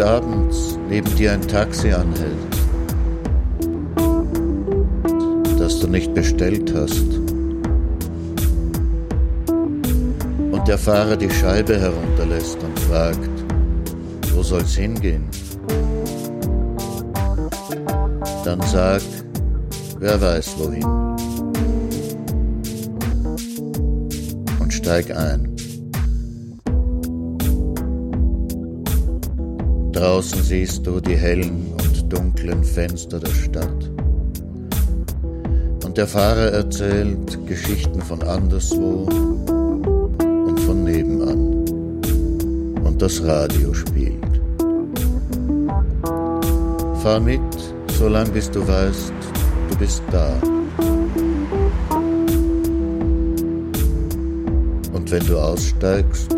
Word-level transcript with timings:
abends 0.00 0.78
neben 0.88 1.14
dir 1.16 1.32
ein 1.32 1.42
Taxi 1.42 1.92
anhält, 1.92 2.36
das 5.58 5.80
du 5.80 5.88
nicht 5.88 6.12
bestellt 6.14 6.72
hast, 6.74 7.18
und 10.52 10.66
der 10.66 10.78
Fahrer 10.78 11.16
die 11.16 11.30
Scheibe 11.30 11.78
herunterlässt 11.78 12.58
und 12.62 12.78
fragt, 12.80 13.28
wo 14.34 14.42
soll's 14.42 14.74
hingehen? 14.74 15.28
Dann 18.44 18.60
sag, 18.62 19.02
wer 19.98 20.20
weiß 20.20 20.56
wohin. 20.58 20.84
Und 24.60 24.72
steig 24.72 25.14
ein. 25.16 25.49
Draußen 30.00 30.42
siehst 30.42 30.86
du 30.86 30.98
die 30.98 31.14
hellen 31.14 31.74
und 31.74 32.10
dunklen 32.10 32.64
Fenster 32.64 33.20
der 33.20 33.28
Stadt. 33.32 33.90
Und 35.84 35.98
der 35.98 36.06
Fahrer 36.06 36.52
erzählt 36.52 37.46
Geschichten 37.46 38.00
von 38.00 38.22
anderswo 38.22 39.06
und 40.46 40.58
von 40.60 40.84
nebenan. 40.84 41.68
Und 42.82 42.96
das 43.02 43.22
Radio 43.24 43.74
spielt. 43.74 44.40
Fahr 47.02 47.20
mit, 47.20 47.42
solange 47.98 48.30
bis 48.30 48.50
du 48.50 48.66
weißt, 48.66 49.12
du 49.68 49.76
bist 49.76 50.02
da. 50.10 50.32
Und 54.94 55.10
wenn 55.10 55.26
du 55.26 55.38
aussteigst, 55.38 56.34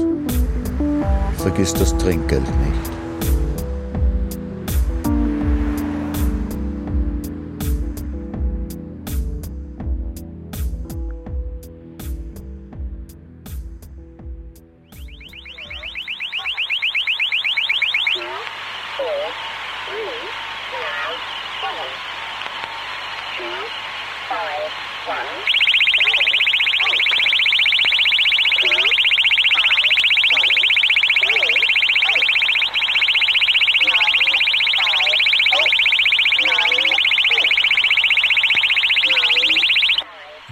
vergiss 1.38 1.72
das 1.74 1.96
Trinkgeld 1.98 2.42
nicht. 2.42 2.71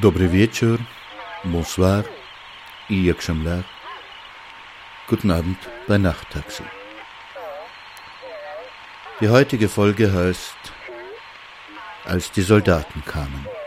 Dobry 0.01 0.29
wieczór, 0.29 0.79
bonsoir, 1.45 2.05
i 2.89 3.05
jak 3.05 3.19
lar. 3.45 3.65
Guten 5.09 5.31
Abend 5.31 5.59
bei 5.87 5.99
Nachttaxi. 5.99 6.65
Die 9.21 9.29
heutige 9.29 9.69
Folge 9.69 10.13
heißt 10.13 10.73
Als 12.05 12.33
die 12.33 12.43
Soldaten 12.43 13.05
kamen. 13.05 13.60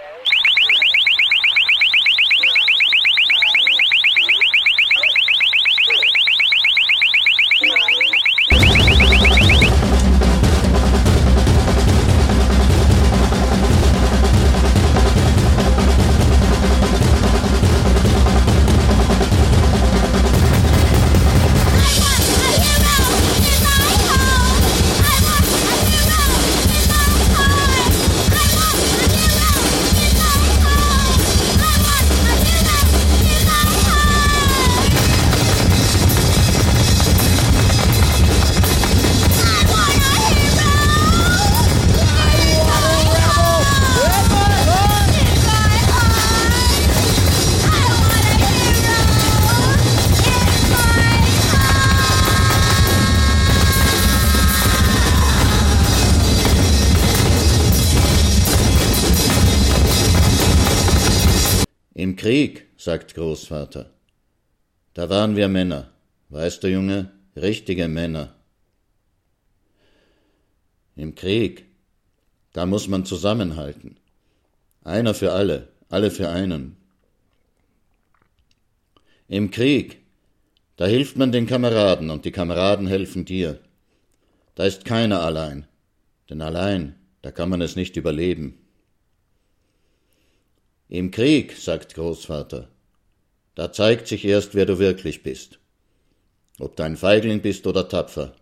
Da 65.03 65.09
waren 65.09 65.36
wir 65.36 65.50
Männer. 65.50 65.90
Weißt 66.30 66.64
du, 66.64 66.69
Junge, 66.69 67.12
richtige 67.36 67.90
Männer. 67.90 68.34
Im 70.96 71.14
Krieg, 71.14 71.66
da 72.53 72.66
muss 72.66 72.88
man 72.88 73.06
zusammenhalten. 73.06 73.97
Einer 74.81 75.14
für 75.14 75.34
alle, 75.34 75.68
alle 75.90 76.09
für 76.09 76.30
einen. 76.30 76.78
Im 79.28 79.52
Krieg, 79.52 80.00
da 80.78 80.86
hilft 80.86 81.18
man 81.18 81.34
den 81.34 81.47
Kameraden 81.47 82.09
und 82.09 82.24
die 82.24 82.31
Kameraden 82.31 82.88
helfen 82.88 83.25
dir. 83.25 83.59
Da 84.56 84.64
ist 84.64 84.85
keiner 84.85 85.20
allein, 85.20 85.68
denn 86.30 86.41
allein, 86.41 86.96
da 87.22 87.31
kann 87.31 87.50
man 87.50 87.59
es 87.59 87.75
nicht 87.75 87.97
überleben. 87.97 88.58
Im 90.88 91.12
Krieg, 91.12 91.58
sagt 91.58 91.94
Großvater, 91.94 92.70
da 93.56 93.72
zeigt 93.72 94.08
sich 94.08 94.25
erst, 94.25 94.56
wer 94.56 94.66
du 94.66 94.80
wirklich 94.80 95.24
bist. 95.24 95.59
Ob 96.59 96.75
du 96.75 96.84
ein 96.84 96.97
Feigling 96.97 97.41
bist 97.41 97.68
oder 97.68 97.88
tapfer, 97.88 98.36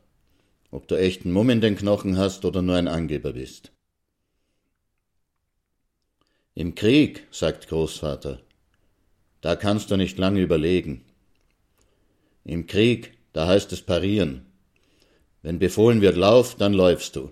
ob 0.70 0.88
du 0.88 0.96
echten 0.96 1.32
Mumm 1.32 1.50
in 1.50 1.62
den 1.62 1.76
Knochen 1.76 2.18
hast 2.18 2.46
oder 2.46 2.62
nur 2.62 2.76
ein 2.76 2.88
Angeber 2.88 3.34
bist. 3.34 3.72
Im 6.54 6.76
Krieg, 6.76 7.28
sagt 7.32 7.70
Großvater, 7.70 8.42
da 9.42 9.56
kannst 9.56 9.90
du 9.92 9.98
nicht 9.98 10.18
lange 10.18 10.42
überlegen. 10.42 11.06
Im 12.44 12.68
Krieg, 12.68 13.18
da 13.34 13.48
heißt 13.48 13.72
es 13.72 13.82
parieren. 13.82 14.46
Wenn 15.42 15.60
befohlen 15.60 16.02
wird 16.02 16.18
Lauf, 16.18 16.56
dann 16.56 16.74
läufst 16.74 17.16
du. 17.16 17.32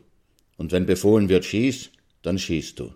Und 0.57 0.72
wenn 0.72 0.85
befohlen 0.85 1.29
wird 1.29 1.46
Schieß, 1.46 1.91
dann 2.22 2.40
schießt 2.40 2.79
du. 2.79 2.94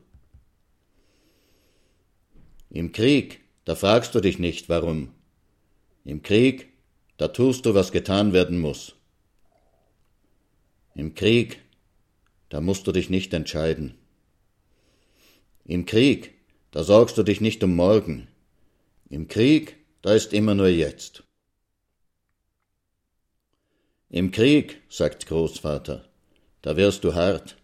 Im 2.69 2.91
Krieg, 2.91 3.42
da 3.65 3.75
fragst 3.75 4.13
du 4.15 4.19
dich 4.19 4.39
nicht, 4.39 4.69
warum. 4.69 5.11
Im 6.03 6.21
Krieg, 6.21 6.69
da 7.17 7.29
tust 7.29 7.65
du, 7.65 7.73
was 7.73 7.91
getan 7.91 8.33
werden 8.33 8.59
muss. 8.59 8.95
Im 10.95 11.15
Krieg, 11.15 11.61
da 12.49 12.61
musst 12.61 12.85
du 12.87 12.91
dich 12.91 13.09
nicht 13.09 13.33
entscheiden. 13.33 13.95
Im 15.65 15.85
Krieg, 15.85 16.33
da 16.71 16.83
sorgst 16.83 17.17
du 17.17 17.23
dich 17.23 17.39
nicht 17.39 17.63
um 17.63 17.75
morgen. 17.75 18.27
Im 19.09 19.27
Krieg, 19.27 19.77
da 20.01 20.13
ist 20.13 20.33
immer 20.33 20.55
nur 20.55 20.67
jetzt. 20.67 21.23
Im 24.09 24.31
Krieg, 24.31 24.81
sagt 24.89 25.25
Großvater, 25.25 26.05
da 26.61 26.77
wirst 26.77 27.03
du 27.03 27.15
hart. 27.15 27.55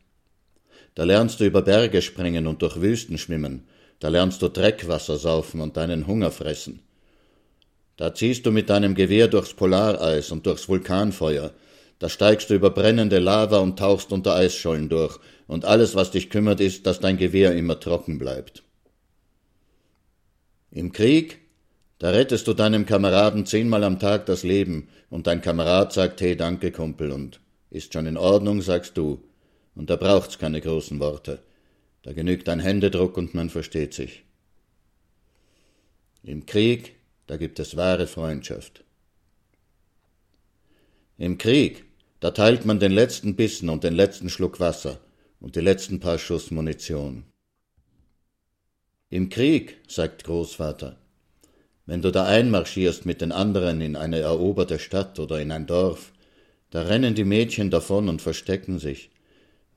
Da 0.96 1.04
lernst 1.04 1.40
du 1.40 1.46
über 1.46 1.62
Berge 1.62 2.02
springen 2.02 2.48
und 2.48 2.62
durch 2.62 2.82
Wüsten 2.82 3.18
schwimmen 3.18 3.69
da 4.00 4.10
lernst 4.10 4.42
du 4.42 4.50
Dreckwasser 4.50 5.18
saufen 5.18 5.62
und 5.62 5.78
deinen 5.78 6.08
Hunger 6.08 6.32
fressen. 6.32 6.82
Da 7.98 8.14
ziehst 8.16 8.46
du 8.46 8.52
mit 8.52 8.70
deinem 8.70 8.96
Gewehr 8.96 9.28
durchs 9.28 9.54
Polareis 9.54 10.32
und 10.32 10.46
durchs 10.46 10.70
Vulkanfeuer. 10.70 11.52
Da 12.00 12.08
steigst 12.08 12.50
du 12.50 12.54
über 12.54 12.70
brennende 12.70 13.20
Lava 13.20 13.60
und 13.60 13.78
tauchst 13.78 14.14
unter 14.14 14.36
Eisschollen 14.36 14.88
durch. 14.88 15.20
Und 15.48 15.66
alles, 15.66 15.96
was 15.96 16.12
dich 16.12 16.30
kümmert, 16.30 16.62
ist, 16.62 16.86
dass 16.86 17.02
dein 17.02 17.18
Gewehr 17.18 17.54
immer 17.56 17.78
trocken 17.78 18.18
bleibt. 18.18 18.64
Im 20.72 20.94
Krieg, 20.94 21.40
da 21.98 22.12
rettest 22.12 22.48
du 22.48 22.54
deinem 22.54 22.86
Kameraden 22.86 23.46
zehnmal 23.46 23.84
am 23.84 24.00
Tag 24.00 24.28
das 24.28 24.44
Leben 24.44 24.88
und 25.10 25.28
dein 25.28 25.42
Kamerad 25.42 25.92
sagt, 25.92 26.22
hey, 26.22 26.38
danke, 26.38 26.72
Kumpel, 26.72 27.12
und 27.12 27.42
ist 27.70 27.92
schon 27.92 28.06
in 28.06 28.16
Ordnung, 28.16 28.62
sagst 28.62 28.98
du. 28.98 29.22
Und 29.76 29.90
da 29.90 29.98
braucht's 29.98 30.40
keine 30.40 30.62
großen 30.62 31.02
Worte. 31.02 31.40
Da 32.10 32.14
genügt 32.14 32.50
ein 32.50 32.60
Händedruck 32.60 33.18
und 33.18 33.36
man 33.36 33.52
versteht 33.52 33.94
sich. 33.94 34.24
Im 36.24 36.48
Krieg, 36.48 36.96
da 37.28 37.38
gibt 37.38 37.60
es 37.60 37.78
wahre 37.78 38.08
Freundschaft. 38.08 38.84
Im 41.20 41.38
Krieg, 41.38 41.86
da 42.20 42.32
teilt 42.32 42.66
man 42.66 42.80
den 42.80 42.94
letzten 42.94 43.36
Bissen 43.36 43.70
und 43.70 43.84
den 43.84 43.94
letzten 43.94 44.32
Schluck 44.32 44.60
Wasser 44.60 45.00
und 45.40 45.56
die 45.56 45.60
letzten 45.60 46.00
paar 46.00 46.18
Schuss 46.18 46.50
Munition. 46.50 47.26
Im 49.12 49.30
Krieg, 49.30 49.78
sagt 49.88 50.24
Großvater, 50.24 50.98
wenn 51.86 52.02
du 52.02 52.10
da 52.12 52.26
einmarschierst 52.26 53.06
mit 53.06 53.22
den 53.22 53.32
anderen 53.32 53.82
in 53.82 53.96
eine 53.96 54.18
eroberte 54.18 54.80
Stadt 54.80 55.20
oder 55.20 55.40
in 55.40 55.52
ein 55.52 55.68
Dorf, 55.68 56.12
da 56.72 56.82
rennen 56.82 57.14
die 57.14 57.24
Mädchen 57.24 57.70
davon 57.70 58.10
und 58.10 58.20
verstecken 58.20 58.80
sich, 58.80 59.12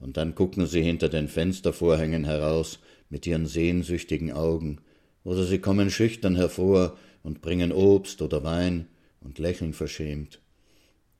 und 0.02 0.16
dann 0.16 0.34
gucken 0.34 0.66
sie 0.66 0.82
hinter 0.82 1.08
den 1.08 1.28
Fenstervorhängen 1.28 2.24
heraus 2.24 2.80
mit 3.08 3.26
ihren 3.26 3.46
sehnsüchtigen 3.46 4.32
Augen, 4.32 4.78
oder 5.22 5.44
sie 5.44 5.60
kommen 5.60 5.90
schüchtern 5.90 6.34
hervor 6.34 6.98
und 7.22 7.40
bringen 7.40 7.70
Obst 7.70 8.20
oder 8.20 8.42
Wein 8.42 8.88
und 9.20 9.38
lächeln 9.38 9.72
verschämt. 9.72 10.40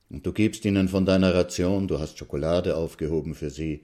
Und 0.09 0.25
du 0.25 0.33
gibst 0.33 0.65
ihnen 0.65 0.89
von 0.89 1.05
deiner 1.05 1.33
Ration, 1.33 1.87
du 1.87 1.99
hast 1.99 2.17
Schokolade 2.17 2.75
aufgehoben 2.75 3.35
für 3.35 3.49
sie, 3.49 3.83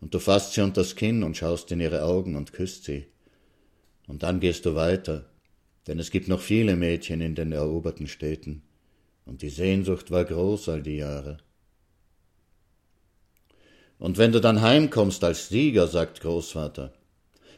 und 0.00 0.14
du 0.14 0.18
fasst 0.18 0.54
sie 0.54 0.62
unters 0.62 0.96
Kinn 0.96 1.22
und 1.22 1.36
schaust 1.36 1.70
in 1.70 1.80
ihre 1.80 2.04
Augen 2.04 2.34
und 2.34 2.54
küsst 2.54 2.84
sie. 2.84 3.04
Und 4.06 4.22
dann 4.22 4.40
gehst 4.40 4.64
du 4.64 4.74
weiter, 4.74 5.28
denn 5.86 5.98
es 5.98 6.10
gibt 6.10 6.28
noch 6.28 6.40
viele 6.40 6.74
Mädchen 6.74 7.20
in 7.20 7.34
den 7.34 7.52
eroberten 7.52 8.06
Städten, 8.06 8.62
und 9.26 9.42
die 9.42 9.50
Sehnsucht 9.50 10.10
war 10.10 10.24
groß 10.24 10.70
all 10.70 10.82
die 10.82 10.96
Jahre. 10.96 11.36
Und 13.98 14.18
wenn 14.18 14.32
du 14.32 14.40
dann 14.40 14.62
heimkommst 14.62 15.24
als 15.24 15.48
Sieger, 15.48 15.88
sagt 15.88 16.20
Großvater, 16.20 16.92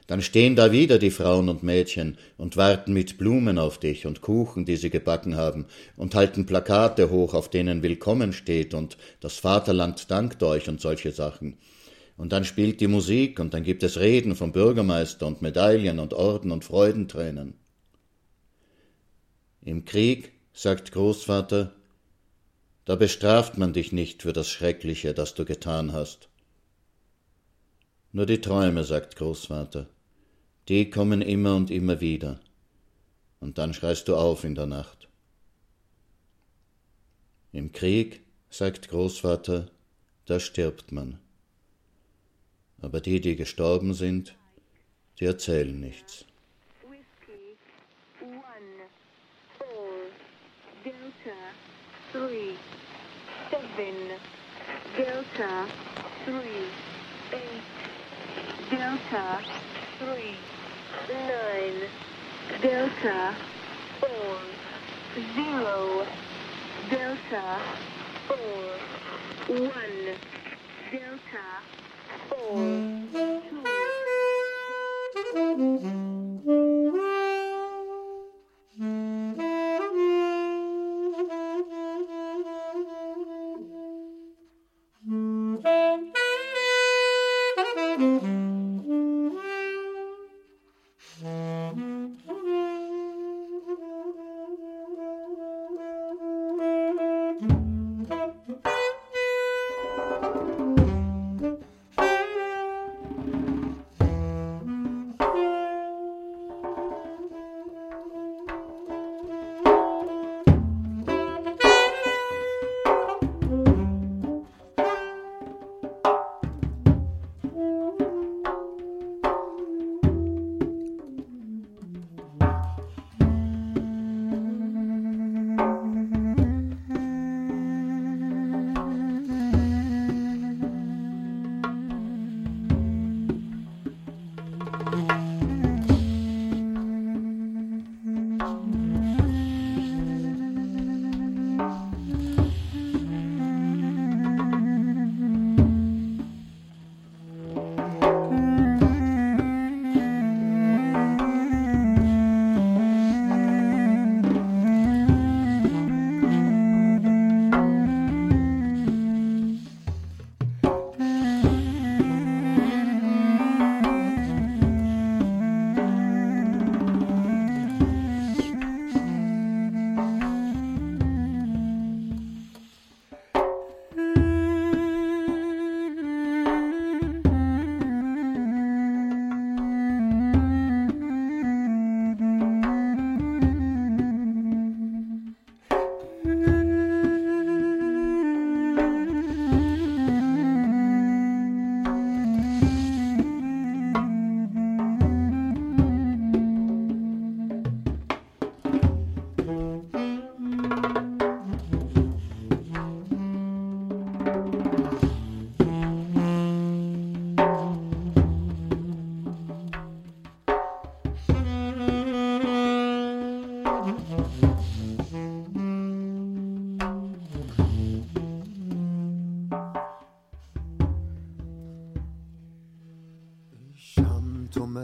dann 0.07 0.23
stehen 0.23 0.57
da 0.57 0.73
wieder 0.73 0.99
die 0.99 1.13
Frauen 1.13 1.49
und 1.49 1.63
Mädchen 1.63 2.19
und 2.37 2.57
warten 2.57 2.93
mit 2.93 3.17
Blumen 3.17 3.59
auf 3.59 3.79
dich 3.79 4.07
und 4.07 4.23
Kuchen, 4.23 4.65
die 4.65 4.77
sie 4.77 4.91
gebacken 4.91 5.37
haben, 5.37 5.67
und 5.97 6.17
halten 6.17 6.47
Plakate 6.47 7.11
hoch, 7.11 7.33
auf 7.35 7.49
denen 7.49 7.85
Willkommen 7.85 8.33
steht 8.33 8.75
und 8.75 8.97
das 9.21 9.37
Vaterland 9.37 10.11
dankt 10.11 10.43
euch 10.43 10.69
und 10.69 10.81
solche 10.81 11.13
Sachen. 11.13 11.59
Und 12.17 12.33
dann 12.33 12.45
spielt 12.45 12.81
die 12.81 12.89
Musik 12.89 13.39
und 13.39 13.55
dann 13.55 13.63
gibt 13.63 13.83
es 13.83 14.01
Reden 14.01 14.35
vom 14.35 14.51
Bürgermeister 14.51 15.27
und 15.27 15.43
Medaillen 15.43 16.01
und 16.01 16.13
Orden 16.13 16.51
und 16.51 16.65
Freudentränen. 16.65 17.55
Im 19.63 19.85
Krieg, 19.85 20.33
sagt 20.53 20.91
Großvater, 20.91 21.73
da 22.85 22.97
bestraft 22.97 23.59
man 23.59 23.73
dich 23.73 23.93
nicht 23.93 24.23
für 24.23 24.33
das 24.33 24.49
Schreckliche, 24.49 25.15
das 25.15 25.35
du 25.35 25.45
getan 25.45 25.93
hast. 25.93 26.30
Nur 28.13 28.27
die 28.27 28.41
Träume, 28.41 28.83
sagt 28.83 29.17
Großvater, 29.17 29.87
die 30.69 30.91
kommen 30.91 31.23
immer 31.23 31.55
und 31.55 31.71
immer 31.71 32.01
wieder. 32.01 32.41
Und 33.39 33.59
dann 33.59 33.73
schreist 33.73 34.09
du 34.09 34.17
auf 34.17 34.43
in 34.45 34.55
der 34.55 34.67
Nacht. 34.67 35.09
Im 37.53 37.73
Krieg, 37.73 38.23
sagt 38.51 38.89
Großvater, 38.89 39.71
da 40.27 40.41
stirbt 40.41 40.91
man. 40.91 41.19
Aber 42.83 43.01
die, 43.01 43.21
die 43.21 43.37
gestorben 43.37 43.95
sind, 43.95 44.37
die 45.21 45.27
erzählen 45.27 45.79
nichts. 45.79 46.25
Delta 50.83 51.37
3 52.13 52.57
7 53.77 54.10
Delta 59.11 59.41
3 59.99 60.39
9 61.09 61.89
Delta 62.61 63.35
4 63.99 64.09
0 65.35 66.07
Delta 66.89 67.59
4 68.29 68.79
1 69.49 70.15
Delta 70.93 71.45
4 72.29 72.61
2 75.59 76.10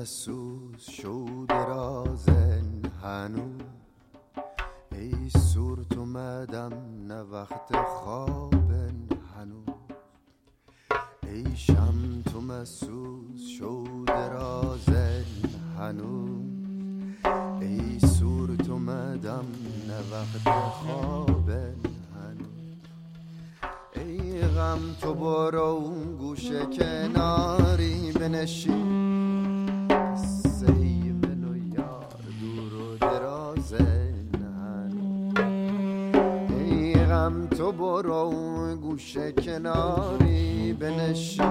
braços 0.07 0.87
wish. 41.17 41.46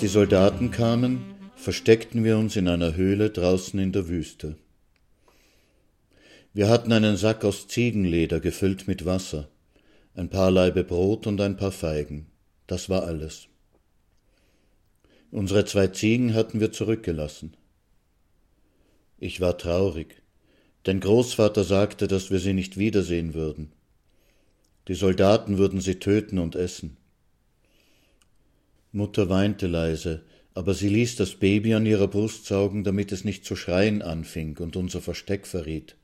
Die 0.00 0.08
Soldaten 0.08 0.70
kamen, 0.70 1.20
versteckten 1.56 2.24
wir 2.24 2.38
uns 2.38 2.56
in 2.56 2.68
einer 2.68 2.96
Höhle 2.96 3.28
draußen 3.28 3.78
in 3.78 3.92
der 3.92 4.08
Wüste. 4.08 4.56
Wir 6.54 6.70
hatten 6.70 6.90
einen 6.92 7.18
Sack 7.18 7.44
aus 7.44 7.68
Ziegenleder 7.68 8.40
gefüllt 8.40 8.88
mit 8.88 9.04
Wasser, 9.04 9.48
ein 10.14 10.30
paar 10.30 10.50
Laibe 10.50 10.84
Brot 10.84 11.26
und 11.26 11.38
ein 11.42 11.58
paar 11.58 11.70
Feigen. 11.70 12.26
Das 12.66 12.88
war 12.88 13.04
alles. 13.04 13.48
Unsere 15.30 15.66
zwei 15.66 15.88
Ziegen 15.88 16.32
hatten 16.32 16.60
wir 16.60 16.72
zurückgelassen. 16.72 17.54
Ich 19.18 19.40
war 19.42 19.58
traurig, 19.58 20.22
denn 20.86 21.00
Großvater 21.00 21.62
sagte, 21.62 22.08
dass 22.08 22.30
wir 22.30 22.38
sie 22.38 22.54
nicht 22.54 22.78
wiedersehen 22.78 23.34
würden. 23.34 23.72
Die 24.88 24.94
Soldaten 24.94 25.58
würden 25.58 25.82
sie 25.82 25.96
töten 25.96 26.38
und 26.38 26.56
essen. 26.56 26.96
Mutter 28.92 29.28
weinte 29.28 29.68
leise, 29.68 30.22
aber 30.54 30.74
sie 30.74 30.88
ließ 30.88 31.16
das 31.16 31.36
Baby 31.36 31.74
an 31.74 31.86
ihrer 31.86 32.08
Brust 32.08 32.46
saugen, 32.46 32.82
damit 32.82 33.12
es 33.12 33.24
nicht 33.24 33.44
zu 33.44 33.54
schreien 33.54 34.02
anfing 34.02 34.58
und 34.58 34.74
unser 34.76 35.00
Versteck 35.00 35.46
verriet. 35.46 35.96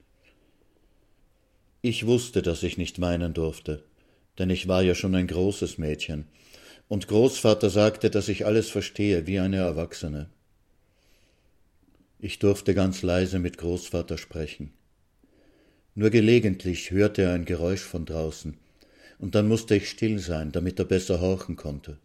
Ich 1.83 2.07
wusste, 2.07 2.43
dass 2.43 2.63
ich 2.63 2.79
nicht 2.79 3.01
weinen 3.01 3.35
durfte, 3.35 3.85
denn 4.39 4.51
ich 4.51 4.69
war 4.69 4.83
ja 4.83 4.95
schon 4.95 5.15
ein 5.15 5.27
großes 5.27 5.79
Mädchen, 5.79 6.27
und 6.89 7.09
Großvater 7.09 7.71
sagte, 7.71 8.11
dass 8.11 8.29
ich 8.29 8.47
alles 8.47 8.71
verstehe 8.71 9.27
wie 9.27 9.41
eine 9.41 9.57
Erwachsene. 9.57 10.31
Ich 12.21 12.39
durfte 12.39 12.73
ganz 12.75 13.03
leise 13.03 13.41
mit 13.41 13.59
Großvater 13.59 14.17
sprechen. 14.17 14.73
Nur 15.97 16.11
gelegentlich 16.11 16.93
hörte 16.93 17.23
er 17.23 17.33
ein 17.33 17.45
Geräusch 17.45 17.83
von 17.83 18.05
draußen, 18.05 18.57
und 19.19 19.35
dann 19.35 19.49
musste 19.49 19.75
ich 19.75 19.89
still 19.89 20.19
sein, 20.21 20.53
damit 20.53 20.79
er 20.79 20.85
besser 20.85 21.21
horchen 21.21 21.57
konnte. 21.57 21.99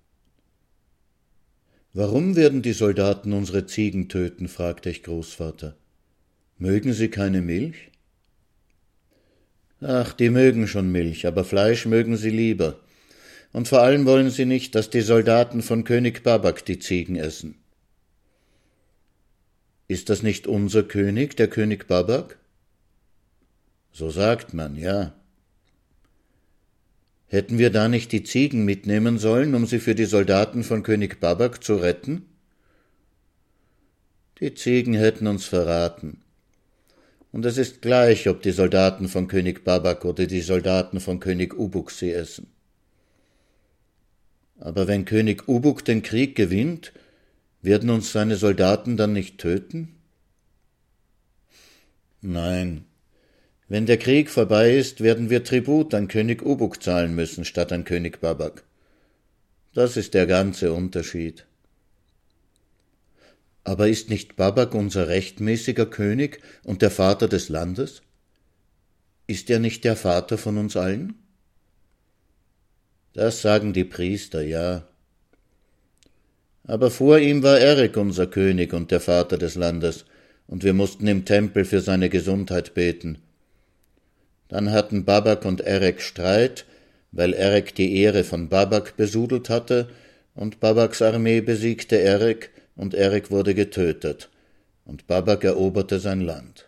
Warum 1.93 2.38
werden 2.38 2.62
die 2.62 2.74
Soldaten 2.74 3.33
unsere 3.33 3.65
Ziegen 3.65 4.07
töten? 4.07 4.48
fragte 4.48 4.89
ich 4.89 5.03
Großvater. 5.03 5.75
Mögen 6.57 6.93
sie 6.93 7.10
keine 7.10 7.41
Milch? 7.41 7.91
Ach, 9.81 10.13
die 10.13 10.29
mögen 10.29 10.67
schon 10.67 10.91
Milch, 10.91 11.25
aber 11.27 11.43
Fleisch 11.43 11.86
mögen 11.86 12.15
sie 12.15 12.29
lieber. 12.29 12.79
Und 13.51 13.67
vor 13.67 13.81
allem 13.81 14.05
wollen 14.05 14.29
sie 14.29 14.45
nicht, 14.45 14.75
dass 14.75 14.89
die 14.89 15.01
Soldaten 15.01 15.62
von 15.62 15.83
König 15.83 16.24
Babak 16.24 16.63
die 16.65 16.79
Ziegen 16.79 17.17
essen. 17.17 17.55
Ist 19.89 20.10
das 20.10 20.24
nicht 20.24 20.48
unser 20.48 20.83
König, 20.83 21.36
der 21.36 21.50
König 21.50 21.88
Babak? 21.88 22.38
So 23.91 24.10
sagt 24.10 24.53
man, 24.53 24.77
ja. 24.77 25.13
Hätten 27.31 27.57
wir 27.57 27.69
da 27.69 27.88
nicht 27.88 28.11
die 28.11 28.23
Ziegen 28.23 28.65
mitnehmen 28.65 29.17
sollen, 29.17 29.55
um 29.55 29.65
sie 29.65 29.79
für 29.79 29.95
die 29.95 30.03
Soldaten 30.03 30.65
von 30.65 30.83
König 30.83 31.21
Babak 31.21 31.63
zu 31.63 31.77
retten? 31.77 32.25
Die 34.41 34.53
Ziegen 34.53 34.93
hätten 34.93 35.27
uns 35.27 35.45
verraten. 35.45 36.19
Und 37.31 37.45
es 37.45 37.57
ist 37.57 37.81
gleich, 37.81 38.27
ob 38.27 38.41
die 38.41 38.51
Soldaten 38.51 39.07
von 39.07 39.29
König 39.29 39.63
Babak 39.63 40.03
oder 40.03 40.25
die 40.25 40.41
Soldaten 40.41 41.00
von 41.00 41.21
König 41.21 41.57
Ubuk 41.57 41.91
sie 41.91 42.11
essen. 42.11 42.47
Aber 44.59 44.89
wenn 44.89 45.05
König 45.05 45.47
Ubuk 45.47 45.85
den 45.85 46.03
Krieg 46.03 46.35
gewinnt, 46.35 46.91
werden 47.61 47.91
uns 47.91 48.11
seine 48.11 48.35
Soldaten 48.35 48.97
dann 48.97 49.13
nicht 49.13 49.38
töten? 49.38 49.95
Nein, 52.19 52.83
wenn 53.72 53.86
der 53.86 53.98
Krieg 53.98 54.30
vorbei 54.30 54.75
ist, 54.75 55.00
werden 55.00 55.30
wir 55.30 55.46
Tribut 55.46 55.94
an 55.94 56.10
König 56.10 56.46
Ubuk 56.46 56.84
zahlen 56.84 57.16
müssen 57.16 57.46
statt 57.46 57.72
an 57.72 57.86
König 57.86 58.20
Babak. 58.20 58.66
Das 59.74 59.96
ist 59.96 60.13
der 60.13 60.28
ganze 60.28 60.74
Unterschied. 60.74 61.46
Aber 63.63 63.88
ist 63.88 64.10
nicht 64.10 64.36
Babak 64.36 64.75
unser 64.75 65.08
rechtmäßiger 65.08 65.86
König 65.86 66.42
und 66.66 66.82
der 66.82 66.92
Vater 66.92 67.30
des 67.30 67.48
Landes? 67.48 68.01
Ist 69.25 69.50
er 69.50 69.60
nicht 69.60 69.86
der 69.86 69.96
Vater 69.96 70.38
von 70.38 70.58
uns 70.58 70.75
allen? 70.75 71.13
Das 73.13 73.42
sagen 73.42 73.72
die 73.72 73.86
Priester, 73.86 74.42
ja. 74.42 74.86
Aber 76.66 76.92
vor 76.92 77.20
ihm 77.20 77.42
war 77.42 77.58
Erik 77.58 77.96
unser 77.96 78.28
König 78.28 78.74
und 78.74 78.92
der 78.92 79.00
Vater 79.00 79.38
des 79.38 79.56
Landes, 79.56 80.04
und 80.46 80.66
wir 80.66 80.74
mussten 80.74 81.08
im 81.08 81.24
Tempel 81.24 81.63
für 81.63 81.80
seine 81.80 82.10
Gesundheit 82.10 82.74
beten. 82.74 83.20
Dann 84.51 84.72
hatten 84.74 85.05
Babak 85.05 85.46
und 85.46 85.62
Erek 85.62 86.01
Streit, 86.01 86.65
weil 87.13 87.34
Erek 87.34 87.74
die 87.74 87.96
Ehre 87.96 88.25
von 88.25 88.50
Babak 88.50 88.98
besudelt 88.98 89.50
hatte, 89.50 89.89
und 90.36 90.60
Babaks 90.60 91.01
Armee 91.01 91.39
besiegte 91.39 91.96
Erek, 91.96 92.50
und 92.75 92.93
Erek 92.93 93.31
wurde 93.31 93.55
getötet, 93.55 94.29
und 94.84 95.08
Babak 95.08 95.46
eroberte 95.46 96.01
sein 96.01 96.20
Land. 96.20 96.67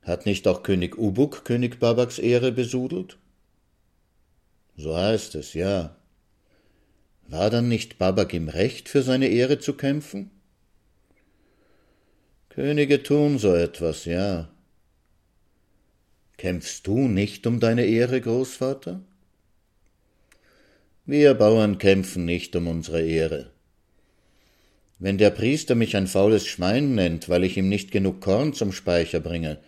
Hat 0.00 0.24
nicht 0.24 0.48
auch 0.48 0.62
König 0.62 0.96
Ubuk 0.96 1.44
König 1.44 1.78
Babaks 1.78 2.18
Ehre 2.18 2.52
besudelt? 2.52 3.18
So 4.78 4.96
heißt 4.96 5.34
es, 5.34 5.52
ja. 5.52 5.94
War 7.28 7.50
dann 7.50 7.68
nicht 7.68 7.98
Babak 7.98 8.32
im 8.32 8.48
Recht, 8.48 8.88
für 8.88 9.02
seine 9.02 9.28
Ehre 9.28 9.58
zu 9.58 9.74
kämpfen? 9.74 10.30
Könige 12.48 13.02
tun 13.02 13.38
so 13.38 13.52
etwas, 13.52 14.06
ja. 14.06 14.48
Kämpfst 16.36 16.86
du 16.86 17.08
nicht 17.08 17.46
um 17.46 17.60
deine 17.60 17.86
Ehre, 17.86 18.20
Großvater? 18.20 19.00
Wir 21.06 21.34
Bauern 21.34 21.78
kämpfen 21.78 22.24
nicht 22.24 22.54
um 22.56 22.66
unsere 22.66 23.02
Ehre. 23.02 23.50
Wenn 24.98 25.18
der 25.18 25.30
Priester 25.30 25.74
mich 25.74 25.96
ein 25.96 26.06
faules 26.06 26.46
Schwein 26.46 26.94
nennt, 26.94 27.28
weil 27.28 27.44
ich 27.44 27.56
ihm 27.56 27.68
nicht 27.68 27.90
genug 27.90 28.20
Korn 28.20 28.54
zum 28.54 28.72
Speicher 28.72 29.20
bringe, 29.20 29.58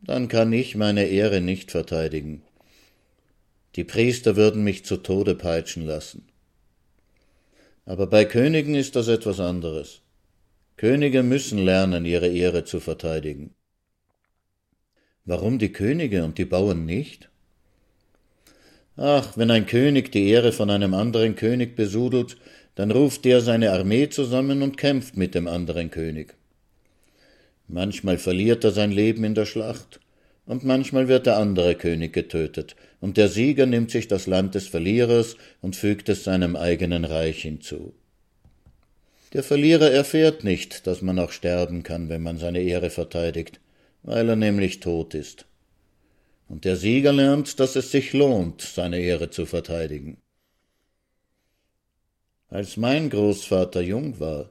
dann 0.00 0.28
kann 0.28 0.52
ich 0.52 0.76
meine 0.76 1.06
Ehre 1.06 1.40
nicht 1.40 1.70
verteidigen. 1.70 2.42
Die 3.76 3.84
Priester 3.84 4.36
würden 4.36 4.64
mich 4.64 4.84
zu 4.84 4.98
Tode 4.98 5.34
peitschen 5.34 5.84
lassen. 5.84 6.26
Aber 7.84 8.06
bei 8.06 8.24
Königen 8.24 8.74
ist 8.74 8.96
das 8.96 9.08
etwas 9.08 9.40
anderes. 9.40 10.00
Könige 10.76 11.22
müssen 11.22 11.58
lernen, 11.58 12.04
ihre 12.04 12.28
Ehre 12.28 12.64
zu 12.64 12.80
verteidigen. 12.80 13.54
Warum 15.28 15.58
die 15.58 15.72
Könige 15.72 16.24
und 16.24 16.38
die 16.38 16.46
Bauern 16.46 16.86
nicht? 16.86 17.28
Ach, 18.96 19.36
wenn 19.36 19.50
ein 19.50 19.66
König 19.66 20.10
die 20.10 20.26
Ehre 20.26 20.52
von 20.52 20.70
einem 20.70 20.94
anderen 20.94 21.36
König 21.36 21.76
besudelt, 21.76 22.38
dann 22.76 22.90
ruft 22.90 23.26
der 23.26 23.42
seine 23.42 23.72
Armee 23.72 24.08
zusammen 24.08 24.62
und 24.62 24.78
kämpft 24.78 25.18
mit 25.18 25.34
dem 25.34 25.46
anderen 25.46 25.90
König. 25.90 26.34
Manchmal 27.66 28.16
verliert 28.16 28.64
er 28.64 28.70
sein 28.70 28.90
Leben 28.90 29.22
in 29.22 29.34
der 29.34 29.44
Schlacht, 29.44 30.00
und 30.46 30.64
manchmal 30.64 31.08
wird 31.08 31.26
der 31.26 31.36
andere 31.36 31.74
König 31.74 32.14
getötet, 32.14 32.74
und 32.98 33.18
der 33.18 33.28
Sieger 33.28 33.66
nimmt 33.66 33.90
sich 33.90 34.08
das 34.08 34.26
Land 34.26 34.54
des 34.54 34.66
Verlierers 34.66 35.36
und 35.60 35.76
fügt 35.76 36.08
es 36.08 36.24
seinem 36.24 36.56
eigenen 36.56 37.04
Reich 37.04 37.42
hinzu. 37.42 37.92
Der 39.34 39.42
Verlierer 39.42 39.90
erfährt 39.90 40.42
nicht, 40.42 40.86
dass 40.86 41.02
man 41.02 41.18
auch 41.18 41.32
sterben 41.32 41.82
kann, 41.82 42.08
wenn 42.08 42.22
man 42.22 42.38
seine 42.38 42.62
Ehre 42.62 42.88
verteidigt, 42.88 43.60
weil 44.02 44.28
er 44.28 44.36
nämlich 44.36 44.80
tot 44.80 45.14
ist. 45.14 45.46
Und 46.48 46.64
der 46.64 46.76
Sieger 46.76 47.12
lernt, 47.12 47.60
dass 47.60 47.76
es 47.76 47.90
sich 47.90 48.12
lohnt, 48.12 48.62
seine 48.62 48.98
Ehre 49.00 49.30
zu 49.30 49.44
verteidigen. 49.44 50.18
Als 52.48 52.78
mein 52.78 53.10
Großvater 53.10 53.82
jung 53.82 54.18
war, 54.20 54.50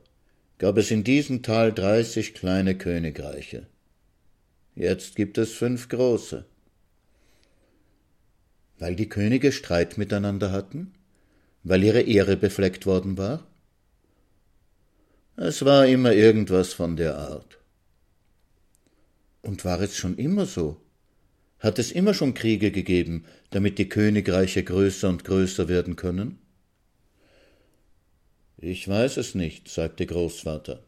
gab 0.60 0.78
es 0.78 0.92
in 0.92 1.04
diesem 1.04 1.42
Tal 1.42 1.74
dreißig 1.74 2.36
kleine 2.36 2.78
Königreiche. 2.78 3.66
Jetzt 4.76 5.16
gibt 5.16 5.40
es 5.40 5.54
fünf 5.54 5.90
große. 5.90 6.46
Weil 8.78 8.96
die 8.96 9.10
Könige 9.10 9.52
Streit 9.52 9.98
miteinander 9.98 10.52
hatten? 10.52 10.94
Weil 11.64 11.84
ihre 11.84 12.02
Ehre 12.02 12.38
befleckt 12.38 12.86
worden 12.86 13.18
war? 13.18 13.48
Es 15.36 15.66
war 15.66 15.88
immer 15.88 16.14
irgendwas 16.14 16.74
von 16.74 16.96
der 16.96 17.18
Art. 17.18 17.57
Und 19.48 19.64
war 19.64 19.80
es 19.80 19.96
schon 19.96 20.18
immer 20.18 20.46
so? 20.46 20.76
Hat 21.60 21.80
es 21.80 21.94
immer 21.94 22.14
schon 22.14 22.34
Kriege 22.34 22.70
gegeben, 22.70 23.24
damit 23.50 23.78
die 23.78 23.88
Königreiche 23.88 24.62
größer 24.62 25.08
und 25.08 25.24
größer 25.24 25.70
werden 25.70 25.96
können? 25.96 26.38
Ich 28.58 28.86
weiß 28.86 29.16
es 29.16 29.36
nicht, 29.36 29.70
sagte 29.70 30.06
Großvater. 30.06 30.84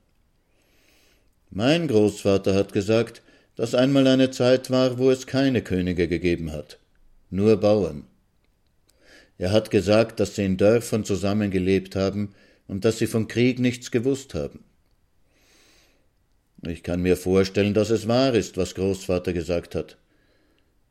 Mein 1.49 1.87
Großvater 1.87 2.53
hat 2.53 2.73
gesagt, 2.73 3.21
dass 3.55 3.75
einmal 3.75 4.05
eine 4.07 4.29
Zeit 4.29 4.69
war, 4.69 4.97
wo 4.97 5.09
es 5.09 5.25
keine 5.25 5.61
Könige 5.61 6.09
gegeben 6.09 6.51
hat, 6.51 6.79
nur 7.29 7.55
Bauern. 7.55 8.07
Er 9.37 9.53
hat 9.53 9.71
gesagt, 9.71 10.19
dass 10.19 10.35
sie 10.35 10.43
in 10.43 10.57
Dörfern 10.57 11.05
zusammengelebt 11.05 11.95
haben 11.95 12.35
und 12.67 12.83
dass 12.83 12.99
sie 12.99 13.07
vom 13.07 13.29
Krieg 13.29 13.57
nichts 13.57 13.89
gewusst 13.89 14.33
haben. 14.33 14.65
Ich 16.61 16.83
kann 16.83 17.01
mir 17.01 17.15
vorstellen, 17.15 17.73
dass 17.73 17.89
es 17.89 18.07
wahr 18.07 18.33
ist, 18.33 18.57
was 18.57 18.75
Großvater 18.75 19.33
gesagt 19.33 19.75
hat. 19.75 19.97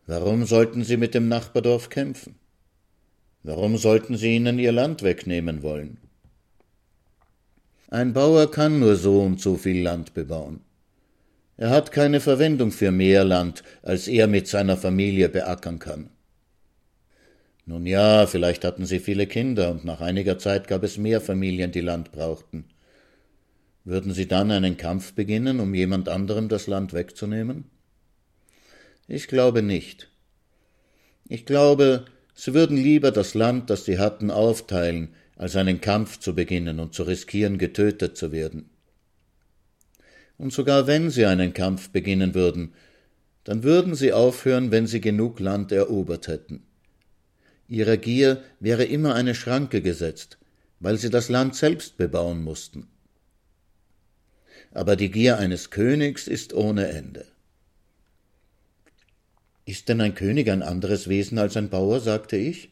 Warum 0.07 0.47
sollten 0.47 0.85
sie 0.85 0.97
mit 0.97 1.15
dem 1.15 1.29
Nachbardorf 1.29 1.91
kämpfen? 1.91 2.37
Warum 3.43 3.77
sollten 3.77 4.17
sie 4.17 4.37
ihnen 4.37 4.59
ihr 4.59 4.73
Land 4.73 5.03
wegnehmen 5.03 5.63
wollen? 5.63 5.99
Ein 7.91 8.13
Bauer 8.13 8.51
kann 8.51 8.81
nur 8.81 8.97
so 8.97 9.21
und 9.21 9.41
so 9.41 9.57
viel 9.57 9.83
Land 9.83 10.15
bebauen. 10.15 10.61
Er 11.57 11.71
hat 11.71 11.93
keine 11.93 12.21
Verwendung 12.21 12.71
für 12.71 12.91
mehr 12.91 13.25
Land, 13.25 13.63
als 13.83 14.09
er 14.09 14.27
mit 14.27 14.47
seiner 14.47 14.77
Familie 14.77 15.29
beackern 15.29 15.79
kann. 15.79 16.11
Nun 17.67 17.85
ja, 17.85 18.27
vielleicht 18.27 18.65
hatten 18.65 18.87
sie 18.87 19.01
viele 19.01 19.27
Kinder, 19.27 19.71
und 19.73 19.85
nach 19.85 20.01
einiger 20.01 20.39
Zeit 20.39 20.69
gab 20.69 20.85
es 20.85 20.97
mehr 20.97 21.21
Familien, 21.21 21.73
die 21.73 21.83
Land 21.83 22.13
brauchten. 22.13 22.65
Würden 23.85 24.13
sie 24.13 24.27
dann 24.27 24.51
einen 24.51 24.77
Kampf 24.77 25.15
beginnen, 25.15 25.61
um 25.61 25.75
jemand 25.75 26.09
anderem 26.09 26.49
das 26.49 26.67
Land 26.67 26.93
wegzunehmen? 26.93 27.65
Ich 29.07 29.29
glaube 29.29 29.63
nicht. 29.63 30.11
Ich 31.27 31.47
glaube, 31.47 32.05
sie 32.35 32.55
würden 32.55 32.77
lieber 32.77 33.11
das 33.11 33.35
Land, 33.35 33.71
das 33.71 33.85
sie 33.85 33.99
hatten, 33.99 34.31
aufteilen, 34.31 35.15
als 35.37 35.57
einen 35.57 35.81
Kampf 35.81 36.19
zu 36.19 36.35
beginnen 36.35 36.81
und 36.81 36.95
zu 36.95 37.05
riskieren, 37.05 37.59
getötet 37.59 38.17
zu 38.17 38.33
werden. 38.33 38.69
Und 40.37 40.53
sogar 40.53 40.87
wenn 40.87 41.11
sie 41.11 41.27
einen 41.27 41.53
Kampf 41.53 41.91
beginnen 41.91 42.35
würden, 42.35 42.73
dann 43.45 43.63
würden 43.63 43.95
sie 43.95 44.13
aufhören, 44.13 44.71
wenn 44.71 44.87
sie 44.87 45.01
genug 45.01 45.41
Land 45.41 45.73
erobert 45.73 46.29
hätten. 46.29 46.63
Ihrer 47.67 47.97
Gier 47.97 48.43
wäre 48.61 48.85
immer 48.85 49.15
eine 49.15 49.35
Schranke 49.35 49.81
gesetzt, 49.81 50.39
weil 50.81 50.97
sie 50.97 51.11
das 51.11 51.29
Land 51.29 51.55
selbst 51.55 51.97
bebauen 51.97 52.43
mussten. 52.43 52.89
Aber 54.79 54.95
die 54.95 55.11
Gier 55.11 55.39
eines 55.39 55.71
Königs 55.71 56.29
ist 56.29 56.55
ohne 56.55 56.87
Ende. 56.87 57.25
Ist 59.67 59.89
denn 59.89 60.01
ein 60.01 60.15
König 60.15 60.49
ein 60.51 60.63
anderes 60.63 61.09
Wesen 61.09 61.37
als 61.41 61.57
ein 61.57 61.69
Bauer? 61.69 61.99
sagte 61.99 62.37
ich. 62.37 62.69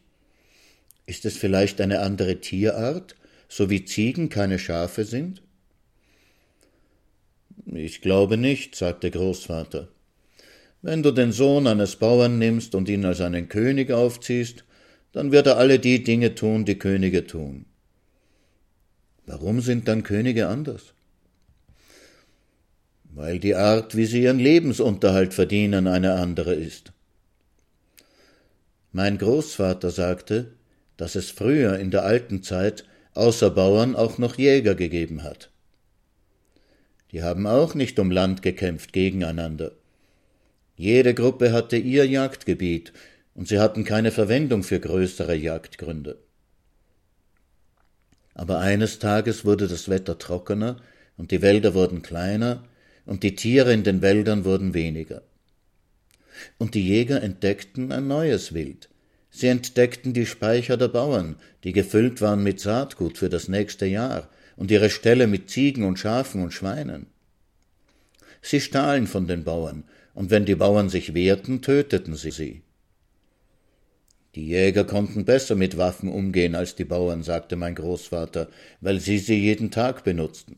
Ist 1.05 1.25
es 1.25 1.35
vielleicht 1.35 1.81
eine 1.81 1.99
andere 1.99 2.39
Tierart, 2.39 3.17
so 3.49 3.69
wie 3.69 3.83
Ziegen 3.83 4.29
keine 4.29 4.57
Schafe 4.57 5.03
sind? 5.03 5.41
Ich 7.65 7.99
glaube 7.99 8.37
nicht, 8.37 8.75
sagte 8.75 9.11
Großvater. 9.11 9.89
Wenn 10.81 11.03
du 11.03 11.11
den 11.11 11.33
Sohn 11.33 11.67
eines 11.67 11.97
Bauern 11.97 12.39
nimmst 12.39 12.73
und 12.73 12.87
ihn 12.87 13.03
als 13.03 13.19
einen 13.19 13.49
König 13.49 13.91
aufziehst, 13.91 14.63
dann 15.11 15.33
wird 15.33 15.47
er 15.47 15.57
alle 15.57 15.77
die 15.77 16.05
Dinge 16.05 16.35
tun, 16.35 16.63
die 16.63 16.79
Könige 16.79 17.27
tun. 17.27 17.65
Warum 19.25 19.59
sind 19.59 19.89
dann 19.89 20.03
Könige 20.03 20.47
anders? 20.47 20.93
Weil 23.17 23.39
die 23.39 23.55
Art, 23.55 23.97
wie 23.97 24.05
sie 24.05 24.21
ihren 24.21 24.37
Lebensunterhalt 24.37 25.33
verdienen, 25.33 25.87
eine 25.87 26.13
andere 26.13 26.53
ist. 26.53 26.91
Mein 28.91 29.17
Großvater 29.17 29.89
sagte, 29.89 30.53
dass 30.97 31.15
es 31.15 31.31
früher 31.31 31.79
in 31.79 31.89
der 31.89 32.03
alten 32.03 32.43
Zeit 32.43 32.85
außer 33.15 33.49
Bauern 33.49 33.95
auch 33.95 34.19
noch 34.19 34.37
Jäger 34.37 34.75
gegeben 34.75 35.23
hat. 35.23 35.49
Die 37.11 37.23
haben 37.23 37.47
auch 37.47 37.73
nicht 37.73 37.97
um 37.97 38.11
Land 38.11 38.43
gekämpft 38.43 38.93
gegeneinander. 38.93 39.71
Jede 40.75 41.15
Gruppe 41.15 41.51
hatte 41.51 41.77
ihr 41.77 42.05
Jagdgebiet, 42.05 42.93
und 43.33 43.47
sie 43.47 43.59
hatten 43.59 43.83
keine 43.83 44.11
Verwendung 44.11 44.61
für 44.61 44.79
größere 44.79 45.35
Jagdgründe. 45.35 46.19
Aber 48.35 48.59
eines 48.59 48.99
Tages 48.99 49.43
wurde 49.43 49.67
das 49.67 49.89
Wetter 49.89 50.19
trockener 50.19 50.77
und 51.17 51.31
die 51.31 51.41
Wälder 51.41 51.73
wurden 51.73 52.03
kleiner, 52.03 52.63
und 53.07 53.23
die 53.23 53.35
Tiere 53.35 53.73
in 53.73 53.83
den 53.83 54.01
Wäldern 54.01 54.45
wurden 54.45 54.73
weniger. 54.73 55.23
Und 56.59 56.75
die 56.75 56.85
Jäger 56.85 57.23
entdeckten 57.23 57.91
ein 57.91 58.07
neues 58.07 58.53
Wild. 58.53 58.89
Sie 59.31 59.47
entdeckten 59.47 60.13
die 60.13 60.25
Speicher 60.25 60.77
der 60.77 60.89
Bauern, 60.89 61.37
die 61.63 61.71
gefüllt 61.71 62.21
waren 62.21 62.43
mit 62.43 62.59
Saatgut 62.59 63.17
für 63.17 63.29
das 63.29 63.47
nächste 63.47 63.85
Jahr, 63.85 64.29
und 64.55 64.71
ihre 64.71 64.89
Ställe 64.89 65.27
mit 65.27 65.49
Ziegen 65.49 65.83
und 65.83 65.97
Schafen 65.97 66.43
und 66.43 66.51
Schweinen. 66.51 67.07
Sie 68.41 68.59
stahlen 68.59 69.07
von 69.07 69.27
den 69.27 69.43
Bauern, 69.43 69.85
und 70.13 70.29
wenn 70.29 70.45
die 70.45 70.55
Bauern 70.55 70.89
sich 70.89 71.13
wehrten, 71.13 71.61
töteten 71.61 72.15
sie 72.15 72.31
sie. 72.31 72.61
Die 74.35 74.47
Jäger 74.47 74.83
konnten 74.83 75.25
besser 75.25 75.55
mit 75.55 75.77
Waffen 75.77 76.09
umgehen 76.09 76.55
als 76.55 76.75
die 76.75 76.85
Bauern, 76.85 77.23
sagte 77.23 77.55
mein 77.55 77.75
Großvater, 77.75 78.49
weil 78.81 78.99
sie 78.99 79.17
sie 79.17 79.39
jeden 79.39 79.71
Tag 79.71 80.03
benutzten 80.03 80.57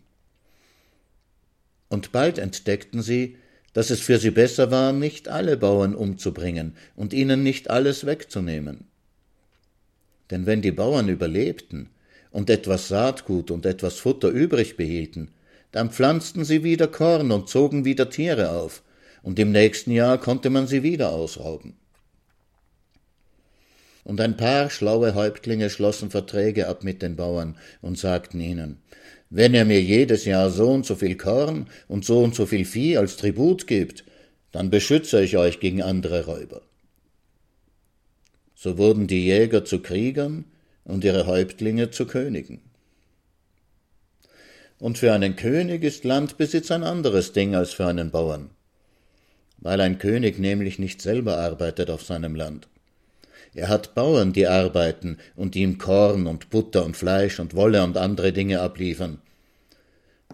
und 1.89 2.11
bald 2.11 2.37
entdeckten 2.37 3.01
sie, 3.01 3.37
dass 3.73 3.89
es 3.89 3.99
für 3.99 4.17
sie 4.17 4.31
besser 4.31 4.71
war, 4.71 4.93
nicht 4.93 5.27
alle 5.27 5.57
Bauern 5.57 5.93
umzubringen 5.93 6.75
und 6.95 7.13
ihnen 7.13 7.43
nicht 7.43 7.69
alles 7.69 8.05
wegzunehmen. 8.05 8.87
Denn 10.31 10.45
wenn 10.45 10.61
die 10.61 10.71
Bauern 10.71 11.09
überlebten 11.09 11.89
und 12.31 12.49
etwas 12.49 12.87
Saatgut 12.87 13.51
und 13.51 13.65
etwas 13.65 13.95
Futter 13.95 14.29
übrig 14.29 14.77
behielten, 14.77 15.31
dann 15.71 15.91
pflanzten 15.91 16.45
sie 16.45 16.63
wieder 16.63 16.87
Korn 16.87 17.31
und 17.31 17.49
zogen 17.49 17.85
wieder 17.85 18.09
Tiere 18.09 18.51
auf, 18.51 18.83
und 19.21 19.37
im 19.37 19.51
nächsten 19.51 19.91
Jahr 19.91 20.17
konnte 20.17 20.49
man 20.49 20.65
sie 20.65 20.81
wieder 20.81 21.11
ausrauben. 21.11 21.75
Und 24.03 24.21
ein 24.21 24.37
paar 24.37 24.69
schlaue 24.69 25.13
Häuptlinge 25.13 25.69
schlossen 25.69 26.09
Verträge 26.09 26.67
ab 26.67 26.83
mit 26.83 27.01
den 27.01 27.15
Bauern 27.15 27.57
und 27.81 27.97
sagten 27.99 28.39
ihnen 28.39 28.81
wenn 29.29 29.53
ihr 29.53 29.65
mir 29.65 29.81
jedes 29.81 30.25
Jahr 30.25 30.49
so 30.49 30.69
und 30.69 30.85
so 30.85 30.95
viel 30.95 31.15
Korn 31.15 31.67
und 31.87 32.03
so 32.03 32.23
und 32.23 32.35
so 32.35 32.45
viel 32.45 32.65
Vieh 32.65 32.97
als 32.97 33.17
Tribut 33.17 33.67
gibt, 33.67 34.03
dann 34.51 34.69
beschütze 34.69 35.21
ich 35.21 35.37
euch 35.37 35.59
gegen 35.59 35.81
andere 35.83 36.25
Räuber. 36.25 36.61
So 38.55 38.77
wurden 38.77 39.07
die 39.07 39.25
Jäger 39.25 39.63
zu 39.63 39.79
Kriegern 39.79 40.45
und 40.83 41.03
ihre 41.03 41.27
Häuptlinge 41.27 41.91
zu 41.91 42.05
Königen. 42.05 42.61
Und 44.79 44.97
für 44.97 45.13
einen 45.13 45.35
König 45.35 45.83
ist 45.83 46.03
Landbesitz 46.05 46.71
ein 46.71 46.83
anderes 46.83 47.31
Ding 47.33 47.53
als 47.53 47.73
für 47.73 47.85
einen 47.85 48.11
Bauern, 48.11 48.49
weil 49.57 49.79
ein 49.81 49.99
König 49.99 50.39
nämlich 50.39 50.79
nicht 50.79 51.01
selber 51.01 51.37
arbeitet 51.37 51.89
auf 51.89 52.03
seinem 52.03 52.33
Land. 52.33 52.67
Er 53.53 53.67
hat 53.67 53.95
Bauern, 53.95 54.33
die 54.33 54.47
arbeiten 54.47 55.17
und 55.35 55.55
ihm 55.55 55.77
Korn 55.77 56.27
und 56.27 56.49
Butter 56.49 56.85
und 56.85 56.95
Fleisch 56.95 57.39
und 57.39 57.55
Wolle 57.55 57.83
und 57.83 57.97
andere 57.97 58.31
Dinge 58.31 58.61
abliefern. 58.61 59.19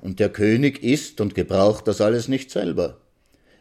Und 0.01 0.19
der 0.19 0.29
König 0.29 0.83
isst 0.83 1.21
und 1.21 1.35
gebraucht 1.35 1.87
das 1.87 2.01
alles 2.01 2.27
nicht 2.27 2.51
selber. 2.51 2.97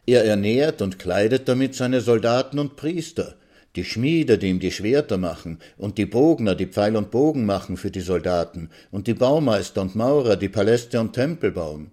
Er 0.07 0.25
ernährt 0.25 0.83
und 0.83 0.99
kleidet 0.99 1.49
damit 1.49 1.75
seine 1.75 2.01
Soldaten 2.01 2.59
und 2.59 2.77
Priester, 2.77 3.37
die 3.77 3.85
Schmiede, 3.85 4.39
die 4.39 4.49
ihm 4.49 4.61
die 4.61 4.71
Schwerter 4.71 5.17
machen, 5.17 5.59
und 5.77 5.99
die 5.99 6.07
Bogner, 6.07 6.55
die 6.55 6.67
Pfeil 6.67 6.97
und 6.97 7.11
Bogen 7.11 7.47
machen 7.47 7.77
für 7.77 7.91
die 7.91 8.01
Soldaten, 8.01 8.71
und 8.91 9.07
die 9.07 9.15
Baumeister 9.15 9.83
und 9.83 9.95
Maurer, 9.95 10.37
die 10.37 10.49
Paläste 10.49 11.01
und 11.01 11.13
Tempel 11.13 11.51
bauen. 11.51 11.91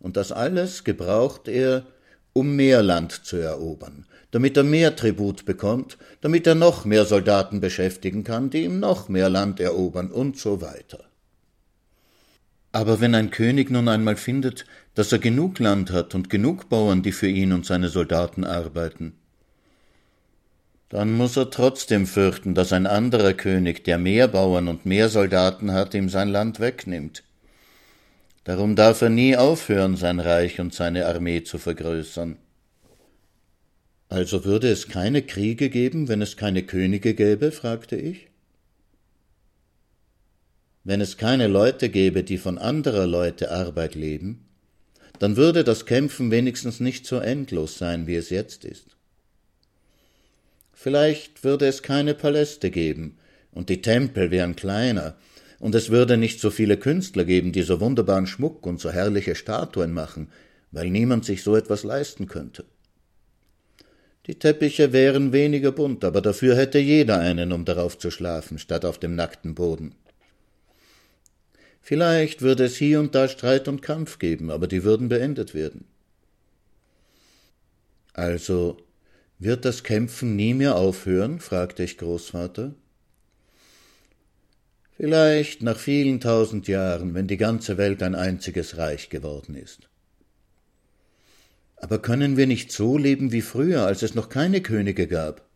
Und 0.00 0.16
das 0.16 0.32
alles 0.32 0.82
gebraucht 0.82 1.48
er, 1.48 1.84
um 2.32 2.56
mehr 2.56 2.82
Land 2.82 3.12
zu 3.24 3.36
erobern, 3.36 4.06
damit 4.34 4.56
er 4.56 4.64
mehr 4.64 4.96
Tribut 4.96 5.44
bekommt, 5.44 5.96
damit 6.20 6.44
er 6.48 6.56
noch 6.56 6.84
mehr 6.84 7.04
Soldaten 7.04 7.60
beschäftigen 7.60 8.24
kann, 8.24 8.50
die 8.50 8.64
ihm 8.64 8.80
noch 8.80 9.08
mehr 9.08 9.28
Land 9.28 9.60
erobern 9.60 10.10
und 10.10 10.36
so 10.36 10.60
weiter. 10.60 11.04
Aber 12.72 13.00
wenn 13.00 13.14
ein 13.14 13.30
König 13.30 13.70
nun 13.70 13.86
einmal 13.86 14.16
findet, 14.16 14.64
dass 14.96 15.12
er 15.12 15.20
genug 15.20 15.60
Land 15.60 15.92
hat 15.92 16.16
und 16.16 16.30
genug 16.30 16.68
Bauern, 16.68 17.04
die 17.04 17.12
für 17.12 17.28
ihn 17.28 17.52
und 17.52 17.64
seine 17.64 17.90
Soldaten 17.90 18.42
arbeiten, 18.42 19.12
dann 20.88 21.12
muss 21.12 21.36
er 21.36 21.50
trotzdem 21.50 22.04
fürchten, 22.04 22.56
dass 22.56 22.72
ein 22.72 22.88
anderer 22.88 23.34
König, 23.34 23.84
der 23.84 23.98
mehr 23.98 24.26
Bauern 24.26 24.66
und 24.66 24.84
mehr 24.84 25.10
Soldaten 25.10 25.70
hat, 25.70 25.94
ihm 25.94 26.08
sein 26.08 26.28
Land 26.28 26.58
wegnimmt. 26.58 27.22
Darum 28.42 28.74
darf 28.74 29.00
er 29.00 29.10
nie 29.10 29.36
aufhören, 29.36 29.94
sein 29.94 30.18
Reich 30.18 30.58
und 30.58 30.74
seine 30.74 31.06
Armee 31.06 31.44
zu 31.44 31.58
vergrößern. 31.58 32.38
Also 34.08 34.44
würde 34.44 34.68
es 34.68 34.88
keine 34.88 35.22
Kriege 35.22 35.70
geben, 35.70 36.08
wenn 36.08 36.22
es 36.22 36.36
keine 36.36 36.62
Könige 36.62 37.14
gäbe? 37.14 37.52
fragte 37.52 37.96
ich. 37.96 38.28
Wenn 40.84 41.00
es 41.00 41.16
keine 41.16 41.48
Leute 41.48 41.88
gäbe, 41.88 42.22
die 42.22 42.36
von 42.36 42.58
anderer 42.58 43.06
Leute 43.06 43.50
Arbeit 43.50 43.94
leben, 43.94 44.44
dann 45.18 45.36
würde 45.36 45.64
das 45.64 45.86
Kämpfen 45.86 46.30
wenigstens 46.30 46.80
nicht 46.80 47.06
so 47.06 47.18
endlos 47.18 47.78
sein, 47.78 48.06
wie 48.06 48.16
es 48.16 48.30
jetzt 48.30 48.64
ist. 48.64 48.96
Vielleicht 50.72 51.44
würde 51.44 51.66
es 51.66 51.82
keine 51.82 52.14
Paläste 52.14 52.70
geben, 52.70 53.16
und 53.52 53.68
die 53.68 53.80
Tempel 53.80 54.30
wären 54.30 54.56
kleiner, 54.56 55.16
und 55.58 55.74
es 55.74 55.88
würde 55.88 56.18
nicht 56.18 56.40
so 56.40 56.50
viele 56.50 56.76
Künstler 56.76 57.24
geben, 57.24 57.52
die 57.52 57.62
so 57.62 57.80
wunderbaren 57.80 58.26
Schmuck 58.26 58.66
und 58.66 58.80
so 58.80 58.90
herrliche 58.90 59.34
Statuen 59.34 59.92
machen, 59.92 60.28
weil 60.72 60.90
niemand 60.90 61.24
sich 61.24 61.42
so 61.42 61.56
etwas 61.56 61.84
leisten 61.84 62.26
könnte. 62.26 62.64
Die 64.26 64.38
Teppiche 64.38 64.92
wären 64.92 65.32
weniger 65.32 65.70
bunt, 65.72 66.04
aber 66.04 66.22
dafür 66.22 66.56
hätte 66.56 66.78
jeder 66.78 67.18
einen, 67.18 67.52
um 67.52 67.64
darauf 67.64 67.98
zu 67.98 68.10
schlafen, 68.10 68.58
statt 68.58 68.84
auf 68.84 68.98
dem 68.98 69.14
nackten 69.14 69.54
Boden. 69.54 69.94
Vielleicht 71.82 72.40
würde 72.40 72.64
es 72.64 72.76
hier 72.76 73.00
und 73.00 73.14
da 73.14 73.28
Streit 73.28 73.68
und 73.68 73.82
Kampf 73.82 74.18
geben, 74.18 74.50
aber 74.50 74.66
die 74.66 74.84
würden 74.84 75.10
beendet 75.10 75.52
werden. 75.54 75.84
Also 78.14 78.78
wird 79.38 79.66
das 79.66 79.82
Kämpfen 79.82 80.36
nie 80.36 80.54
mehr 80.54 80.76
aufhören? 80.76 81.40
fragte 81.40 81.82
ich 81.82 81.98
Großvater. 81.98 82.74
Vielleicht 84.96 85.62
nach 85.62 85.76
vielen 85.76 86.20
tausend 86.20 86.68
Jahren, 86.68 87.12
wenn 87.12 87.26
die 87.26 87.36
ganze 87.36 87.76
Welt 87.76 88.02
ein 88.02 88.14
einziges 88.14 88.78
Reich 88.78 89.10
geworden 89.10 89.54
ist. 89.54 89.88
Aber 91.84 91.98
können 91.98 92.38
wir 92.38 92.46
nicht 92.46 92.72
so 92.72 92.96
leben 92.96 93.30
wie 93.30 93.42
früher, 93.42 93.84
als 93.84 94.00
es 94.00 94.14
noch 94.14 94.30
keine 94.30 94.62
Könige 94.62 95.06
gab? 95.06 95.46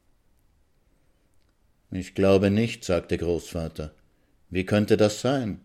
Ich 1.90 2.14
glaube 2.14 2.50
nicht, 2.50 2.84
sagte 2.84 3.16
Großvater. 3.16 3.94
Wie 4.50 4.66
könnte 4.66 4.98
das 4.98 5.22
sein? 5.22 5.62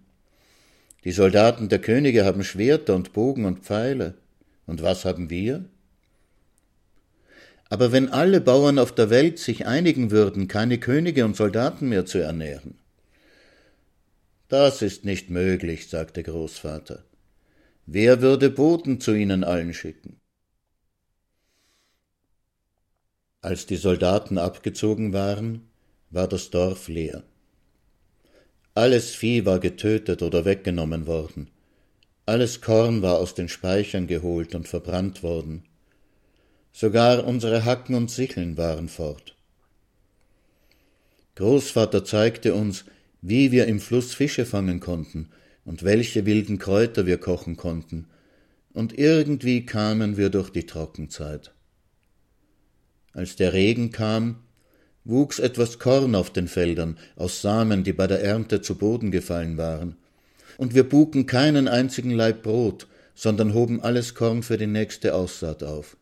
Die 1.04 1.12
Soldaten 1.12 1.68
der 1.68 1.80
Könige 1.80 2.24
haben 2.24 2.46
Schwerter 2.46 2.96
und 2.96 3.12
Bogen 3.12 3.44
und 3.44 3.66
Pfeile. 3.66 4.14
Und 4.66 4.82
was 4.82 5.04
haben 5.04 5.30
wir? 5.30 5.66
Aber 7.70 7.92
wenn 7.92 8.08
alle 8.08 8.40
Bauern 8.40 8.80
auf 8.80 8.96
der 8.96 9.10
Welt 9.10 9.40
sich 9.40 9.68
einigen 9.68 10.12
würden, 10.12 10.48
keine 10.48 10.78
Könige 10.78 11.26
und 11.26 11.36
Soldaten 11.36 11.90
mehr 11.90 12.06
zu 12.06 12.20
ernähren. 12.20 12.76
Das 14.48 14.82
ist 14.82 15.04
nicht 15.04 15.30
möglich, 15.30 15.90
sagte 15.90 16.24
Großvater. 16.24 17.04
Wer 17.86 18.22
würde 18.22 18.50
Boten 18.50 19.02
zu 19.02 19.14
ihnen 19.14 19.44
allen 19.44 19.74
schicken? 19.74 20.23
Als 23.44 23.66
die 23.66 23.76
Soldaten 23.76 24.38
abgezogen 24.38 25.12
waren, 25.12 25.68
war 26.12 26.30
das 26.30 26.50
Dorf 26.50 26.88
leer. 26.88 27.24
Alles 28.74 29.14
Vieh 29.14 29.46
war 29.46 29.60
getötet 29.60 30.22
oder 30.22 30.46
weggenommen 30.46 31.08
worden. 31.08 31.50
Alles 32.26 32.62
Korn 32.62 33.02
war 33.02 33.18
aus 33.18 33.36
den 33.36 33.50
Speichern 33.50 34.08
geholt 34.08 34.56
und 34.56 34.70
verbrannt 34.70 35.24
worden. 35.24 35.66
Sogar 36.72 37.28
unsere 37.28 37.66
Hacken 37.66 37.96
und 37.96 38.10
Sicheln 38.10 38.56
waren 38.56 38.88
fort. 38.88 39.36
Großvater 41.36 42.06
zeigte 42.06 42.54
uns, 42.54 42.86
wie 43.22 43.52
wir 43.52 43.68
im 43.68 43.82
Fluss 43.82 44.14
Fische 44.14 44.46
fangen 44.46 44.80
konnten 44.80 45.32
und 45.66 45.84
welche 45.84 46.26
wilden 46.26 46.60
Kräuter 46.60 47.06
wir 47.06 47.18
kochen 47.18 47.58
konnten, 47.58 48.08
und 48.72 48.98
irgendwie 48.98 49.66
kamen 49.66 50.16
wir 50.16 50.30
durch 50.30 50.50
die 50.50 50.66
Trockenzeit. 50.66 51.54
Als 53.14 53.36
der 53.36 53.54
Regen 53.54 53.92
kam, 53.92 54.38
wuchs 55.06 55.40
etwas 55.40 55.80
Korn 55.80 56.16
auf 56.16 56.32
den 56.32 56.48
Feldern 56.48 56.98
aus 57.16 57.42
Samen, 57.42 57.84
die 57.84 57.94
bei 57.94 58.08
der 58.08 58.24
Ernte 58.24 58.62
zu 58.62 58.76
Boden 58.76 59.12
gefallen 59.12 59.58
waren. 59.58 59.96
Und 60.58 60.74
wir 60.74 60.88
buken 60.88 61.26
keinen 61.26 61.68
einzigen 61.68 62.12
Laib 62.12 62.44
Brot, 62.44 62.88
sondern 63.16 63.54
hoben 63.54 63.82
alles 63.82 64.16
Korn 64.16 64.44
für 64.44 64.58
die 64.58 64.68
nächste 64.68 65.14
Aussaat 65.14 65.64
auf. 65.64 65.98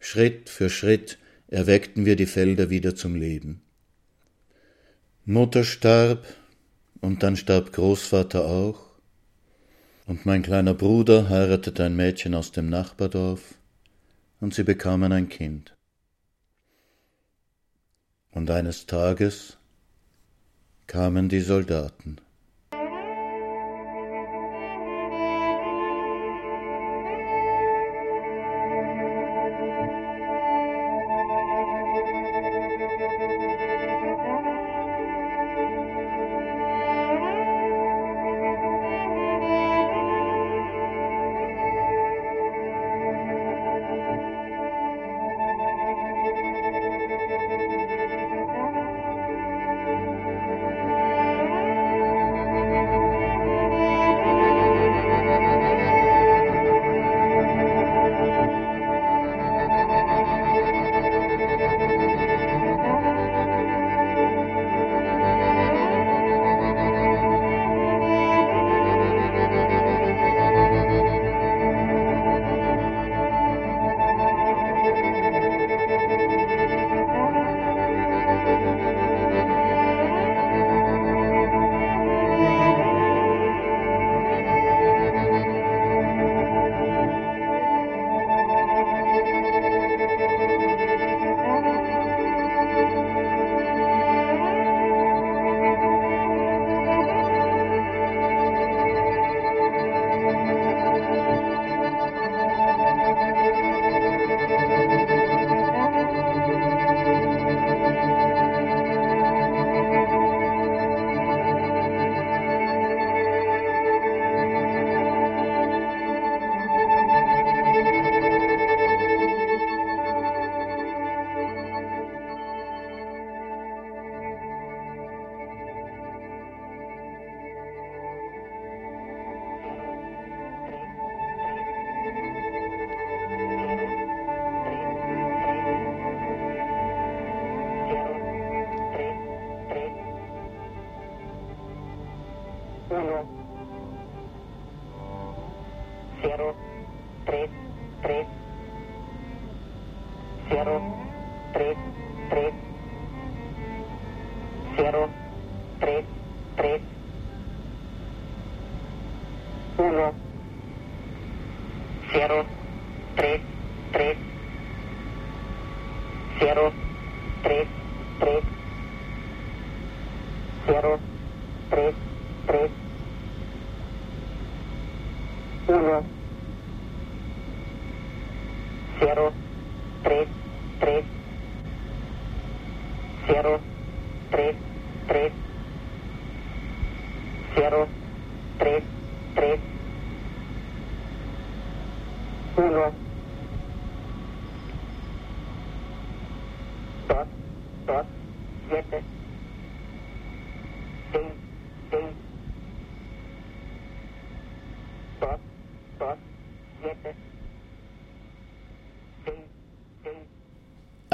Schritt 0.00 0.48
für 0.48 0.68
Schritt 0.68 1.18
erweckten 1.48 2.04
wir 2.04 2.16
die 2.16 2.26
Felder 2.26 2.70
wieder 2.70 2.94
zum 2.94 3.14
Leben. 3.14 3.62
Mutter 5.24 5.64
starb, 5.64 6.26
und 7.00 7.22
dann 7.22 7.36
starb 7.36 7.72
Großvater 7.72 8.44
auch, 8.44 8.92
und 10.06 10.26
mein 10.26 10.42
kleiner 10.42 10.74
Bruder 10.74 11.28
heiratete 11.28 11.84
ein 11.84 11.96
Mädchen 11.96 12.34
aus 12.34 12.52
dem 12.52 12.68
Nachbardorf, 12.68 13.54
und 14.42 14.52
sie 14.52 14.64
bekamen 14.64 15.12
ein 15.12 15.28
Kind. 15.28 15.76
Und 18.32 18.50
eines 18.50 18.86
Tages 18.86 19.56
kamen 20.88 21.28
die 21.28 21.40
Soldaten. 21.40 22.16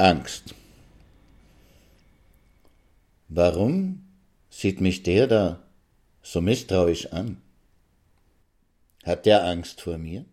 Angst. 0.09 0.55
Warum 3.27 3.75
sieht 4.49 4.81
mich 4.81 5.03
der 5.03 5.27
da 5.27 5.43
so 6.23 6.41
misstrauisch 6.41 7.05
an? 7.19 7.29
Hat 9.03 9.27
der 9.27 9.45
Angst 9.45 9.81
vor 9.81 9.99
mir? 9.99 10.25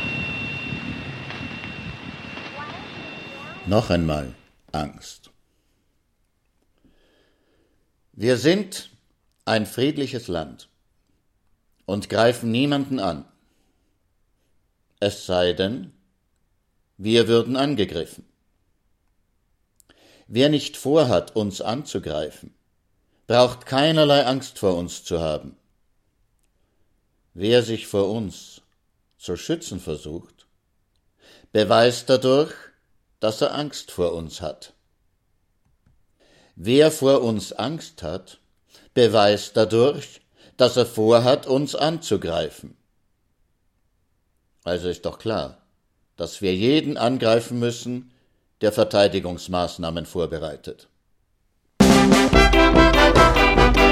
Noch 3.66 3.88
einmal 3.90 4.34
Angst. 4.72 5.30
Wir 8.12 8.36
sind 8.36 8.90
ein 9.46 9.66
friedliches 9.66 10.28
Land 10.28 10.68
und 11.86 12.08
greifen 12.08 12.50
niemanden 12.50 13.00
an. 13.00 13.24
Es 15.00 15.26
sei 15.26 15.52
denn, 15.52 15.92
wir 16.96 17.26
würden 17.26 17.56
angegriffen. 17.56 18.24
Wer 20.26 20.48
nicht 20.48 20.76
vorhat, 20.76 21.34
uns 21.34 21.60
anzugreifen, 21.60 22.54
braucht 23.26 23.66
keinerlei 23.66 24.24
Angst 24.24 24.58
vor 24.58 24.76
uns 24.76 25.04
zu 25.04 25.20
haben. 25.20 25.56
Wer 27.41 27.63
sich 27.63 27.87
vor 27.87 28.09
uns 28.09 28.61
zu 29.17 29.37
schützen 29.37 29.79
versucht, 29.79 30.45
beweist 31.53 32.09
dadurch, 32.09 32.51
dass 33.21 33.39
er 33.39 33.55
Angst 33.55 33.91
vor 33.91 34.11
uns 34.11 34.41
hat. 34.41 34.73
Wer 36.57 36.91
vor 36.91 37.21
uns 37.21 37.53
Angst 37.53 38.03
hat, 38.03 38.41
beweist 38.93 39.55
dadurch, 39.55 40.19
dass 40.57 40.75
er 40.75 40.85
vorhat, 40.85 41.47
uns 41.47 41.75
anzugreifen. 41.75 42.75
Also 44.65 44.89
ist 44.89 45.05
doch 45.05 45.17
klar, 45.17 45.59
dass 46.17 46.41
wir 46.41 46.53
jeden 46.53 46.97
angreifen 46.97 47.57
müssen, 47.57 48.11
der 48.59 48.73
Verteidigungsmaßnahmen 48.73 50.05
vorbereitet. 50.05 50.89
null 51.79 53.88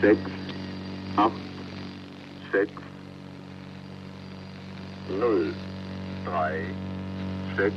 6, 0.00 0.18
8, 1.16 1.32
6, 2.52 2.72
0, 5.08 5.54
3, 6.24 6.64
6, 7.56 7.74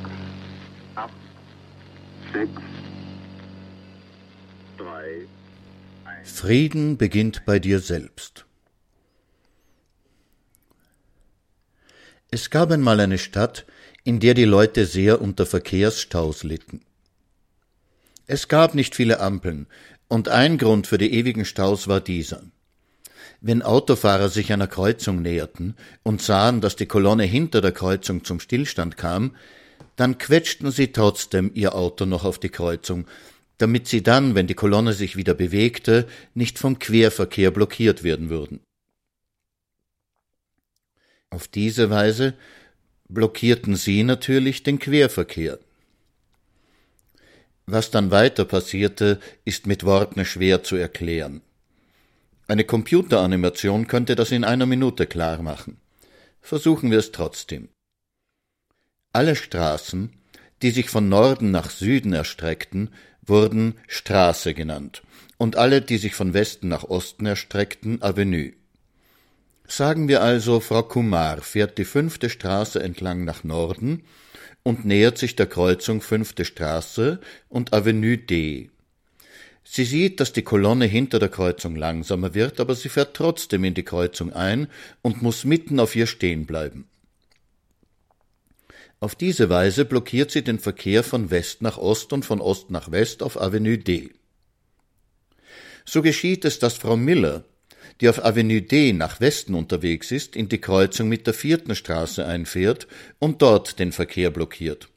8, 0.95 1.12
6, 2.34 2.49
3. 4.77 5.27
1. 6.06 6.32
Frieden 6.39 6.97
beginnt 6.97 7.45
bei 7.45 7.60
dir 7.60 7.80
selbst. 7.80 8.45
Es 12.30 12.49
gab 12.49 12.71
einmal 12.71 12.99
eine 12.99 13.19
Stadt, 13.19 13.65
in 14.03 14.19
der 14.19 14.34
die 14.34 14.45
Leute 14.45 14.86
sehr 14.86 15.21
unter 15.21 15.45
Verkehrsstaus 15.45 16.43
litten. 16.43 16.82
Es 18.25 18.49
gab 18.49 18.75
nicht 18.75 18.95
viele 18.95 19.21
Ampeln, 19.21 19.67
und 20.08 20.30
ein 20.30 20.58
Grund 20.58 20.88
für 20.88 20.98
die 20.98 21.13
ewigen 21.13 21.46
Staus 21.46 21.88
war 21.88 22.02
dieser. 22.02 22.43
Wenn 23.41 23.62
Autofahrer 23.62 24.30
sich 24.30 24.52
einer 24.52 24.67
Kreuzung 24.67 25.22
näherten 25.22 25.76
und 26.04 26.22
sahen, 26.22 26.62
dass 26.62 26.76
die 26.76 26.88
Kolonne 26.88 27.24
hinter 27.24 27.62
der 27.62 27.72
Kreuzung 27.72 28.24
zum 28.24 28.39
Stillstand 28.39 28.98
kam, 28.98 29.36
dann 29.96 30.17
quetschten 30.17 30.72
sie 30.72 30.91
trotzdem 30.91 31.52
ihr 31.54 31.76
Auto 31.76 32.06
noch 32.06 32.24
auf 32.24 32.39
die 32.39 32.50
Kreuzung, 32.50 33.06
damit 33.58 33.88
sie 33.88 34.04
dann, 34.04 34.36
wenn 34.36 34.48
die 34.48 34.54
Kolonne 34.54 34.93
sich 34.93 35.15
wieder 35.15 35.34
bewegte, 35.34 36.08
nicht 36.34 36.60
vom 36.60 36.80
Querverkehr 36.80 37.52
blockiert 37.52 38.04
werden 38.04 38.30
würden. 38.30 38.60
Auf 41.30 41.48
diese 41.48 41.89
Weise 41.89 42.36
blockierten 43.10 43.76
sie 43.76 44.04
natürlich 44.04 44.63
den 44.63 44.80
Querverkehr. 44.80 45.60
Was 47.69 47.91
dann 47.91 48.12
weiter 48.12 48.45
passierte, 48.45 49.19
ist 49.43 49.67
mit 49.67 49.84
Worten 49.84 50.23
schwer 50.23 50.63
zu 50.63 50.77
erklären. 50.77 51.41
Eine 52.47 52.63
Computeranimation 52.63 53.88
könnte 53.88 54.15
das 54.15 54.32
in 54.32 54.45
einer 54.45 54.65
Minute 54.65 55.06
klar 55.06 55.41
machen. 55.41 55.82
Versuchen 56.39 56.91
wir 56.91 56.99
es 56.99 57.12
trotzdem. 57.12 57.67
Alle 59.12 59.36
Straßen, 59.36 60.13
die 60.62 60.71
sich 60.71 60.89
von 60.89 61.10
Norden 61.10 61.51
nach 61.51 61.69
Süden 61.69 62.13
erstreckten, 62.13 62.89
wurden 63.21 63.75
Straße 63.88 64.53
genannt, 64.53 65.03
und 65.38 65.58
alle, 65.58 65.82
die 65.82 65.97
sich 65.97 66.15
von 66.15 66.34
Westen 66.34 66.69
nach 66.69 66.86
Osten 66.86 67.25
erstreckten, 67.25 68.01
Avenue. 68.01 68.53
Sagen 69.67 70.08
wir 70.08 70.21
also, 70.21 70.62
Frau 70.62 70.84
Kumar 70.84 71.41
fährt 71.41 71.77
die 71.77 71.84
fünfte 71.84 72.30
Straße 72.30 72.82
entlang 72.82 73.25
nach 73.25 73.43
Norden 73.43 74.06
und 74.67 74.84
nähert 74.84 75.17
sich 75.17 75.38
der 75.38 75.45
Kreuzung 75.47 76.01
fünfte 76.01 76.43
Straße 76.43 77.21
und 77.47 77.71
Avenue 77.71 78.17
D. 78.17 78.69
Sie 79.63 79.86
sieht, 79.86 80.19
dass 80.19 80.34
die 80.34 80.41
Kolonne 80.41 80.84
hinter 80.84 81.19
der 81.19 81.30
Kreuzung 81.30 81.77
langsamer 81.77 82.34
wird, 82.34 82.60
aber 82.60 82.75
sie 82.75 82.89
fährt 82.89 83.15
trotzdem 83.15 83.63
in 83.63 83.75
die 83.75 83.84
Kreuzung 83.86 84.34
ein 84.34 84.67
und 85.01 85.21
muss 85.21 85.45
mitten 85.45 85.80
auf 85.80 85.95
ihr 85.95 86.06
stehen 86.06 86.45
bleiben. 86.45 86.89
Auf 88.99 89.15
diese 89.15 89.49
Weise 89.49 89.86
blockiert 89.86 90.32
sie 90.32 90.43
den 90.43 90.60
Verkehr 90.60 91.01
von 91.01 91.32
West 91.32 91.62
nach 91.62 91.77
Ost 91.77 92.12
und 92.12 92.25
von 92.25 92.41
Ost 92.41 92.69
nach 92.69 92.91
West 92.91 93.23
auf 93.23 93.39
Avenue 93.39 93.77
D. 93.77 94.12
So 95.86 96.01
geschieht 96.01 96.43
es, 96.43 96.60
dass 96.60 96.73
Frau 96.73 96.97
Miller, 96.97 97.45
die 98.01 98.10
auf 98.10 98.23
Avenue 98.23 98.62
D 98.62 98.93
nach 98.93 99.19
Westen 99.19 99.55
unterwegs 99.55 100.12
ist, 100.12 100.36
in 100.36 100.49
die 100.49 100.62
Kreuzung 100.62 101.10
mit 101.10 101.25
der 101.27 101.33
vierten 101.33 101.75
Straße 101.75 102.25
einfährt 102.25 102.88
und 103.19 103.41
dort 103.41 103.79
den 103.79 103.91
Verkehr 103.91 104.29
blockiert. 104.29 104.89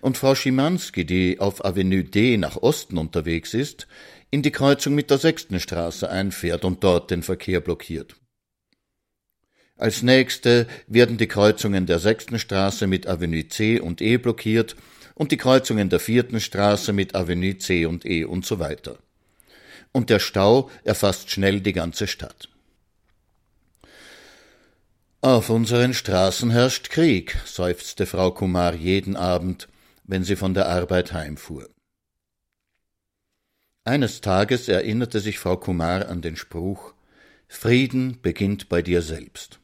Und 0.00 0.16
Frau 0.16 0.34
Schimanski, 0.34 1.04
die 1.04 1.38
auf 1.40 1.64
Avenue 1.64 2.04
D 2.04 2.36
nach 2.36 2.56
Osten 2.56 2.98
unterwegs 2.98 3.54
ist, 3.54 3.86
in 4.30 4.42
die 4.42 4.50
Kreuzung 4.50 4.94
mit 4.94 5.10
der 5.10 5.18
sechsten 5.18 5.60
Straße 5.60 6.08
einfährt 6.10 6.64
und 6.64 6.82
dort 6.82 7.10
den 7.10 7.22
Verkehr 7.22 7.60
blockiert. 7.60 8.16
Als 9.76 10.02
nächste 10.02 10.66
werden 10.86 11.18
die 11.18 11.28
Kreuzungen 11.28 11.86
der 11.86 11.98
sechsten 11.98 12.38
Straße 12.38 12.86
mit 12.86 13.06
Avenue 13.06 13.46
C 13.46 13.78
und 13.78 14.00
E 14.00 14.16
blockiert 14.16 14.74
und 15.14 15.32
die 15.32 15.36
Kreuzungen 15.36 15.90
der 15.90 16.00
vierten 16.00 16.40
Straße 16.40 16.92
mit 16.92 17.14
Avenue 17.14 17.58
C 17.58 17.86
und 17.86 18.06
E 18.06 18.24
und 18.24 18.46
so 18.46 18.58
weiter 18.58 18.98
und 19.96 20.10
der 20.10 20.18
Stau 20.18 20.70
erfasst 20.84 21.30
schnell 21.30 21.62
die 21.62 21.72
ganze 21.72 22.06
Stadt. 22.06 22.50
Auf 25.22 25.48
unseren 25.48 25.94
Straßen 25.94 26.50
herrscht 26.50 26.90
Krieg, 26.90 27.38
seufzte 27.46 28.04
Frau 28.04 28.30
Kumar 28.30 28.74
jeden 28.74 29.16
Abend, 29.16 29.68
wenn 30.04 30.22
sie 30.22 30.36
von 30.36 30.52
der 30.52 30.68
Arbeit 30.68 31.14
heimfuhr. 31.14 31.70
Eines 33.84 34.20
Tages 34.20 34.68
erinnerte 34.68 35.20
sich 35.20 35.38
Frau 35.38 35.56
Kumar 35.56 36.10
an 36.10 36.20
den 36.20 36.36
Spruch 36.36 36.92
Frieden 37.48 38.20
beginnt 38.20 38.68
bei 38.68 38.82
dir 38.82 39.00
selbst. 39.00 39.60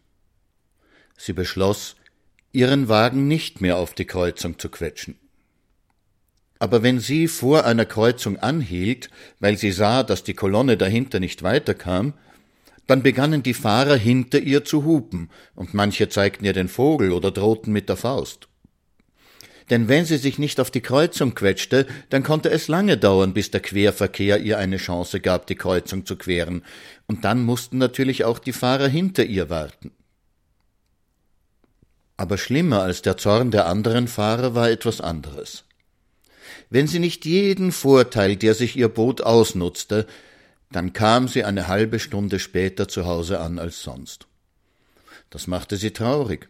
Sie 1.19 1.35
beschloss, 1.35 1.95
ihren 2.53 2.89
Wagen 2.89 3.29
nicht 3.29 3.61
mehr 3.61 3.77
auf 3.77 3.93
die 3.93 4.07
Kreuzung 4.07 4.59
zu 4.59 4.71
quetschen 4.71 5.22
aber 6.63 6.85
wenn 6.85 7.01
sie 7.01 7.27
vor 7.27 7.65
einer 7.65 7.85
Kreuzung 7.85 8.37
anhielt, 8.39 9.11
weil 9.41 9.59
sie 9.59 9.73
sah, 9.73 10.05
dass 10.05 10.23
die 10.23 10.35
Kolonne 10.35 10.77
dahinter 10.77 11.19
nicht 11.19 11.43
weiterkam, 11.43 12.13
dann 12.87 13.03
begannen 13.03 13.43
die 13.43 13.53
Fahrer 13.53 13.97
hinter 13.97 14.39
ihr 14.39 14.65
zu 14.65 14.85
hupen, 14.85 15.29
und 15.57 15.75
manche 15.75 16.09
zeigten 16.09 16.45
ihr 16.45 16.53
den 16.53 16.69
Vogel 16.69 17.11
oder 17.11 17.33
drohten 17.33 17.73
mit 17.73 17.89
der 17.89 17.97
Faust. 17.97 18.47
Denn 19.71 19.89
wenn 19.89 20.05
sie 20.05 20.19
sich 20.19 20.39
nicht 20.39 20.61
auf 20.61 20.71
die 20.71 20.83
Kreuzung 20.83 21.35
quetschte, 21.35 21.85
dann 22.11 22.23
konnte 22.23 22.49
es 22.53 22.69
lange 22.69 22.97
dauern, 22.97 23.35
bis 23.35 23.51
der 23.51 23.61
Querverkehr 23.61 24.39
ihr 24.39 24.57
eine 24.57 24.77
Chance 24.77 25.19
gab, 25.19 25.49
die 25.49 25.57
Kreuzung 25.57 26.07
zu 26.07 26.15
queren, 26.15 26.63
und 27.09 27.25
dann 27.25 27.45
mussten 27.45 27.79
natürlich 27.79 28.25
auch 28.25 28.39
die 28.39 28.53
Fahrer 28.53 28.87
hinter 28.87 29.25
ihr 29.25 29.51
warten. 29.51 29.91
Aber 32.17 32.39
schlimmer 32.39 32.83
als 32.83 33.03
der 33.03 33.17
Zorn 33.17 33.51
der 33.51 33.67
anderen 33.67 34.07
Fahrer 34.07 34.55
war 34.55 34.71
etwas 34.71 35.01
anderes 35.01 35.65
wenn 36.73 36.87
sie 36.87 37.01
nicht 37.01 37.27
jeden 37.27 37.71
Vorteil, 37.71 38.37
der 38.37 38.55
sich 38.55 38.77
ihr 38.77 38.89
Boot 38.89 39.21
ausnutzte, 39.21 40.07
dann 40.71 40.95
kam 40.95 41.29
sie 41.29 41.45
eine 41.45 41.69
halbe 41.69 41.99
Stunde 41.99 42.39
später 42.39 42.89
zu 42.89 43.05
Hause 43.05 43.41
an 43.41 43.59
als 43.59 43.83
sonst. 43.83 44.27
Das 45.29 45.47
machte 45.47 45.77
sie 45.77 45.91
traurig, 45.91 46.49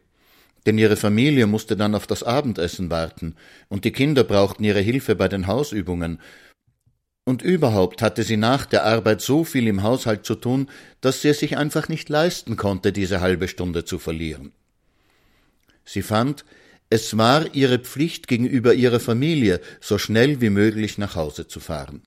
denn 0.65 0.79
ihre 0.79 0.95
Familie 0.95 1.49
musste 1.49 1.77
dann 1.77 1.97
auf 1.97 2.07
das 2.07 2.23
Abendessen 2.23 2.89
warten, 2.89 3.35
und 3.69 3.85
die 3.85 3.91
Kinder 3.91 4.23
brauchten 4.23 4.63
ihre 4.63 4.79
Hilfe 4.79 5.17
bei 5.17 5.27
den 5.27 5.49
Hausübungen, 5.49 6.21
und 7.25 7.43
überhaupt 7.43 8.01
hatte 8.01 8.23
sie 8.23 8.37
nach 8.37 8.65
der 8.65 8.85
Arbeit 8.85 9.23
so 9.23 9.43
viel 9.43 9.67
im 9.67 9.83
Haushalt 9.83 10.25
zu 10.25 10.37
tun, 10.37 10.69
dass 11.01 11.23
sie 11.23 11.31
es 11.31 11.41
sich 11.41 11.57
einfach 11.57 11.89
nicht 11.89 12.09
leisten 12.09 12.57
konnte, 12.57 12.93
diese 12.93 13.21
halbe 13.21 13.49
Stunde 13.49 13.85
zu 13.85 13.99
verlieren. 13.99 14.53
Sie 15.85 16.03
fand, 16.03 16.45
es 16.93 17.17
war 17.17 17.55
ihre 17.55 17.79
Pflicht 17.79 18.29
gegenüber 18.29 18.75
ihrer 18.75 19.01
Familie, 19.01 19.63
so 19.81 19.97
schnell 19.97 20.43
wie 20.43 20.51
möglich 20.51 20.99
nach 20.99 21.17
Hause 21.17 21.49
zu 21.49 21.59
fahren. 21.59 22.03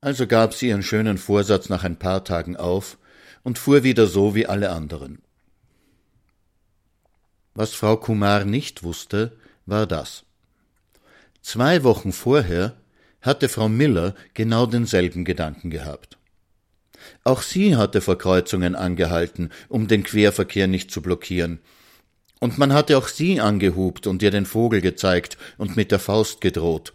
Also 0.00 0.28
gab 0.28 0.54
sie 0.54 0.68
ihren 0.68 0.84
schönen 0.84 1.18
Vorsatz 1.18 1.68
nach 1.68 1.82
ein 1.82 1.98
paar 1.98 2.22
Tagen 2.22 2.56
auf 2.56 2.96
und 3.42 3.58
fuhr 3.58 3.82
wieder 3.82 4.06
so 4.06 4.36
wie 4.36 4.46
alle 4.46 4.70
anderen. 4.70 5.20
Was 7.54 7.74
Frau 7.74 7.96
Kumar 7.96 8.44
nicht 8.44 8.84
wusste, 8.84 9.36
war 9.66 9.88
das. 9.88 10.22
Zwei 11.42 11.82
Wochen 11.82 12.12
vorher 12.12 12.76
hatte 13.20 13.48
Frau 13.48 13.68
Miller 13.68 14.14
genau 14.32 14.66
denselben 14.66 15.24
Gedanken 15.24 15.70
gehabt. 15.70 16.18
Auch 17.24 17.42
sie 17.42 17.74
hatte 17.74 18.00
vor 18.00 18.16
Kreuzungen 18.16 18.76
angehalten, 18.76 19.50
um 19.68 19.88
den 19.88 20.04
Querverkehr 20.04 20.68
nicht 20.68 20.92
zu 20.92 21.02
blockieren, 21.02 21.58
und 22.40 22.58
man 22.58 22.72
hatte 22.72 22.96
auch 22.96 23.08
sie 23.08 23.40
angehupt 23.40 24.06
und 24.06 24.22
ihr 24.22 24.30
den 24.30 24.46
Vogel 24.46 24.80
gezeigt 24.80 25.36
und 25.56 25.76
mit 25.76 25.90
der 25.90 25.98
Faust 25.98 26.40
gedroht. 26.40 26.92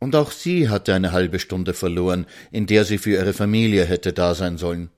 Und 0.00 0.14
auch 0.14 0.30
sie 0.30 0.68
hatte 0.68 0.94
eine 0.94 1.12
halbe 1.12 1.38
Stunde 1.38 1.74
verloren, 1.74 2.26
in 2.50 2.66
der 2.66 2.84
sie 2.84 2.98
für 2.98 3.10
ihre 3.10 3.32
Familie 3.32 3.84
hätte 3.84 4.12
da 4.12 4.34
sein 4.34 4.58
sollen. 4.58 4.90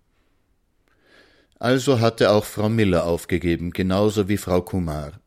Also 1.59 2.01
hatte 2.01 2.31
auch 2.31 2.45
Frau 2.45 2.69
Miller 2.69 3.05
aufgegeben, 3.05 3.71
genauso 3.71 4.29
wie 4.29 4.37
Frau 4.37 4.63
Kumar. 4.63 5.21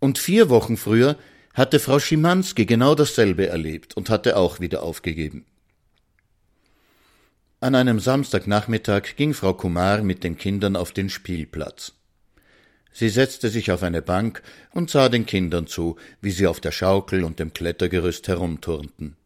Und 0.00 0.18
vier 0.18 0.48
Wochen 0.48 0.76
früher 0.76 1.16
hatte 1.54 1.78
Frau 1.80 1.98
Schimanski 1.98 2.66
genau 2.66 2.94
dasselbe 2.94 3.46
erlebt 3.46 3.96
und 3.96 4.10
hatte 4.10 4.36
auch 4.36 4.60
wieder 4.60 4.82
aufgegeben. 4.82 5.46
An 7.60 7.74
einem 7.74 8.00
Samstagnachmittag 8.00 9.16
ging 9.16 9.32
Frau 9.32 9.54
Kumar 9.54 10.02
mit 10.02 10.22
den 10.22 10.36
Kindern 10.36 10.76
auf 10.76 10.92
den 10.92 11.08
Spielplatz. 11.08 11.94
Sie 12.98 13.10
setzte 13.10 13.50
sich 13.50 13.70
auf 13.72 13.82
eine 13.82 14.00
Bank 14.00 14.42
und 14.70 14.88
sah 14.88 15.10
den 15.10 15.26
Kindern 15.26 15.66
zu, 15.66 15.96
wie 16.22 16.30
sie 16.30 16.46
auf 16.46 16.60
der 16.60 16.72
Schaukel 16.72 17.24
und 17.24 17.38
dem 17.38 17.52
Klettergerüst 17.52 18.26
herumturnten. 18.26 19.16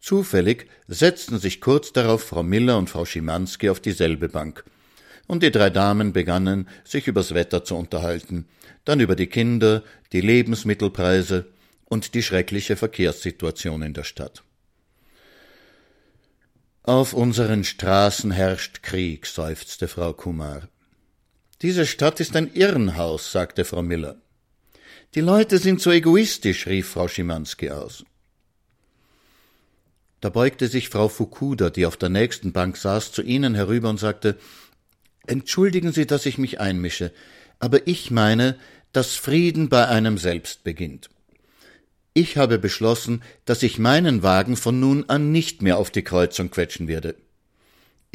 Zufällig 0.00 0.66
setzten 0.88 1.38
sich 1.38 1.60
kurz 1.60 1.92
darauf 1.92 2.22
Frau 2.22 2.42
Miller 2.42 2.78
und 2.78 2.88
Frau 2.88 3.04
Schimanski 3.04 3.68
auf 3.68 3.80
dieselbe 3.80 4.30
Bank, 4.30 4.64
und 5.26 5.42
die 5.42 5.50
drei 5.50 5.68
Damen 5.68 6.14
begannen, 6.14 6.70
sich 6.84 7.06
übers 7.06 7.34
Wetter 7.34 7.64
zu 7.64 7.76
unterhalten, 7.76 8.48
dann 8.86 9.00
über 9.00 9.14
die 9.14 9.26
Kinder, 9.26 9.82
die 10.12 10.22
Lebensmittelpreise, 10.22 11.44
und 11.84 12.14
die 12.14 12.22
schreckliche 12.22 12.76
Verkehrssituation 12.76 13.82
in 13.82 13.92
der 13.92 14.04
Stadt. 14.04 14.42
Auf 16.82 17.12
unseren 17.12 17.62
Straßen 17.62 18.30
herrscht 18.30 18.82
Krieg, 18.82 19.26
seufzte 19.26 19.86
Frau 19.86 20.14
Kumar. 20.14 20.70
Diese 21.62 21.86
Stadt 21.86 22.20
ist 22.20 22.36
ein 22.36 22.52
Irrenhaus, 22.52 23.32
sagte 23.32 23.64
Frau 23.64 23.82
Miller. 23.82 24.20
Die 25.14 25.22
Leute 25.22 25.58
sind 25.58 25.80
so 25.80 25.90
egoistisch, 25.90 26.66
rief 26.66 26.90
Frau 26.90 27.08
Schimanski 27.08 27.70
aus. 27.70 28.04
Da 30.20 30.28
beugte 30.28 30.68
sich 30.68 30.88
Frau 30.88 31.08
Fukuda, 31.08 31.70
die 31.70 31.86
auf 31.86 31.96
der 31.96 32.08
nächsten 32.08 32.52
Bank 32.52 32.76
saß, 32.76 33.12
zu 33.12 33.22
ihnen 33.22 33.54
herüber 33.54 33.88
und 33.88 33.98
sagte 33.98 34.36
Entschuldigen 35.26 35.92
Sie, 35.92 36.06
dass 36.06 36.26
ich 36.26 36.38
mich 36.38 36.60
einmische, 36.60 37.12
aber 37.58 37.86
ich 37.86 38.10
meine, 38.10 38.58
dass 38.92 39.14
Frieden 39.14 39.68
bei 39.68 39.88
einem 39.88 40.18
selbst 40.18 40.62
beginnt. 40.62 41.10
Ich 42.12 42.36
habe 42.36 42.58
beschlossen, 42.58 43.22
dass 43.44 43.62
ich 43.62 43.78
meinen 43.78 44.22
Wagen 44.22 44.56
von 44.56 44.78
nun 44.78 45.08
an 45.08 45.32
nicht 45.32 45.62
mehr 45.62 45.78
auf 45.78 45.90
die 45.90 46.02
Kreuzung 46.02 46.50
quetschen 46.50 46.86
werde. 46.88 47.14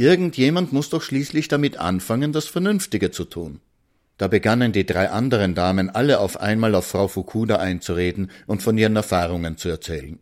Irgendjemand 0.01 0.73
muss 0.73 0.89
doch 0.89 1.03
schließlich 1.03 1.47
damit 1.47 1.77
anfangen, 1.77 2.33
das 2.33 2.47
Vernünftige 2.47 3.11
zu 3.11 3.23
tun. 3.23 3.59
Da 4.17 4.27
begannen 4.27 4.71
die 4.71 4.83
drei 4.83 5.11
anderen 5.11 5.53
Damen 5.53 5.91
alle 5.91 6.21
auf 6.21 6.41
einmal 6.41 6.73
auf 6.73 6.87
Frau 6.87 7.07
Fukuda 7.07 7.57
einzureden 7.57 8.31
und 8.47 8.63
von 8.63 8.79
ihren 8.79 8.95
Erfahrungen 8.95 9.57
zu 9.57 9.69
erzählen. 9.69 10.17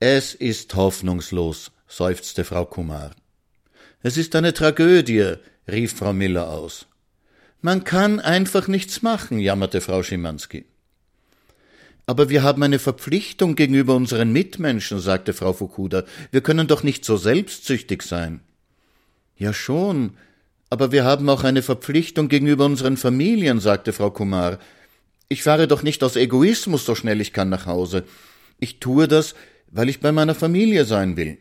Es 0.00 0.32
ist 0.32 0.74
hoffnungslos, 0.74 1.70
seufzte 1.86 2.44
Frau 2.44 2.64
Kumar. 2.64 3.10
Es 4.00 4.16
ist 4.16 4.34
eine 4.36 4.54
Tragödie, 4.54 5.34
rief 5.70 5.92
Frau 5.92 6.14
Miller 6.14 6.48
aus. 6.48 6.86
Man 7.60 7.84
kann 7.84 8.20
einfach 8.20 8.68
nichts 8.68 9.02
machen, 9.02 9.38
jammerte 9.38 9.82
Frau 9.82 10.02
Schimanski. 10.02 10.64
Aber 12.06 12.28
wir 12.28 12.44
haben 12.44 12.62
eine 12.62 12.78
Verpflichtung 12.78 13.56
gegenüber 13.56 13.96
unseren 13.96 14.32
Mitmenschen, 14.32 15.00
sagte 15.00 15.32
Frau 15.32 15.52
Fukuda. 15.52 16.04
Wir 16.30 16.40
können 16.40 16.68
doch 16.68 16.84
nicht 16.84 17.04
so 17.04 17.16
selbstsüchtig 17.16 18.02
sein. 18.02 18.40
Ja 19.36 19.52
schon, 19.52 20.16
aber 20.70 20.92
wir 20.92 21.04
haben 21.04 21.28
auch 21.28 21.42
eine 21.42 21.62
Verpflichtung 21.62 22.28
gegenüber 22.28 22.64
unseren 22.64 22.96
Familien, 22.96 23.58
sagte 23.58 23.92
Frau 23.92 24.10
Kumar. 24.10 24.60
Ich 25.28 25.42
fahre 25.42 25.66
doch 25.66 25.82
nicht 25.82 26.04
aus 26.04 26.14
Egoismus 26.14 26.84
so 26.84 26.94
schnell 26.94 27.20
ich 27.20 27.32
kann 27.32 27.48
nach 27.48 27.66
Hause. 27.66 28.04
Ich 28.60 28.78
tue 28.78 29.08
das, 29.08 29.34
weil 29.70 29.88
ich 29.88 30.00
bei 30.00 30.12
meiner 30.12 30.36
Familie 30.36 30.84
sein 30.84 31.16
will. 31.16 31.38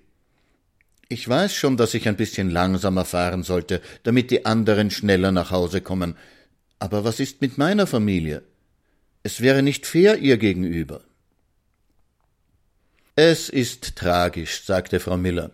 Ich 1.07 1.29
weiß 1.29 1.53
schon, 1.53 1.77
dass 1.77 1.93
ich 1.93 2.07
ein 2.07 2.17
bisschen 2.17 2.49
langsamer 2.49 3.05
fahren 3.05 3.43
sollte, 3.43 3.81
damit 4.01 4.31
die 4.31 4.47
anderen 4.47 4.89
schneller 4.89 5.31
nach 5.31 5.51
Hause 5.51 5.81
kommen. 5.81 6.15
Aber 6.79 7.03
was 7.03 7.19
ist 7.19 7.41
mit 7.41 7.59
meiner 7.59 7.85
Familie? 7.85 8.41
Es 9.25 9.41
wäre 9.41 9.63
nicht 9.63 9.87
fair 9.87 10.19
ihr 10.19 10.37
gegenüber. 10.37 11.01
Es 13.15 13.49
ist 13.49 13.95
tragisch, 13.95 14.61
sagte 14.63 14.99
Frau 14.99 15.17
Miller. 15.17 15.49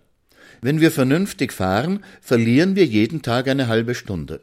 Wenn 0.59 0.81
wir 0.81 0.91
vernünftig 0.91 1.53
fahren, 1.53 2.03
verlieren 2.19 2.75
wir 2.75 2.85
jeden 2.85 3.21
Tag 3.21 3.47
eine 3.47 3.69
halbe 3.69 3.95
Stunde. 3.95 4.41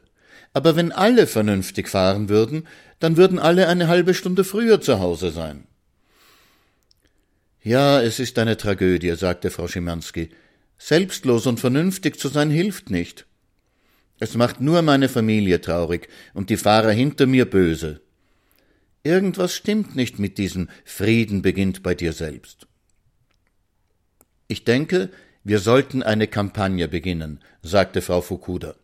Aber 0.54 0.76
wenn 0.76 0.92
alle 0.92 1.26
vernünftig 1.26 1.90
fahren 1.90 2.30
würden, 2.30 2.66
dann 3.00 3.18
würden 3.18 3.38
alle 3.38 3.68
eine 3.68 3.88
halbe 3.88 4.14
Stunde 4.14 4.44
früher 4.44 4.80
zu 4.80 4.98
Hause 4.98 5.30
sein. 5.30 5.66
Ja, 7.62 8.00
es 8.00 8.20
ist 8.20 8.38
eine 8.38 8.56
Tragödie, 8.56 9.14
sagte 9.14 9.50
Frau 9.50 9.68
Schimanski. 9.68 10.30
Selbstlos 10.78 11.46
und 11.46 11.60
vernünftig 11.60 12.18
zu 12.18 12.28
sein 12.28 12.48
hilft 12.48 12.88
nicht. 12.88 13.26
Es 14.20 14.36
macht 14.36 14.62
nur 14.62 14.80
meine 14.80 15.10
Familie 15.10 15.60
traurig 15.60 16.08
und 16.32 16.48
die 16.48 16.56
Fahrer 16.56 16.92
hinter 16.92 17.26
mir 17.26 17.44
böse. 17.44 18.00
Irgendwas 19.02 19.54
stimmt 19.54 19.96
nicht 19.96 20.18
mit 20.18 20.38
diesem 20.38 20.68
Frieden 20.84 21.42
beginnt 21.42 21.82
bei 21.82 21.94
dir 21.94 22.12
selbst. 22.12 22.66
Ich 24.48 24.64
denke, 24.64 25.10
wir 25.44 25.60
sollten 25.60 26.02
eine 26.02 26.26
Kampagne 26.26 26.88
beginnen, 26.88 27.40
sagte 27.62 28.02
Frau 28.02 28.20
Fukuda. 28.20 28.74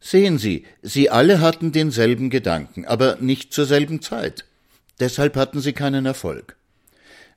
Sehen 0.00 0.38
Sie, 0.38 0.64
Sie 0.82 1.10
alle 1.10 1.40
hatten 1.40 1.72
denselben 1.72 2.30
Gedanken, 2.30 2.84
aber 2.84 3.16
nicht 3.20 3.52
zur 3.52 3.66
selben 3.66 4.00
Zeit. 4.00 4.44
Deshalb 5.00 5.36
hatten 5.36 5.60
Sie 5.60 5.72
keinen 5.72 6.06
Erfolg. 6.06 6.56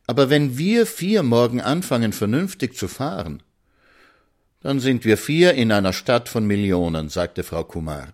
Aber 0.07 0.29
wenn 0.29 0.57
wir 0.57 0.85
vier 0.85 1.23
morgen 1.23 1.61
anfangen, 1.61 2.13
vernünftig 2.13 2.75
zu 2.75 2.87
fahren, 2.87 3.43
dann 4.61 4.79
sind 4.79 5.05
wir 5.05 5.17
vier 5.17 5.53
in 5.53 5.71
einer 5.71 5.93
Stadt 5.93 6.29
von 6.29 6.45
Millionen, 6.45 7.09
sagte 7.09 7.43
Frau 7.43 7.63
Kumar. 7.63 8.13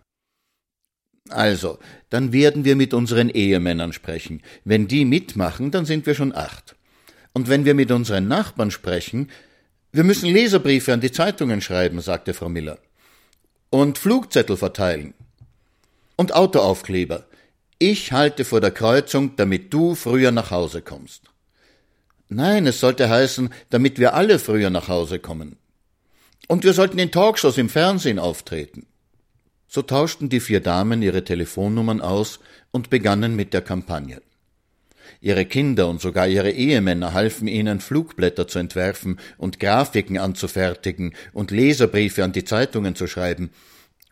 Also, 1.32 1.80
dann 2.09 2.34
werden 2.34 2.65
wir 2.65 2.75
mit 2.75 2.93
unseren 2.93 3.30
Ehemännern 3.30 3.93
sprechen. 3.93 4.41
Wenn 4.63 4.88
die 4.88 5.05
mitmachen, 5.05 5.71
dann 5.71 5.86
sind 5.86 6.05
wir 6.05 6.15
schon 6.15 6.36
acht. 6.36 6.75
Und 7.34 7.49
wenn 7.49 7.65
wir 7.65 7.73
mit 7.73 7.91
unseren 7.91 8.28
Nachbarn 8.28 8.71
sprechen, 8.71 9.30
wir 9.91 10.03
müssen 10.03 10.30
Leserbriefe 10.30 10.93
an 10.93 11.01
die 11.01 11.11
Zeitungen 11.11 11.61
schreiben, 11.61 12.01
sagte 12.01 12.34
Frau 12.34 12.49
Miller. 12.49 12.80
Und 13.69 13.97
Flugzettel 13.97 14.57
verteilen. 14.57 15.13
Und 16.15 16.34
Autoaufkleber. 16.34 17.25
Ich 17.80 18.11
halte 18.11 18.43
vor 18.43 18.59
der 18.59 18.71
Kreuzung, 18.71 19.36
damit 19.36 19.73
du 19.73 19.95
früher 19.95 20.32
nach 20.32 20.51
Hause 20.51 20.82
kommst. 20.82 21.23
Nein, 22.30 22.65
es 22.67 22.80
sollte 22.80 23.09
heißen, 23.09 23.49
damit 23.69 23.99
wir 23.99 24.13
alle 24.13 24.39
früher 24.39 24.69
nach 24.69 24.88
Hause 24.88 25.19
kommen. 25.19 25.57
Und 26.47 26.63
wir 26.63 26.73
sollten 26.73 26.99
in 26.99 27.11
Talkshows 27.11 27.57
im 27.57 27.69
Fernsehen 27.69 28.19
auftreten. 28.19 28.88
So 29.68 29.82
tauschten 29.82 30.30
die 30.30 30.39
vier 30.39 30.61
Damen 30.61 31.01
ihre 31.01 31.24
Telefonnummern 31.24 32.01
aus 32.01 32.39
und 32.72 32.89
begannen 32.89 33.36
mit 33.36 33.53
der 33.53 33.61
Kampagne. 33.61 34.22
Ihre 35.20 35.45
Kinder 35.45 35.88
und 35.88 36.01
sogar 36.01 36.28
ihre 36.28 36.51
Ehemänner 36.51 37.13
halfen 37.13 37.47
ihnen, 37.47 37.80
Flugblätter 37.80 38.47
zu 38.47 38.59
entwerfen 38.59 39.20
und 39.38 39.59
Grafiken 39.59 40.18
anzufertigen 40.18 41.13
und 41.34 41.51
Leserbriefe 41.51 42.24
an 42.24 42.34
die 42.34 42.43
Zeitungen 42.43 42.95
zu 42.95 43.07
schreiben, 43.07 43.49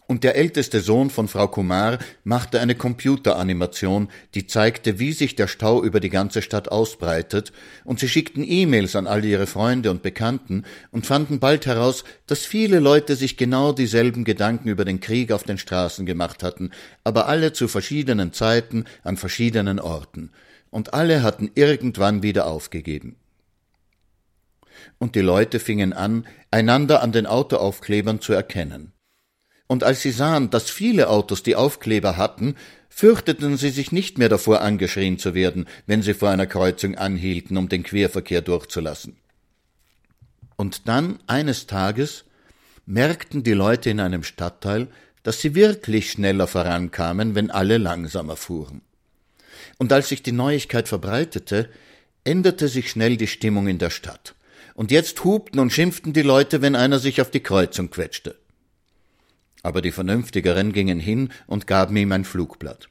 und 0.08 0.24
der 0.24 0.36
älteste 0.36 0.82
Sohn 0.82 1.10
von 1.10 1.28
Frau 1.28 1.47
Kumar 1.47 1.97
machte 2.24 2.60
eine 2.60 2.76
Computeranimation, 2.76 4.10
die 4.36 4.45
zeigte, 4.45 4.99
wie 4.99 5.14
sich 5.14 5.36
der 5.36 5.47
Stau 5.47 5.84
über 5.84 5.99
die 5.99 6.10
ganze 6.10 6.41
Stadt 6.41 6.70
ausbreitet, 6.70 7.51
und 7.84 7.99
sie 7.99 8.10
schickten 8.10 8.43
E-Mails 8.47 8.95
an 8.95 9.08
all 9.08 9.26
ihre 9.26 9.47
Freunde 9.47 9.89
und 9.89 10.03
Bekannten 10.03 10.64
und 10.91 11.06
fanden 11.06 11.39
bald 11.39 11.66
heraus, 11.66 12.03
dass 12.28 12.45
viele 12.45 12.80
Leute 12.80 13.16
sich 13.16 13.38
genau 13.38 13.72
dieselben 13.72 14.24
Gedanken 14.24 14.70
über 14.70 14.86
den 14.86 14.99
Krieg 14.99 15.32
auf 15.32 15.43
den 15.43 15.58
Straßen 15.58 16.06
gemacht 16.06 16.43
hatten, 16.43 16.72
aber 17.03 17.28
alle 17.28 17.53
zu 17.53 17.68
verschiedenen 17.68 18.32
Zeiten 18.32 18.86
an 19.03 19.18
verschiedenen 19.18 19.80
Orten, 19.80 20.32
und 20.70 20.93
alle 20.93 21.24
hatten 21.24 21.49
irgendwann 21.56 22.22
wieder 22.22 22.47
aufgegeben. 22.47 23.16
Und 24.99 25.16
die 25.16 25.22
Leute 25.22 25.60
fingen 25.60 25.93
an, 25.93 26.28
einander 26.51 27.01
an 27.01 27.12
den 27.12 27.26
Autoaufklebern 27.26 28.20
zu 28.20 28.34
erkennen 28.34 28.91
und 29.68 29.84
als 29.84 30.01
sie 30.01 30.11
sahen, 30.11 30.49
dass 30.49 30.70
viele 30.70 31.09
Autos 31.09 31.41
die 31.43 31.55
Aufkleber 31.55 32.18
hatten, 32.18 32.55
fürchteten 32.89 33.57
sie 33.57 33.72
sich 33.72 33.91
nicht 33.91 34.18
mehr 34.18 34.30
davor 34.30 34.61
angeschrien 34.61 35.18
zu 35.18 35.34
werden, 35.34 35.66
wenn 35.88 36.01
sie 36.01 36.13
vor 36.13 36.30
einer 36.30 36.45
Kreuzung 36.45 36.95
anhielten, 36.95 37.57
um 37.57 37.68
den 37.68 37.84
Querverkehr 37.84 38.41
durchzulassen. 38.41 39.18
Und 40.55 40.88
dann, 40.88 41.20
eines 41.28 41.68
Tages, 41.68 42.26
merkten 42.86 43.43
die 43.43 43.53
Leute 43.53 43.89
in 43.89 43.99
einem 43.99 44.24
Stadtteil, 44.24 44.88
dass 45.24 45.41
sie 45.41 45.55
wirklich 45.55 46.11
schneller 46.11 46.47
vorankamen, 46.47 47.34
wenn 47.34 47.49
alle 47.49 47.80
langsamer 47.80 48.36
fuhren. 48.36 48.82
Und 49.78 49.91
als 49.91 50.09
sich 50.09 50.22
die 50.22 50.32
Neuigkeit 50.32 50.88
verbreitete, 50.88 51.70
änderte 52.24 52.68
sich 52.68 52.91
schnell 52.91 53.18
die 53.18 53.28
Stimmung 53.28 53.68
in 53.68 53.80
der 53.80 53.89
Stadt. 53.89 54.36
Und 54.76 54.91
jetzt 54.91 55.24
hupten 55.24 55.59
und 55.59 55.74
schimpften 55.74 56.13
die 56.13 56.22
Leute, 56.22 56.61
wenn 56.61 56.76
einer 56.76 56.99
sich 56.99 57.20
auf 57.20 57.32
die 57.32 57.41
Kreuzung 57.41 57.89
quetschte 57.89 58.36
aber 59.66 59.82
die 59.82 59.91
Vernünftigeren 59.91 60.74
gingen 60.74 60.99
hin 60.99 61.34
und 61.47 61.66
gaben 61.66 61.97
ihm 61.97 62.11
ein 62.11 62.24
Flugblatt. 62.24 62.88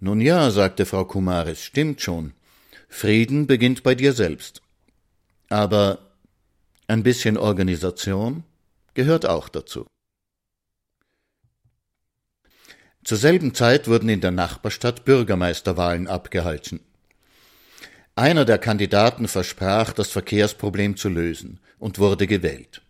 Nun 0.00 0.20
ja, 0.20 0.50
sagte 0.50 0.84
Frau 0.84 1.04
Kumaris, 1.04 1.62
stimmt 1.62 2.00
schon. 2.00 2.32
Frieden 2.88 3.46
beginnt 3.46 3.84
bei 3.84 3.94
dir 3.94 4.12
selbst. 4.12 4.62
Aber 5.48 6.10
ein 6.88 7.04
bisschen 7.04 7.36
Organisation 7.38 8.42
gehört 8.94 9.26
auch 9.26 9.48
dazu. 9.48 9.86
Zur 13.04 13.18
selben 13.18 13.54
Zeit 13.54 13.86
wurden 13.86 14.08
in 14.08 14.20
der 14.20 14.32
Nachbarstadt 14.32 15.04
Bürgermeisterwahlen 15.04 16.08
abgehalten. 16.08 16.80
Einer 18.16 18.44
der 18.44 18.58
Kandidaten 18.58 19.28
versprach, 19.28 19.92
das 19.92 20.08
Verkehrsproblem 20.08 20.96
zu 20.96 21.08
lösen 21.08 21.60
und 21.78 22.00
wurde 22.00 22.26
gewählt. 22.26 22.82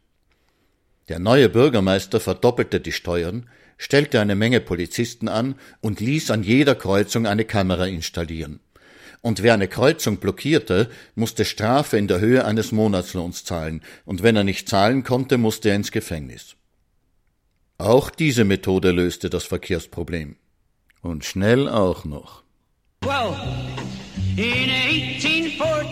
Der 1.09 1.18
neue 1.18 1.48
Bürgermeister 1.48 2.18
verdoppelte 2.18 2.80
die 2.80 2.92
Steuern, 2.92 3.48
stellte 3.78 4.20
eine 4.20 4.34
Menge 4.34 4.61
Polizisten 4.61 5.28
an 5.28 5.54
und 5.80 6.00
ließ 6.00 6.30
an 6.30 6.42
jeder 6.42 6.74
Kreuzung 6.74 7.26
eine 7.26 7.44
Kamera 7.44 7.86
installieren. 7.86 8.61
Und 9.22 9.42
wer 9.42 9.54
eine 9.54 9.68
Kreuzung 9.68 10.18
blockierte, 10.18 10.88
musste 11.14 11.44
Strafe 11.44 11.96
in 11.96 12.09
der 12.09 12.20
Höhe 12.20 12.44
eines 12.44 12.72
Monatslohns 12.72 13.44
zahlen, 13.44 13.82
und 14.04 14.22
wenn 14.22 14.36
er 14.36 14.44
nicht 14.44 14.68
zahlen 14.68 15.04
konnte, 15.04 15.38
musste 15.38 15.70
er 15.70 15.76
ins 15.76 15.90
Gefängnis. 15.90 16.57
Auch 17.78 18.11
diese 18.11 18.44
Methode 18.44 18.90
löste 18.90 19.28
das 19.28 19.44
Verkehrsproblem. 19.44 20.36
Und 21.02 21.24
schnell 21.24 21.68
auch 21.68 22.04
noch. 22.04 22.42
Well, 23.02 23.36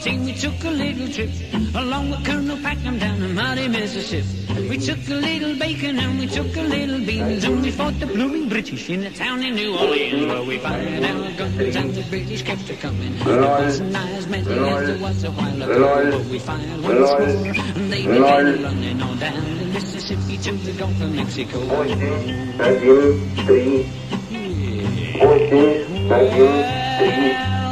1814 0.05 0.25
we 0.25 0.35
took 0.35 0.65
a 0.65 0.71
little 0.71 1.09
trip 1.09 1.31
along 1.75 2.11
with 2.11 2.25
Colonel 2.27 2.59
Packham 2.59 2.99
down 2.99 3.21
the 3.21 3.29
mighty 3.29 3.69
Mississippi. 3.69 4.69
We 4.69 4.77
took 4.77 4.99
a 5.09 5.15
little 5.15 5.59
bacon 5.59 5.99
and 5.99 6.19
we 6.19 6.27
took 6.27 6.55
a 6.57 6.63
little 6.63 6.99
beans 6.99 7.45
and 7.45 7.63
we 7.63 7.71
fought 7.71 7.99
the 8.01 8.07
blooming 8.07 8.49
British 8.51 8.91
in 8.91 9.05
a 9.05 9.11
town 9.11 9.43
in 9.43 9.55
New 9.55 9.77
Orleans 9.77 10.27
where 10.27 10.43
we 10.43 10.59
fired 10.59 11.05
our 11.05 11.31
guns 11.33 11.77
and 11.77 11.95
the 11.95 12.03
British 12.11 12.43
kept 12.43 12.69
a 12.69 12.77
coming. 12.77 13.17
There 13.25 13.41
wasn't 13.41 13.97
as 13.97 14.27
many 14.27 14.43
as 14.43 14.87
there 14.89 14.99
was 14.99 15.25
a 15.25 15.31
while 15.31 15.63
ago, 15.63 16.11
but 16.11 16.27
we 16.27 16.39
fired 16.39 16.83
once 16.83 17.11
more 17.11 17.65
and 17.75 17.93
they 17.93 18.03
began 18.03 18.63
running 18.63 19.01
on 19.01 19.19
down 19.19 19.59
the 19.59 19.65
Mississippi 19.73 20.37
to 20.37 20.53
the 20.53 20.73
Gulf 20.73 21.01
of 21.01 21.15
Mexico. 21.15 21.61
We 21.61 21.67
looked 21.67 21.99
down 21.99 22.87
the 26.09 27.05
river 27.09 27.64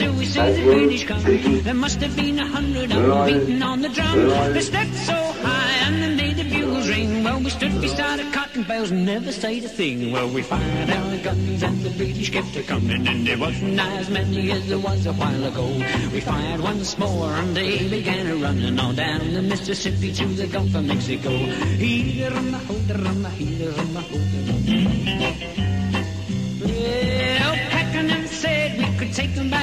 till 0.00 0.14
we 0.14 0.24
see 0.24 0.40
the 0.40 0.62
British 0.62 1.04
coming. 1.04 1.62
There 1.62 1.74
must 1.74 2.00
have 2.00 2.16
been 2.16 2.38
a 2.38 2.46
hundred 2.46 2.90
of 2.90 3.02
them 3.02 3.26
beating 3.26 3.62
on 3.62 3.82
the 3.82 3.90
drum. 3.90 4.18
They 4.54 4.62
stepped 4.62 4.94
so 4.94 5.18
high 5.44 5.74
and 5.86 6.02
they 6.02 6.14
made 6.22 6.36
the 6.36 6.44
bugles 6.44 6.88
ring. 6.88 7.22
Well, 7.22 7.40
we 7.40 7.50
stood 7.50 7.80
beside 7.80 8.18
the 8.20 8.30
cotton 8.32 8.62
bales 8.64 8.90
and 8.90 9.04
never 9.04 9.30
said 9.30 9.64
a 9.64 9.68
thing. 9.68 10.12
Well, 10.12 10.28
we 10.30 10.42
fired 10.42 10.90
our 10.90 11.16
guns 11.18 11.62
and 11.62 11.80
the 11.82 11.90
British 11.90 12.30
kept 12.30 12.56
a 12.56 12.62
coming. 12.62 13.06
And 13.06 13.26
there 13.26 13.38
wasn't 13.38 13.78
as 13.78 14.08
many 14.08 14.50
as 14.50 14.66
there 14.68 14.78
was 14.78 15.04
a 15.04 15.12
while 15.12 15.44
ago. 15.44 15.66
We 16.14 16.20
fired 16.20 16.60
once 16.60 16.96
more 16.98 17.32
and 17.40 17.54
they 17.54 17.88
began 17.88 18.26
a 18.26 18.36
running 18.36 18.78
all 18.78 18.94
down 18.94 19.34
the 19.34 19.42
Mississippi 19.42 20.12
to 20.14 20.26
the 20.40 20.46
Gulf 20.46 20.74
of 20.74 20.84
Mexico. 20.84 21.30
Here, 21.30 22.30
rum, 22.30 22.52
hold, 22.52 22.90
rum, 22.90 23.24
here, 23.36 23.70
rum, 23.70 23.94
hold, 23.96 24.30
well, 25.20 25.69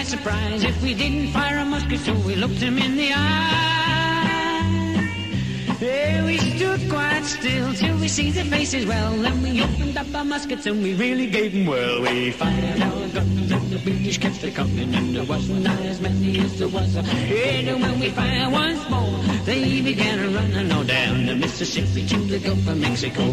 surprise 0.07 0.63
if 0.63 0.81
we 0.81 0.93
didn't 0.93 1.27
fire 1.33 1.59
a 1.59 1.65
musket, 1.65 1.99
so 1.99 2.13
we 2.25 2.35
looked 2.35 2.61
him 2.63 2.77
in 2.77 2.95
the 2.95 3.11
eye. 3.13 4.37
Yeah, 5.81 6.25
we 6.25 6.37
stood 6.37 6.89
quite 6.89 7.25
still 7.25 7.73
till 7.73 7.97
we 7.97 8.07
see 8.07 8.31
their 8.31 8.45
faces 8.45 8.85
well. 8.85 9.11
Then 9.17 9.43
we 9.43 9.61
opened 9.61 9.97
up 9.97 10.07
our 10.15 10.23
muskets 10.23 10.65
and 10.65 10.81
we 10.81 10.95
really 10.95 11.27
gave 11.27 11.51
them 11.51 11.65
well. 11.65 12.01
We 12.01 12.31
fired 12.31 12.81
our 12.81 13.07
guns 13.09 13.51
and 13.51 13.69
the 13.69 13.79
British 13.79 14.17
kept 14.17 14.43
a 14.43 14.51
coming, 14.51 14.95
and 14.95 15.13
there 15.13 15.25
wasn't 15.25 15.67
as 15.67 15.99
many 15.99 16.39
as 16.39 16.57
there 16.57 16.69
was. 16.69 16.95
And 16.95 17.81
when 17.81 17.99
we 17.99 18.09
fired 18.09 18.51
once 18.51 18.89
more, 18.89 19.19
they 19.43 19.81
began 19.81 20.19
a 20.19 20.29
running 20.29 20.71
all 20.71 20.85
down 20.85 21.25
the 21.25 21.35
Mississippi 21.35 22.07
to 22.07 22.17
the 22.17 22.39
Gulf 22.39 22.65
of 22.67 22.77
Mexico. 22.77 23.23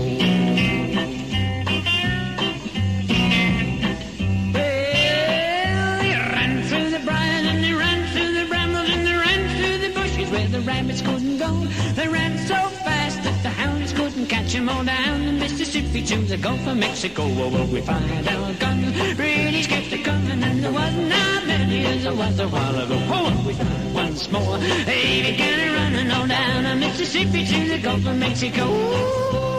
Them 14.54 14.68
all 14.68 14.84
down 14.84 15.26
the 15.26 15.32
Mississippi 15.32 16.00
to 16.02 16.16
the 16.16 16.36
Gulf 16.36 16.64
of 16.66 16.76
Mexico. 16.76 17.22
Oh, 17.24 17.48
well, 17.48 17.66
we 17.66 17.80
fired 17.80 18.28
our 18.28 18.52
guns, 18.54 19.16
British 19.16 19.66
kept 19.66 19.92
it 19.92 20.04
coming, 20.04 20.42
and 20.42 20.62
there 20.62 20.72
wasn't 20.72 21.12
as 21.12 21.46
many 21.46 21.84
as 21.86 22.04
there 22.04 22.14
was 22.14 22.38
a 22.38 22.48
while 22.48 22.78
ago. 22.78 22.96
Oh, 23.10 23.44
we 23.46 23.52
fired 23.54 23.94
once 23.94 24.30
more. 24.30 24.58
They 24.58 25.22
began 25.28 25.74
running 25.74 26.10
all 26.12 26.26
down 26.26 26.64
the 26.64 26.76
Mississippi 26.86 27.44
to 27.44 27.68
the 27.68 27.78
Gulf 27.78 28.06
of 28.06 28.16
Mexico. 28.16 28.70
Well, 28.70 29.53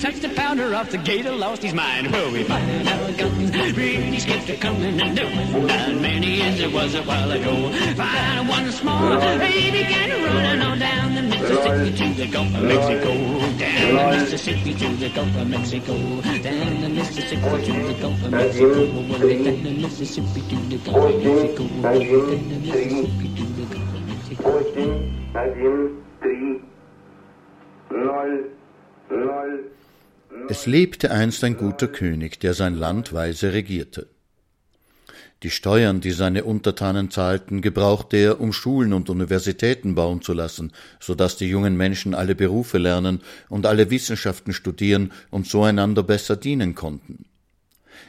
touched 0.00 0.22
the 0.22 0.30
powder 0.30 0.74
off, 0.74 0.90
the 0.90 0.98
gator 0.98 1.32
lost 1.32 1.62
his 1.62 1.74
mind. 1.74 2.10
Well, 2.10 2.32
we 2.32 2.42
fired 2.44 2.86
our 2.88 3.12
guns, 3.12 3.50
British 3.50 4.24
kept 4.24 4.48
a 4.48 4.56
coming 4.56 4.98
and 4.98 5.16
there 5.16 5.26
wasn't 5.26 6.00
many 6.00 6.40
as 6.40 6.58
there 6.58 6.70
was 6.70 6.94
a 6.94 7.02
while 7.02 7.30
ago. 7.30 7.70
Fired 7.96 8.48
once 8.48 8.82
more, 8.82 9.16
they 9.18 9.70
began 9.70 10.10
running 10.24 10.62
on 10.62 10.78
down 10.78 11.14
the 11.14 11.22
Mississippi 11.22 11.92
to 11.98 12.14
the 12.14 12.26
Gulf 12.28 12.54
of 12.54 12.62
Mexico. 12.62 13.12
Down 13.58 13.94
the 13.94 14.16
Mississippi 14.16 14.74
to 14.74 14.88
the 14.96 15.08
Gulf 15.10 15.36
of 15.36 15.48
Mexico. 15.48 15.94
Down 16.22 16.80
the 16.80 16.88
Mississippi 16.88 17.64
to 17.66 17.72
the 17.86 17.94
Gulf 18.00 18.24
of 18.24 18.30
Mexico. 18.30 18.74
Down 18.74 19.62
the 19.62 19.70
Mississippi 19.70 20.40
to 20.48 20.56
the 20.56 20.78
Gulf 20.78 21.04
of 21.04 21.22
Mexico. 21.22 21.64
Down 21.82 21.98
the 22.48 22.58
Mississippi 22.60 23.28
to 23.36 23.44
the 23.44 23.64
Gulf 23.74 23.94
of 23.94 24.02
Mexico. 24.08 24.42
14, 24.42 25.30
7, 25.34 26.04
3, 26.22 26.62
0, 27.90 28.50
0. 29.10 29.70
Es 30.48 30.66
lebte 30.66 31.10
einst 31.10 31.44
ein 31.44 31.56
guter 31.56 31.88
König, 31.88 32.40
der 32.40 32.54
sein 32.54 32.74
Land 32.74 33.12
weise 33.12 33.52
regierte. 33.52 34.08
Die 35.42 35.50
Steuern, 35.50 36.00
die 36.00 36.10
seine 36.10 36.44
Untertanen 36.44 37.10
zahlten, 37.10 37.62
gebrauchte 37.62 38.18
er, 38.18 38.40
um 38.40 38.52
Schulen 38.52 38.92
und 38.92 39.08
Universitäten 39.08 39.94
bauen 39.94 40.20
zu 40.20 40.34
lassen, 40.34 40.72
so 40.98 41.14
dass 41.14 41.36
die 41.36 41.48
jungen 41.48 41.76
Menschen 41.76 42.14
alle 42.14 42.34
Berufe 42.34 42.76
lernen 42.76 43.20
und 43.48 43.64
alle 43.64 43.90
Wissenschaften 43.90 44.52
studieren 44.52 45.12
und 45.30 45.46
so 45.46 45.62
einander 45.62 46.02
besser 46.02 46.36
dienen 46.36 46.74
konnten. 46.74 47.24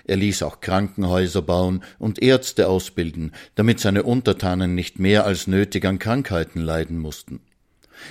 Er 0.03 0.17
ließ 0.17 0.43
auch 0.43 0.59
Krankenhäuser 0.59 1.41
bauen 1.41 1.83
und 1.99 2.21
Ärzte 2.21 2.67
ausbilden, 2.67 3.33
damit 3.55 3.79
seine 3.79 4.03
Untertanen 4.03 4.75
nicht 4.75 4.99
mehr 4.99 5.25
als 5.25 5.47
nötig 5.47 5.85
an 5.85 5.99
Krankheiten 5.99 6.59
leiden 6.59 6.97
mussten. 6.97 7.39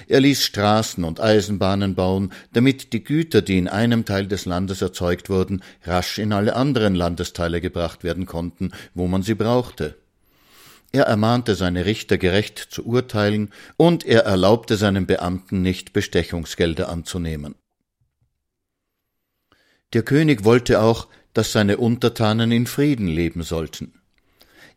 Er 0.09 0.21
ließ 0.21 0.45
Straßen 0.45 1.05
und 1.05 1.21
Eisenbahnen 1.21 1.95
bauen, 1.95 2.33
damit 2.53 2.93
die 2.93 3.05
Güter, 3.05 3.43
die 3.43 3.59
in 3.59 3.69
einem 3.69 4.05
Teil 4.05 4.27
des 4.27 4.45
Landes 4.45 4.83
erzeugt 4.83 5.31
wurden, 5.31 5.63
rasch 5.85 6.19
in 6.19 6.33
alle 6.33 6.57
anderen 6.57 6.95
Landesteile 6.95 7.61
gebracht 7.61 8.05
werden 8.05 8.27
konnten, 8.27 8.73
wo 8.95 9.07
man 9.07 9.23
sie 9.23 9.35
brauchte. 9.35 9.97
Er 10.93 11.05
ermahnte 11.05 11.55
seine 11.55 11.85
Richter 11.87 12.19
gerecht 12.19 12.59
zu 12.59 12.85
urteilen, 12.85 13.51
und 13.77 14.05
er 14.05 14.25
erlaubte 14.25 14.77
seinen 14.77 15.07
Beamten 15.07 15.63
nicht 15.63 15.93
Bestechungsgelder 15.93 16.89
anzunehmen. 16.89 17.55
Der 19.93 20.03
König 20.03 20.45
wollte 20.45 20.81
auch, 20.81 21.09
dass 21.33 21.53
seine 21.53 21.79
Untertanen 21.79 22.51
in 22.51 22.67
Frieden 22.67 23.07
leben 23.07 23.43
sollten. 23.43 24.00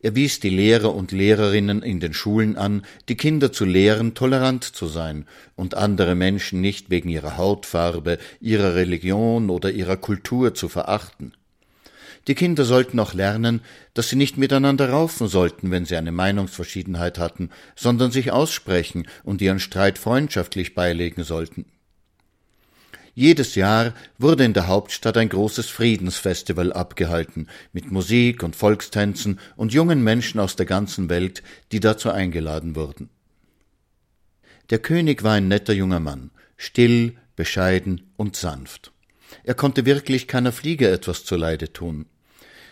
Er 0.03 0.15
wies 0.15 0.41
die 0.41 0.49
Lehrer 0.49 0.93
und 0.93 1.13
Lehrerinnen 1.13 1.81
in 1.81 2.01
den 2.01 2.13
Schulen 2.13 2.57
an, 2.57 2.85
die 3.07 3.15
Kinder 3.15 3.53
zu 3.53 3.63
lehren, 3.63 4.13
tolerant 4.13 4.65
zu 4.65 4.87
sein 4.87 5.25
und 5.55 5.75
andere 5.75 6.13
Menschen 6.13 6.59
nicht 6.59 6.89
wegen 6.89 7.07
ihrer 7.07 7.37
Hautfarbe, 7.37 8.17
ihrer 8.41 8.75
Religion 8.75 9.49
oder 9.49 9.71
ihrer 9.71 9.95
Kultur 9.95 10.53
zu 10.53 10.67
verachten. 10.67 11.31
Die 12.27 12.35
Kinder 12.35 12.65
sollten 12.65 12.99
auch 12.99 13.13
lernen, 13.13 13.61
dass 13.93 14.09
sie 14.09 14.17
nicht 14.17 14.37
miteinander 14.37 14.89
raufen 14.89 15.29
sollten, 15.29 15.71
wenn 15.71 15.85
sie 15.85 15.95
eine 15.95 16.11
Meinungsverschiedenheit 16.11 17.17
hatten, 17.17 17.49
sondern 17.73 18.11
sich 18.11 18.33
aussprechen 18.33 19.07
und 19.23 19.41
ihren 19.41 19.59
Streit 19.59 19.97
freundschaftlich 19.97 20.75
beilegen 20.75 21.23
sollten. 21.23 21.63
Jedes 23.15 23.53
Jahr 23.53 23.93
wurde 24.17 24.43
in 24.43 24.53
der 24.53 24.67
Hauptstadt 24.67 25.17
ein 25.17 25.29
großes 25.29 25.69
Friedensfestival 25.69 26.73
abgehalten, 26.73 27.47
mit 27.71 27.91
Musik 27.91 28.41
und 28.41 28.55
Volkstänzen 28.55 29.39
und 29.55 29.71
jungen 29.71 30.03
Menschen 30.03 30.39
aus 30.39 30.55
der 30.55 30.65
ganzen 30.65 31.09
Welt, 31.09 31.43
die 31.71 31.79
dazu 31.79 32.09
eingeladen 32.09 32.75
wurden. 32.75 33.09
Der 34.71 34.79
König 34.79 35.23
war 35.23 35.33
ein 35.33 35.47
netter 35.47 35.73
junger 35.73 35.99
Mann, 35.99 36.31
still, 36.57 37.15
bescheiden 37.35 38.11
und 38.17 38.35
sanft. 38.35 38.91
Er 39.43 39.53
konnte 39.53 39.85
wirklich 39.85 40.27
keiner 40.27 40.51
Fliege 40.51 40.89
etwas 40.89 41.23
zuleide 41.23 41.71
tun. 41.71 42.07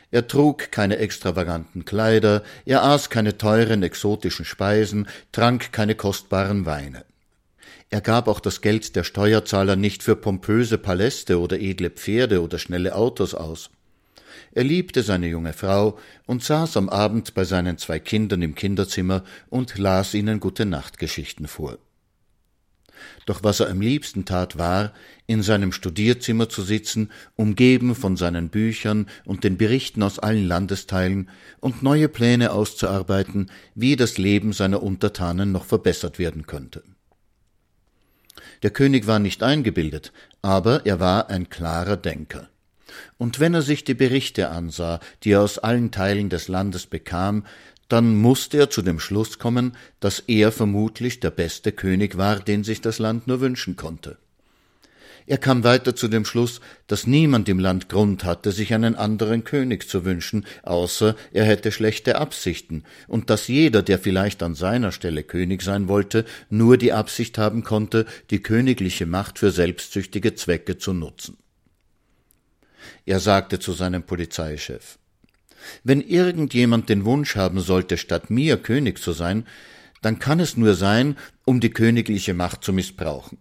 Er 0.10 0.28
trug 0.28 0.72
keine 0.72 0.98
extravaganten 0.98 1.86
Kleider, 1.86 2.44
er 2.66 2.84
aß 2.84 3.10
keine 3.10 3.38
teuren 3.38 3.84
exotischen 3.84 4.46
Speisen, 4.46 5.08
trank 5.32 5.72
keine 5.72 5.96
kostbaren 5.96 6.66
Weine. 6.66 7.06
Er 7.94 8.00
gab 8.00 8.30
auch 8.30 8.40
das 8.40 8.62
Geld 8.62 8.96
der 8.96 9.04
Steuerzahler 9.04 9.76
nicht 9.76 10.02
für 10.02 10.16
pompöse 10.16 10.78
Paläste 10.78 11.42
oder 11.42 11.60
edle 11.60 11.90
Pferde 11.90 12.42
oder 12.42 12.58
schnelle 12.58 12.96
Autos 12.96 13.34
aus. 13.34 13.70
Er 14.54 14.64
liebte 14.64 15.04
seine 15.04 15.28
junge 15.28 15.52
Frau 15.52 16.00
und 16.26 16.42
saß 16.42 16.78
am 16.78 16.88
Abend 16.88 17.34
bei 17.34 17.44
seinen 17.44 17.78
zwei 17.78 18.00
Kindern 18.00 18.42
im 18.42 18.56
Kinderzimmer 18.56 19.26
und 19.50 19.78
las 19.78 20.14
ihnen 20.14 20.40
gute 20.40 20.66
Nachtgeschichten 20.66 21.48
vor. 21.48 21.80
Doch 23.26 23.44
was 23.44 23.60
er 23.60 23.70
am 23.70 23.82
liebsten 23.82 24.24
tat, 24.24 24.58
war, 24.58 24.94
in 25.28 25.44
seinem 25.44 25.74
Studierzimmer 25.74 26.48
zu 26.48 26.62
sitzen, 26.62 27.12
umgeben 27.36 27.96
von 27.96 28.16
seinen 28.16 28.48
Büchern 28.50 29.08
und 29.26 29.44
den 29.44 29.58
Berichten 29.58 30.02
aus 30.02 30.18
allen 30.18 30.48
Landesteilen 30.48 31.30
und 31.60 31.84
neue 31.84 32.08
Pläne 32.08 32.54
auszuarbeiten, 32.54 33.52
wie 33.76 33.98
das 33.98 34.18
Leben 34.18 34.54
seiner 34.54 34.82
Untertanen 34.82 35.52
noch 35.52 35.66
verbessert 35.66 36.20
werden 36.20 36.46
könnte. 36.48 36.84
Der 38.64 38.72
König 38.72 39.08
war 39.08 39.20
nicht 39.20 39.44
eingebildet, 39.44 40.12
aber 40.42 40.86
er 40.86 41.00
war 41.00 41.30
ein 41.30 41.50
klarer 41.50 41.98
Denker. 41.98 42.50
Und 43.18 43.40
wenn 43.40 43.54
er 43.54 43.62
sich 43.62 43.84
die 43.84 43.94
Berichte 43.94 44.50
ansah, 44.50 45.00
die 45.24 45.32
er 45.32 45.42
aus 45.42 45.60
allen 45.60 45.92
Teilen 45.92 46.30
des 46.30 46.48
Landes 46.48 46.86
bekam, 46.88 47.46
dann 47.88 48.16
musste 48.16 48.58
er 48.58 48.70
zu 48.70 48.82
dem 48.82 49.00
Schluss 49.00 49.38
kommen, 49.38 49.76
dass 50.00 50.20
er 50.20 50.52
vermutlich 50.52 51.20
der 51.20 51.32
beste 51.32 51.72
König 51.72 52.18
war, 52.18 52.40
den 52.40 52.64
sich 52.64 52.82
das 52.82 53.00
Land 53.00 53.28
nur 53.28 53.42
wünschen 53.42 53.76
konnte. 53.76 54.18
Er 55.32 55.38
kam 55.38 55.64
weiter 55.64 55.96
zu 55.96 56.10
dem 56.10 56.26
Schluss, 56.26 56.60
dass 56.88 57.08
niemand 57.08 57.48
im 57.48 57.58
Land 57.58 57.88
Grund 57.88 58.26
hatte, 58.26 58.52
sich 58.52 58.74
einen 58.74 58.96
anderen 58.96 59.46
König 59.46 59.88
zu 59.88 60.04
wünschen, 60.04 60.46
außer 60.64 61.16
er 61.32 61.46
hätte 61.46 61.72
schlechte 61.72 62.18
Absichten, 62.18 62.84
und 63.08 63.30
dass 63.30 63.48
jeder, 63.48 63.82
der 63.82 63.98
vielleicht 63.98 64.44
an 64.44 64.56
seiner 64.56 64.92
Stelle 64.92 65.24
König 65.24 65.62
sein 65.62 65.88
wollte, 65.88 66.26
nur 66.50 66.76
die 66.76 66.92
Absicht 66.92 67.38
haben 67.38 67.64
konnte, 67.64 68.06
die 68.30 68.42
königliche 68.42 69.06
Macht 69.06 69.40
für 69.40 69.52
selbstsüchtige 69.52 70.36
Zwecke 70.36 70.78
zu 70.78 70.92
nutzen. 70.92 71.38
Er 73.06 73.22
sagte 73.22 73.58
zu 73.58 73.72
seinem 73.72 74.04
Polizeichef 74.04 75.00
Wenn 75.86 76.02
irgendjemand 76.02 76.90
den 76.90 77.06
Wunsch 77.06 77.38
haben 77.38 77.62
sollte, 77.62 77.98
statt 77.98 78.30
mir 78.30 78.58
König 78.58 79.00
zu 79.00 79.14
sein, 79.14 79.48
dann 80.02 80.20
kann 80.20 80.42
es 80.42 80.58
nur 80.58 80.74
sein, 80.74 81.16
um 81.46 81.62
die 81.62 81.70
königliche 81.70 82.34
Macht 82.34 82.66
zu 82.66 82.74
missbrauchen 82.74 83.38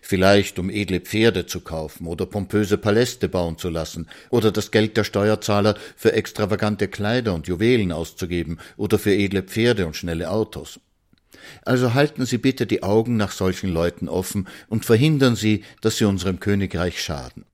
vielleicht 0.00 0.58
um 0.58 0.70
edle 0.70 1.00
Pferde 1.00 1.46
zu 1.46 1.60
kaufen 1.60 2.06
oder 2.06 2.26
pompöse 2.26 2.78
Paläste 2.78 3.28
bauen 3.28 3.58
zu 3.58 3.68
lassen 3.68 4.08
oder 4.30 4.52
das 4.52 4.70
Geld 4.70 4.96
der 4.96 5.04
Steuerzahler 5.04 5.76
für 5.96 6.12
extravagante 6.12 6.88
Kleider 6.88 7.34
und 7.34 7.48
Juwelen 7.48 7.92
auszugeben 7.92 8.58
oder 8.76 8.98
für 8.98 9.14
edle 9.14 9.42
Pferde 9.42 9.86
und 9.86 9.96
schnelle 9.96 10.30
Autos. 10.30 10.80
Also 11.64 11.94
halten 11.94 12.26
Sie 12.26 12.38
bitte 12.38 12.66
die 12.66 12.82
Augen 12.82 13.16
nach 13.16 13.32
solchen 13.32 13.72
Leuten 13.72 14.08
offen 14.08 14.48
und 14.68 14.84
verhindern 14.84 15.36
Sie, 15.36 15.64
dass 15.80 15.96
sie 15.96 16.04
unserem 16.04 16.40
Königreich 16.40 17.02
schaden. 17.02 17.44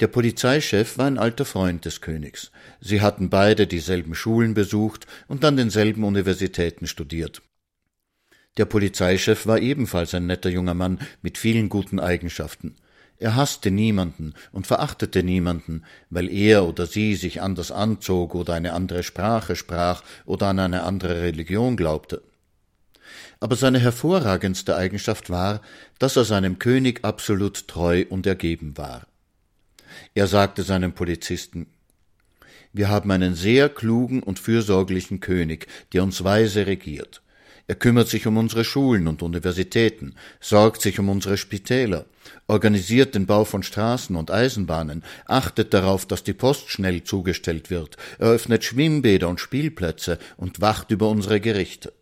Der 0.00 0.08
Polizeichef 0.08 0.98
war 0.98 1.06
ein 1.06 1.18
alter 1.18 1.44
Freund 1.44 1.84
des 1.84 2.00
Königs. 2.00 2.50
Sie 2.80 3.00
hatten 3.00 3.30
beide 3.30 3.66
dieselben 3.66 4.14
Schulen 4.14 4.54
besucht 4.54 5.06
und 5.28 5.44
an 5.44 5.56
denselben 5.56 6.02
Universitäten 6.02 6.86
studiert. 6.86 7.42
Der 8.58 8.66
Polizeichef 8.66 9.46
war 9.46 9.58
ebenfalls 9.60 10.14
ein 10.14 10.26
netter 10.26 10.50
junger 10.50 10.74
Mann 10.74 11.00
mit 11.22 11.38
vielen 11.38 11.70
guten 11.70 11.98
Eigenschaften. 11.98 12.76
Er 13.18 13.34
hasste 13.36 13.70
niemanden 13.70 14.34
und 14.50 14.66
verachtete 14.66 15.22
niemanden, 15.22 15.84
weil 16.10 16.28
er 16.28 16.66
oder 16.66 16.86
sie 16.86 17.14
sich 17.14 17.40
anders 17.40 17.70
anzog 17.70 18.34
oder 18.34 18.52
eine 18.52 18.74
andere 18.74 19.04
Sprache 19.04 19.56
sprach 19.56 20.02
oder 20.26 20.48
an 20.48 20.58
eine 20.58 20.82
andere 20.82 21.22
Religion 21.22 21.76
glaubte. 21.76 22.22
Aber 23.40 23.56
seine 23.56 23.78
hervorragendste 23.78 24.76
Eigenschaft 24.76 25.30
war, 25.30 25.62
dass 25.98 26.16
er 26.16 26.24
seinem 26.24 26.58
König 26.58 27.04
absolut 27.04 27.68
treu 27.68 28.04
und 28.08 28.26
ergeben 28.26 28.76
war. 28.76 29.06
Er 30.14 30.26
sagte 30.26 30.62
seinem 30.62 30.92
Polizisten 30.92 31.68
Wir 32.72 32.88
haben 32.88 33.10
einen 33.12 33.34
sehr 33.34 33.68
klugen 33.68 34.22
und 34.22 34.38
fürsorglichen 34.38 35.20
König, 35.20 35.68
der 35.92 36.02
uns 36.02 36.22
weise 36.22 36.66
regiert. 36.66 37.22
Er 37.68 37.76
kümmert 37.76 38.08
sich 38.08 38.26
um 38.26 38.36
unsere 38.36 38.64
Schulen 38.64 39.06
und 39.06 39.22
Universitäten, 39.22 40.14
sorgt 40.40 40.82
sich 40.82 40.98
um 40.98 41.08
unsere 41.08 41.36
Spitäler, 41.36 42.06
organisiert 42.48 43.14
den 43.14 43.26
Bau 43.26 43.44
von 43.44 43.62
Straßen 43.62 44.16
und 44.16 44.30
Eisenbahnen, 44.30 45.04
achtet 45.26 45.72
darauf, 45.72 46.04
dass 46.06 46.24
die 46.24 46.32
Post 46.32 46.70
schnell 46.70 47.04
zugestellt 47.04 47.70
wird, 47.70 47.96
eröffnet 48.18 48.64
Schwimmbäder 48.64 49.28
und 49.28 49.40
Spielplätze 49.40 50.18
und 50.36 50.60
wacht 50.60 50.90
über 50.90 51.08
unsere 51.08 51.40
Gerichte. 51.40 51.92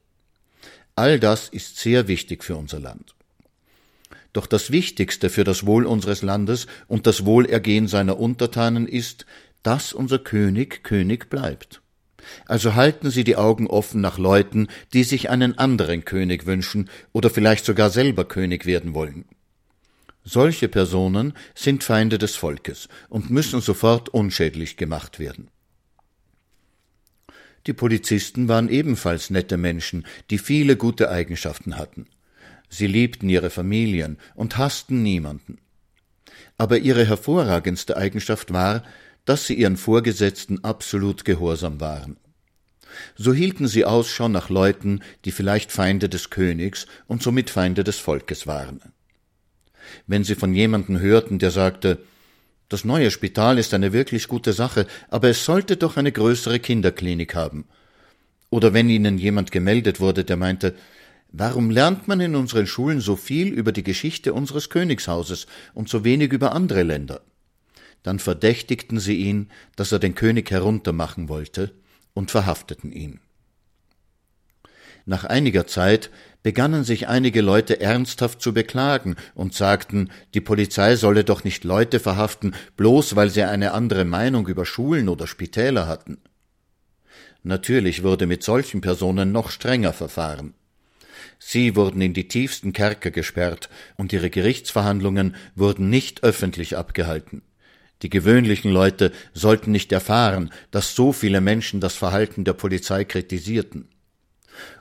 All 0.96 1.20
das 1.20 1.48
ist 1.48 1.76
sehr 1.76 2.08
wichtig 2.08 2.42
für 2.42 2.56
unser 2.56 2.80
Land. 2.80 3.14
Doch 4.32 4.46
das 4.46 4.70
Wichtigste 4.70 5.28
für 5.28 5.44
das 5.44 5.66
Wohl 5.66 5.86
unseres 5.86 6.22
Landes 6.22 6.66
und 6.88 7.06
das 7.06 7.24
Wohlergehen 7.24 7.88
seiner 7.88 8.18
Untertanen 8.18 8.86
ist, 8.86 9.26
dass 9.62 9.92
unser 9.92 10.18
König 10.18 10.84
König 10.84 11.28
bleibt. 11.28 11.79
Also 12.46 12.74
halten 12.74 13.10
Sie 13.10 13.24
die 13.24 13.36
Augen 13.36 13.66
offen 13.66 14.00
nach 14.00 14.18
Leuten, 14.18 14.68
die 14.92 15.04
sich 15.04 15.30
einen 15.30 15.58
anderen 15.58 16.04
König 16.04 16.46
wünschen 16.46 16.88
oder 17.12 17.30
vielleicht 17.30 17.64
sogar 17.64 17.90
selber 17.90 18.24
König 18.24 18.66
werden 18.66 18.94
wollen. 18.94 19.24
Solche 20.24 20.68
Personen 20.68 21.32
sind 21.54 21.82
Feinde 21.82 22.18
des 22.18 22.36
Volkes 22.36 22.88
und 23.08 23.30
müssen 23.30 23.60
sofort 23.60 24.10
unschädlich 24.10 24.76
gemacht 24.76 25.18
werden. 25.18 25.48
Die 27.66 27.72
Polizisten 27.72 28.48
waren 28.48 28.68
ebenfalls 28.68 29.30
nette 29.30 29.56
Menschen, 29.56 30.06
die 30.30 30.38
viele 30.38 30.76
gute 30.76 31.10
Eigenschaften 31.10 31.76
hatten. 31.76 32.06
Sie 32.68 32.86
liebten 32.86 33.28
ihre 33.28 33.50
Familien 33.50 34.18
und 34.34 34.56
hassten 34.56 35.02
niemanden. 35.02 35.58
Aber 36.56 36.78
ihre 36.78 37.06
hervorragendste 37.06 37.96
Eigenschaft 37.96 38.52
war, 38.52 38.84
dass 39.24 39.46
sie 39.46 39.54
ihren 39.54 39.76
Vorgesetzten 39.76 40.64
absolut 40.64 41.24
gehorsam 41.24 41.80
waren. 41.80 42.16
So 43.16 43.32
hielten 43.32 43.68
sie 43.68 43.84
Ausschau 43.84 44.28
nach 44.28 44.50
Leuten, 44.50 45.00
die 45.24 45.30
vielleicht 45.30 45.72
Feinde 45.72 46.08
des 46.08 46.30
Königs 46.30 46.86
und 47.06 47.22
somit 47.22 47.50
Feinde 47.50 47.84
des 47.84 47.98
Volkes 47.98 48.46
waren. 48.46 48.80
Wenn 50.06 50.24
sie 50.24 50.34
von 50.34 50.54
jemandem 50.54 50.98
hörten, 50.98 51.38
der 51.38 51.50
sagte, 51.50 51.98
das 52.68 52.84
neue 52.84 53.10
Spital 53.10 53.58
ist 53.58 53.74
eine 53.74 53.92
wirklich 53.92 54.28
gute 54.28 54.52
Sache, 54.52 54.86
aber 55.08 55.28
es 55.28 55.44
sollte 55.44 55.76
doch 55.76 55.96
eine 55.96 56.12
größere 56.12 56.60
Kinderklinik 56.60 57.34
haben. 57.34 57.64
Oder 58.48 58.72
wenn 58.74 58.88
ihnen 58.88 59.18
jemand 59.18 59.50
gemeldet 59.50 60.00
wurde, 60.00 60.24
der 60.24 60.36
meinte, 60.36 60.74
warum 61.32 61.70
lernt 61.70 62.08
man 62.08 62.20
in 62.20 62.36
unseren 62.36 62.66
Schulen 62.66 63.00
so 63.00 63.16
viel 63.16 63.48
über 63.48 63.72
die 63.72 63.82
Geschichte 63.82 64.32
unseres 64.32 64.70
Königshauses 64.70 65.46
und 65.74 65.88
so 65.88 66.04
wenig 66.04 66.32
über 66.32 66.52
andere 66.52 66.82
Länder? 66.82 67.22
Dann 68.02 68.18
verdächtigten 68.18 68.98
sie 68.98 69.16
ihn, 69.16 69.50
dass 69.76 69.92
er 69.92 69.98
den 69.98 70.14
König 70.14 70.50
heruntermachen 70.50 71.28
wollte 71.28 71.72
und 72.14 72.30
verhafteten 72.30 72.92
ihn. 72.92 73.20
Nach 75.06 75.24
einiger 75.24 75.66
Zeit 75.66 76.10
begannen 76.42 76.84
sich 76.84 77.08
einige 77.08 77.40
Leute 77.40 77.80
ernsthaft 77.80 78.40
zu 78.40 78.54
beklagen 78.54 79.16
und 79.34 79.54
sagten, 79.54 80.10
die 80.34 80.40
Polizei 80.40 80.96
solle 80.96 81.24
doch 81.24 81.44
nicht 81.44 81.64
Leute 81.64 82.00
verhaften, 82.00 82.54
bloß 82.76 83.16
weil 83.16 83.30
sie 83.30 83.42
eine 83.42 83.72
andere 83.72 84.04
Meinung 84.04 84.46
über 84.46 84.64
Schulen 84.64 85.08
oder 85.08 85.26
Spitäler 85.26 85.86
hatten. 85.86 86.18
Natürlich 87.42 88.02
wurde 88.02 88.26
mit 88.26 88.42
solchen 88.42 88.80
Personen 88.80 89.32
noch 89.32 89.50
strenger 89.50 89.92
verfahren. 89.92 90.54
Sie 91.38 91.74
wurden 91.74 92.00
in 92.02 92.12
die 92.12 92.28
tiefsten 92.28 92.72
Kerker 92.72 93.10
gesperrt, 93.10 93.70
und 93.96 94.12
ihre 94.12 94.30
Gerichtsverhandlungen 94.30 95.34
wurden 95.54 95.88
nicht 95.88 96.22
öffentlich 96.22 96.76
abgehalten. 96.76 97.42
Die 98.02 98.10
gewöhnlichen 98.10 98.72
Leute 98.72 99.12
sollten 99.34 99.72
nicht 99.72 99.92
erfahren, 99.92 100.50
dass 100.70 100.94
so 100.94 101.12
viele 101.12 101.40
Menschen 101.40 101.80
das 101.80 101.94
Verhalten 101.94 102.44
der 102.44 102.54
Polizei 102.54 103.04
kritisierten. 103.04 103.88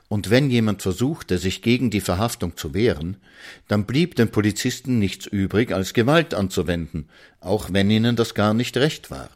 Und 0.08 0.30
wenn 0.30 0.50
jemand 0.50 0.82
versuchte, 0.82 1.38
sich 1.38 1.62
gegen 1.62 1.90
die 1.90 2.00
Verhaftung 2.00 2.56
zu 2.56 2.74
wehren, 2.74 3.18
dann 3.68 3.86
blieb 3.86 4.16
den 4.16 4.30
Polizisten 4.30 4.98
nichts 4.98 5.26
übrig, 5.26 5.72
als 5.72 5.94
Gewalt 5.94 6.34
anzuwenden, 6.34 7.08
auch 7.40 7.72
wenn 7.72 7.90
ihnen 7.90 8.16
das 8.16 8.34
gar 8.34 8.52
nicht 8.52 8.76
recht 8.76 9.10
war. 9.10 9.30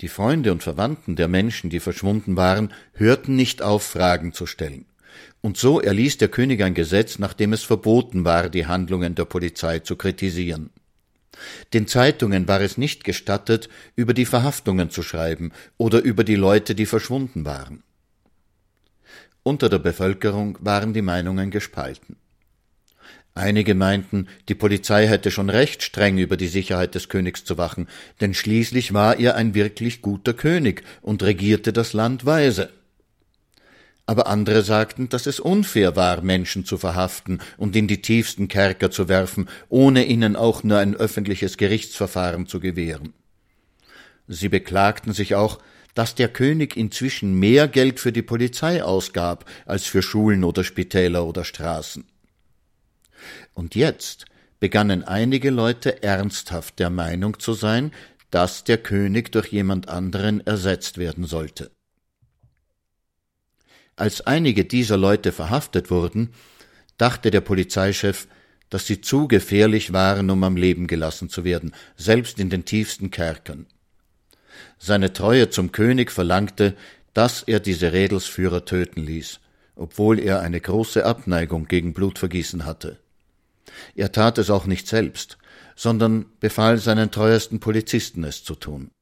Die 0.00 0.08
Freunde 0.08 0.52
und 0.52 0.62
Verwandten 0.62 1.16
der 1.16 1.28
Menschen, 1.28 1.70
die 1.70 1.80
verschwunden 1.80 2.36
waren, 2.36 2.72
hörten 2.94 3.34
nicht 3.36 3.62
auf, 3.62 3.82
Fragen 3.82 4.32
zu 4.32 4.46
stellen. 4.46 4.86
Und 5.40 5.56
so 5.56 5.80
erließ 5.80 6.18
der 6.18 6.28
König 6.28 6.62
ein 6.62 6.74
Gesetz, 6.74 7.18
nach 7.18 7.32
dem 7.32 7.52
es 7.52 7.64
verboten 7.64 8.24
war, 8.24 8.48
die 8.48 8.66
Handlungen 8.66 9.14
der 9.14 9.24
Polizei 9.24 9.80
zu 9.80 9.96
kritisieren. 9.96 10.70
Den 11.72 11.86
Zeitungen 11.86 12.48
war 12.48 12.60
es 12.60 12.78
nicht 12.78 13.04
gestattet, 13.04 13.68
über 13.96 14.14
die 14.14 14.26
Verhaftungen 14.26 14.90
zu 14.90 15.02
schreiben 15.02 15.52
oder 15.76 16.02
über 16.02 16.24
die 16.24 16.36
Leute, 16.36 16.74
die 16.74 16.86
verschwunden 16.86 17.44
waren. 17.44 17.82
Unter 19.42 19.68
der 19.68 19.78
Bevölkerung 19.78 20.58
waren 20.60 20.92
die 20.92 21.02
Meinungen 21.02 21.50
gespalten. 21.50 22.16
Einige 23.34 23.76
meinten, 23.76 24.26
die 24.48 24.56
Polizei 24.56 25.06
hätte 25.06 25.30
schon 25.30 25.48
recht 25.48 25.84
streng 25.84 26.18
über 26.18 26.36
die 26.36 26.48
Sicherheit 26.48 26.96
des 26.96 27.08
Königs 27.08 27.44
zu 27.44 27.56
wachen, 27.56 27.86
denn 28.20 28.34
schließlich 28.34 28.94
war 28.94 29.18
er 29.18 29.36
ein 29.36 29.54
wirklich 29.54 30.02
guter 30.02 30.34
König 30.34 30.82
und 31.02 31.22
regierte 31.22 31.72
das 31.72 31.92
Land 31.92 32.26
weise 32.26 32.70
aber 34.08 34.26
andere 34.26 34.62
sagten, 34.62 35.10
dass 35.10 35.26
es 35.26 35.38
unfair 35.38 35.94
war, 35.94 36.22
Menschen 36.22 36.64
zu 36.64 36.78
verhaften 36.78 37.40
und 37.58 37.76
in 37.76 37.88
die 37.88 38.00
tiefsten 38.00 38.48
Kerker 38.48 38.90
zu 38.90 39.06
werfen, 39.06 39.50
ohne 39.68 40.06
ihnen 40.06 40.34
auch 40.34 40.62
nur 40.62 40.78
ein 40.78 40.96
öffentliches 40.96 41.58
Gerichtsverfahren 41.58 42.46
zu 42.46 42.58
gewähren. 42.58 43.12
Sie 44.26 44.48
beklagten 44.48 45.12
sich 45.12 45.34
auch, 45.34 45.58
dass 45.94 46.14
der 46.14 46.28
König 46.28 46.74
inzwischen 46.74 47.34
mehr 47.38 47.68
Geld 47.68 48.00
für 48.00 48.10
die 48.10 48.22
Polizei 48.22 48.82
ausgab 48.82 49.44
als 49.66 49.84
für 49.84 50.00
Schulen 50.00 50.42
oder 50.42 50.64
Spitäler 50.64 51.26
oder 51.26 51.44
Straßen. 51.44 52.06
Und 53.52 53.74
jetzt 53.74 54.24
begannen 54.58 55.04
einige 55.04 55.50
Leute 55.50 56.02
ernsthaft 56.02 56.78
der 56.78 56.88
Meinung 56.88 57.38
zu 57.40 57.52
sein, 57.52 57.92
dass 58.30 58.64
der 58.64 58.78
König 58.78 59.32
durch 59.32 59.48
jemand 59.48 59.90
anderen 59.90 60.46
ersetzt 60.46 60.96
werden 60.96 61.26
sollte. 61.26 61.70
Als 63.98 64.20
einige 64.20 64.64
dieser 64.64 64.96
Leute 64.96 65.32
verhaftet 65.32 65.90
wurden, 65.90 66.28
dachte 66.98 67.32
der 67.32 67.40
Polizeichef, 67.40 68.28
dass 68.70 68.86
sie 68.86 69.00
zu 69.00 69.26
gefährlich 69.26 69.92
waren, 69.92 70.30
um 70.30 70.44
am 70.44 70.56
Leben 70.56 70.86
gelassen 70.86 71.28
zu 71.28 71.42
werden, 71.42 71.74
selbst 71.96 72.38
in 72.38 72.48
den 72.48 72.64
tiefsten 72.64 73.10
Kerkern. 73.10 73.66
Seine 74.78 75.12
Treue 75.12 75.50
zum 75.50 75.72
König 75.72 76.12
verlangte, 76.12 76.76
dass 77.12 77.42
er 77.42 77.58
diese 77.58 77.92
Rädelsführer 77.92 78.64
töten 78.64 79.02
ließ, 79.02 79.40
obwohl 79.74 80.20
er 80.20 80.42
eine 80.42 80.60
große 80.60 81.04
Abneigung 81.04 81.66
gegen 81.66 81.92
Blutvergießen 81.92 82.64
hatte. 82.64 83.00
Er 83.96 84.12
tat 84.12 84.38
es 84.38 84.48
auch 84.48 84.66
nicht 84.66 84.86
selbst, 84.86 85.38
sondern 85.74 86.26
befahl 86.38 86.78
seinen 86.78 87.10
treuesten 87.10 87.58
Polizisten 87.58 88.22
es 88.22 88.44
zu 88.44 88.54
tun. 88.54 88.92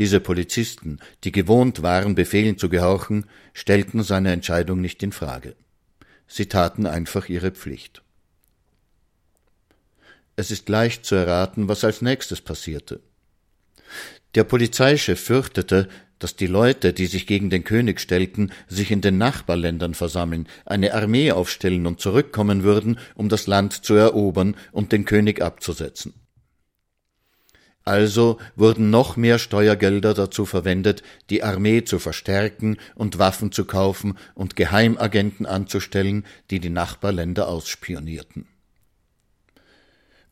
Diese 0.00 0.18
Polizisten, 0.18 0.98
die 1.24 1.30
gewohnt 1.30 1.82
waren, 1.82 2.14
Befehlen 2.14 2.56
zu 2.56 2.70
gehorchen, 2.70 3.26
stellten 3.52 4.02
seine 4.02 4.32
Entscheidung 4.32 4.80
nicht 4.80 5.02
in 5.02 5.12
Frage. 5.12 5.56
Sie 6.26 6.46
taten 6.46 6.86
einfach 6.86 7.28
ihre 7.28 7.50
Pflicht. 7.50 8.00
Es 10.36 10.50
ist 10.50 10.70
leicht 10.70 11.04
zu 11.04 11.16
erraten, 11.16 11.68
was 11.68 11.84
als 11.84 12.00
nächstes 12.00 12.40
passierte. 12.40 13.00
Der 14.34 14.44
Polizeichef 14.44 15.20
fürchtete, 15.20 15.90
dass 16.18 16.34
die 16.34 16.46
Leute, 16.46 16.94
die 16.94 17.06
sich 17.06 17.26
gegen 17.26 17.50
den 17.50 17.64
König 17.64 18.00
stellten, 18.00 18.52
sich 18.68 18.90
in 18.90 19.02
den 19.02 19.18
Nachbarländern 19.18 19.92
versammeln, 19.92 20.48
eine 20.64 20.94
Armee 20.94 21.30
aufstellen 21.32 21.86
und 21.86 22.00
zurückkommen 22.00 22.62
würden, 22.62 22.98
um 23.16 23.28
das 23.28 23.46
Land 23.46 23.84
zu 23.84 23.92
erobern 23.92 24.56
und 24.72 24.92
den 24.92 25.04
König 25.04 25.42
abzusetzen. 25.42 26.14
Also 27.84 28.38
wurden 28.56 28.90
noch 28.90 29.16
mehr 29.16 29.38
Steuergelder 29.38 30.14
dazu 30.14 30.44
verwendet, 30.44 31.02
die 31.30 31.42
Armee 31.42 31.82
zu 31.84 31.98
verstärken 31.98 32.76
und 32.94 33.18
Waffen 33.18 33.52
zu 33.52 33.64
kaufen 33.64 34.18
und 34.34 34.54
Geheimagenten 34.54 35.46
anzustellen, 35.46 36.24
die 36.50 36.60
die 36.60 36.70
Nachbarländer 36.70 37.48
ausspionierten. 37.48 38.46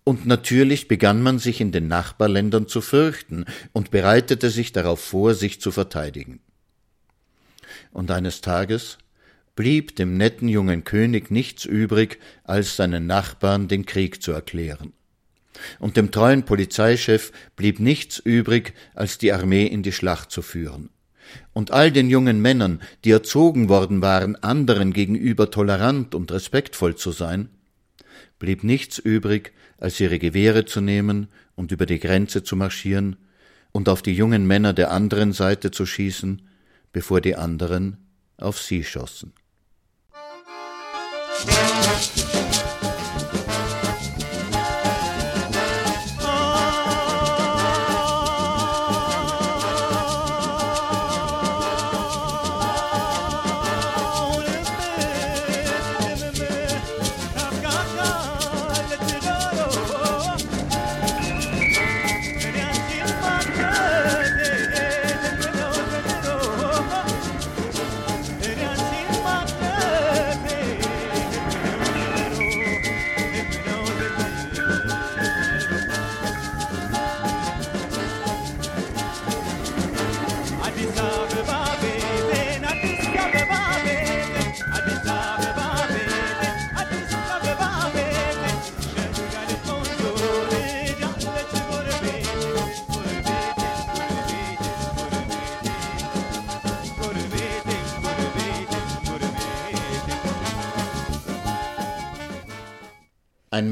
Und 0.05 0.25
natürlich 0.25 0.89
begann 0.89 1.23
man 1.23 1.39
sich 1.39 1.61
in 1.61 1.73
den 1.73 1.89
Nachbarländern 1.89 2.67
zu 2.67 2.81
fürchten 2.81 3.45
und 3.73 3.91
bereitete 3.91 4.49
sich 4.51 4.73
darauf 4.73 5.01
vor, 5.01 5.35
sich 5.35 5.61
zu 5.61 5.71
verteidigen. 5.71 6.41
Und 7.93 8.11
eines 8.11 8.41
Tages 8.41 8.99
blieb 9.55 9.97
dem 9.97 10.17
netten 10.17 10.49
jungen 10.49 10.85
König 10.85 11.31
nichts 11.31 11.65
übrig, 11.65 12.19
als 12.45 12.77
seinen 12.77 13.07
Nachbarn 13.07 13.69
den 13.69 13.85
Krieg 13.85 14.23
zu 14.23 14.33
erklären. 14.33 14.93
Und 15.79 15.97
dem 15.97 16.11
treuen 16.11 16.45
Polizeichef 16.45 17.33
blieb 17.57 17.81
nichts 17.81 18.19
übrig, 18.19 18.75
als 18.95 19.19
die 19.19 19.33
Armee 19.33 19.67
in 19.67 19.83
die 19.83 19.93
Schlacht 19.93 20.31
zu 20.31 20.43
führen. 20.43 20.91
Und 21.53 21.71
all 21.73 21.93
den 21.93 22.09
jungen 22.09 22.41
Männern, 22.41 22.81
die 23.05 23.11
erzogen 23.11 23.69
worden 23.69 24.01
waren, 24.01 24.37
anderen 24.37 24.93
gegenüber 24.93 25.51
tolerant 25.51 26.15
und 26.15 26.33
respektvoll 26.33 26.97
zu 26.97 27.13
sein, 27.13 27.51
blieb 28.39 28.65
nichts 28.65 28.99
übrig, 28.99 29.53
als 29.79 30.01
ihre 30.01 30.19
Gewehre 30.19 30.65
zu 30.65 30.81
nehmen 30.81 31.29
und 31.55 31.73
über 31.73 31.87
die 31.87 31.99
Grenze 31.99 32.43
zu 32.43 32.57
marschieren 32.57 33.17
und 33.73 33.89
auf 33.89 34.03
die 34.03 34.15
jungen 34.15 34.47
Männer 34.47 34.73
der 34.73 34.91
anderen 34.91 35.33
Seite 35.33 35.71
zu 35.71 35.87
schießen, 35.87 36.43
bevor 36.93 37.21
die 37.21 37.37
anderen 37.37 37.99
auf 38.37 38.61
sie 38.61 38.85
schossen. 38.85 39.33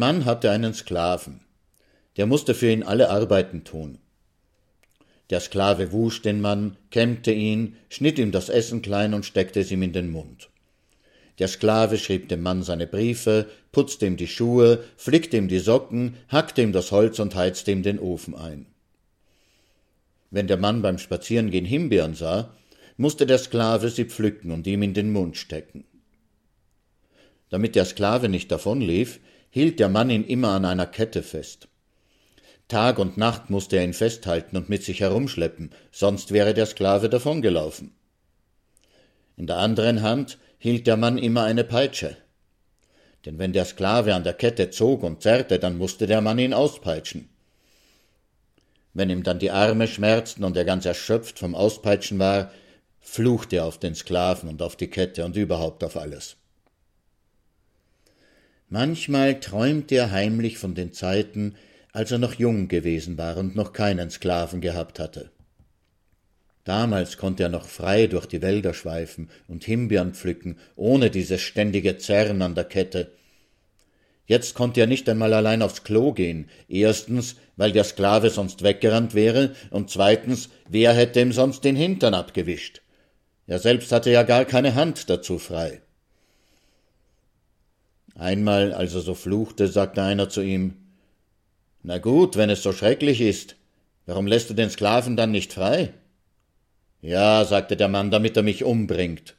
Mann 0.07 0.25
hatte 0.25 0.53
einen 0.53 0.73
Sklaven. 0.73 1.41
Der 2.17 2.27
musste 2.27 2.55
für 2.55 2.71
ihn 2.71 2.85
alle 2.85 3.11
Arbeiten 3.11 3.65
tun. 3.65 3.99
Der 5.31 5.41
Sklave 5.41 5.91
wusch 5.91 6.23
den 6.23 6.41
Mann, 6.41 6.77
kämmte 6.93 7.33
ihn, 7.33 7.75
schnitt 7.89 8.21
ihm 8.21 8.31
das 8.31 8.49
Essen 8.49 8.83
klein 8.83 9.15
und 9.15 9.27
steckte 9.27 9.59
es 9.59 9.73
ihm 9.73 9.83
in 9.83 9.93
den 9.93 10.13
Mund. 10.13 10.49
Der 11.41 11.49
Sklave 11.49 11.99
schrieb 11.99 12.29
dem 12.29 12.41
Mann 12.41 12.63
seine 12.63 12.87
Briefe, 12.87 13.47
putzte 13.73 14.07
ihm 14.07 14.17
die 14.17 14.29
Schuhe, 14.29 14.85
flickte 14.97 15.39
ihm 15.39 15.49
die 15.49 15.59
Socken, 15.59 16.15
hackte 16.29 16.63
ihm 16.63 16.71
das 16.71 16.93
Holz 16.93 17.19
und 17.19 17.35
heizte 17.35 17.73
ihm 17.73 17.83
den 17.83 17.99
Ofen 17.99 18.37
ein. 18.37 18.67
Wenn 20.31 20.47
der 20.47 20.57
Mann 20.57 20.83
beim 20.83 20.99
Spazierengehen 20.99 21.67
Himbeeren 21.67 22.15
sah, 22.15 22.55
musste 22.97 23.27
der 23.27 23.39
Sklave 23.39 23.91
sie 23.91 24.05
pflücken 24.05 24.53
und 24.53 24.69
ihm 24.69 24.85
in 24.85 24.95
den 24.95 25.11
Mund 25.11 25.37
stecken. 25.37 25.85
Damit 27.51 27.75
der 27.75 27.87
Sklave 27.87 28.29
nicht 28.29 28.53
davonlief, 28.53 29.19
hielt 29.57 29.81
der 29.81 29.89
Mann 29.89 30.11
ihn 30.11 30.23
immer 30.23 30.51
an 30.51 30.67
einer 30.67 30.85
Kette 30.85 31.23
fest. 31.23 31.69
Tag 32.69 32.99
und 32.99 33.17
Nacht 33.17 33.49
musste 33.49 33.79
er 33.79 33.85
ihn 33.85 33.95
festhalten 33.95 34.55
und 34.55 34.69
mit 34.69 34.85
sich 34.85 35.01
herumschleppen, 35.01 35.71
sonst 35.91 36.31
wäre 36.31 36.53
der 36.53 36.67
Sklave 36.67 37.09
davongelaufen. 37.09 37.95
In 39.39 39.47
der 39.47 39.57
anderen 39.57 40.03
Hand 40.03 40.37
hielt 40.59 40.87
der 40.87 40.99
Mann 40.99 41.17
immer 41.17 41.45
eine 41.45 41.65
Peitsche. 41.65 42.19
Denn 43.25 43.39
wenn 43.39 43.55
der 43.55 43.65
Sklave 43.65 44.15
an 44.15 44.25
der 44.25 44.35
Kette 44.35 44.69
zog 44.69 45.03
und 45.03 45.23
zerrte, 45.23 45.59
dann 45.59 45.79
musste 45.79 46.07
der 46.07 46.21
Mann 46.21 46.39
ihn 46.39 46.53
auspeitschen. 46.53 47.31
Wenn 48.93 49.09
ihm 49.09 49.23
dann 49.23 49.39
die 49.39 49.53
Arme 49.53 49.89
schmerzten 49.89 50.45
und 50.45 50.55
er 50.59 50.67
ganz 50.67 50.85
erschöpft 50.85 51.39
vom 51.39 51.55
Auspeitschen 51.55 52.19
war, 52.19 52.51
fluchte 53.01 53.57
er 53.57 53.65
auf 53.65 53.79
den 53.79 53.95
Sklaven 53.95 54.51
und 54.51 54.61
auf 54.61 54.77
die 54.77 54.91
Kette 54.91 55.25
und 55.25 55.35
überhaupt 55.35 55.83
auf 55.83 55.97
alles. 55.97 56.37
Manchmal 58.69 59.39
träumte 59.39 59.95
er 59.95 60.11
heimlich 60.11 60.59
von 60.59 60.75
den 60.75 60.93
Zeiten, 60.93 61.55
als 61.93 62.11
er 62.11 62.19
noch 62.19 62.35
jung 62.35 62.67
gewesen 62.67 63.17
war 63.17 63.37
und 63.37 63.55
noch 63.55 63.73
keinen 63.73 64.11
Sklaven 64.11 64.61
gehabt 64.61 64.99
hatte. 64.99 65.31
Damals 66.65 67.17
konnte 67.17 67.45
er 67.45 67.49
noch 67.49 67.67
frei 67.67 68.09
durch 68.09 68.27
die 68.27 68.43
Wälder 68.43 68.75
schweifen 68.75 69.31
und 69.47 69.65
Himbeeren 69.65 70.15
pflücken, 70.15 70.59
ohne 70.75 71.11
dieses 71.11 71.41
ständige 71.41 71.97
Zerren 71.99 72.43
an 72.43 72.57
der 72.57 72.65
Kette. 72.65 73.13
Jetzt 74.27 74.55
konnte 74.55 74.81
er 74.81 74.89
nicht 74.89 75.09
einmal 75.09 75.33
allein 75.33 75.63
aufs 75.63 75.85
Klo 75.85 76.13
gehen, 76.13 76.49
erstens, 76.69 77.37
weil 77.55 77.71
der 77.71 77.85
Sklave 77.85 78.31
sonst 78.31 78.65
weggerannt 78.65 79.15
wäre, 79.15 79.55
und 79.71 79.91
zweitens, 79.91 80.49
wer 80.69 80.93
hätte 80.93 81.21
ihm 81.21 81.31
sonst 81.31 81.63
den 81.63 81.77
Hintern 81.77 82.15
abgewischt? 82.15 82.83
Er 83.47 83.61
selbst 83.61 83.93
hatte 83.93 84.11
ja 84.11 84.25
gar 84.25 84.45
keine 84.45 84.75
Hand 84.75 85.09
dazu 85.09 85.39
frei. 85.39 85.83
Einmal, 88.19 88.73
als 88.73 88.95
er 88.95 89.03
so 89.03 89.15
fluchte, 89.15 89.69
sagte 89.69 90.03
einer 90.03 90.29
zu 90.29 90.41
ihm 90.41 90.75
Na 91.83 91.99
gut, 91.99 92.37
wenn 92.37 92.51
es 92.51 92.63
so 92.63 92.73
schrecklich 92.73 93.21
ist, 93.21 93.57
warum 94.07 94.27
lässt 94.27 94.49
du 94.51 94.55
den 94.55 94.71
Sklaven 94.71 95.17
dann 95.17 95.31
nicht 95.31 95.53
frei? 95.53 95.93
Ja, 97.03 97.45
sagte 97.45 97.77
der 97.77 97.89
Mann, 97.89 98.11
damit 98.11 98.37
er 98.37 98.43
mich 98.43 98.65
umbringt. 98.65 99.37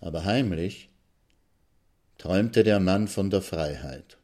Aber 0.00 0.24
heimlich 0.24 0.88
träumte 2.18 2.62
der 2.62 2.78
Mann 2.78 3.08
von 3.08 3.30
der 3.30 3.42
Freiheit. 3.42 4.16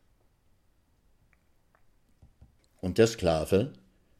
Und 2.80 2.99
der 2.99 3.09
Sklave, 3.09 3.72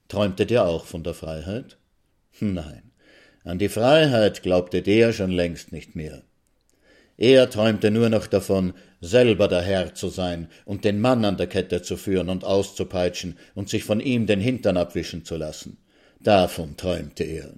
träumte 0.09 0.47
der 0.47 0.65
auch 0.65 0.85
von 0.85 1.05
der 1.05 1.15
Freiheit? 1.15 1.77
Nein, 2.41 2.91
an 3.45 3.59
die 3.59 3.69
Freiheit 3.69 4.43
glaubte 4.43 4.83
der 4.83 5.13
schon 5.13 5.31
längst 5.31 5.71
nicht 5.71 5.95
mehr. 5.95 6.23
Er 7.17 7.49
träumte 7.49 7.91
nur 7.91 8.09
noch 8.09 8.27
davon, 8.27 8.75
selber 9.01 9.47
der 9.49 9.63
Herr 9.63 9.95
zu 9.95 10.09
sein 10.09 10.49
und 10.65 10.85
den 10.85 11.01
Mann 11.01 11.25
an 11.25 11.37
der 11.37 11.47
Kette 11.47 11.83
zu 11.83 11.97
führen 11.97 12.29
und 12.29 12.45
auszupeitschen 12.45 13.37
und 13.55 13.69
sich 13.69 13.85
von 13.85 14.01
ihm 14.01 14.27
den 14.27 14.41
Hintern 14.41 14.77
abwischen 14.77 15.25
zu 15.25 15.37
lassen. 15.37 15.79
Davon 16.21 16.77
träumte 16.77 17.25
er. 17.25 17.53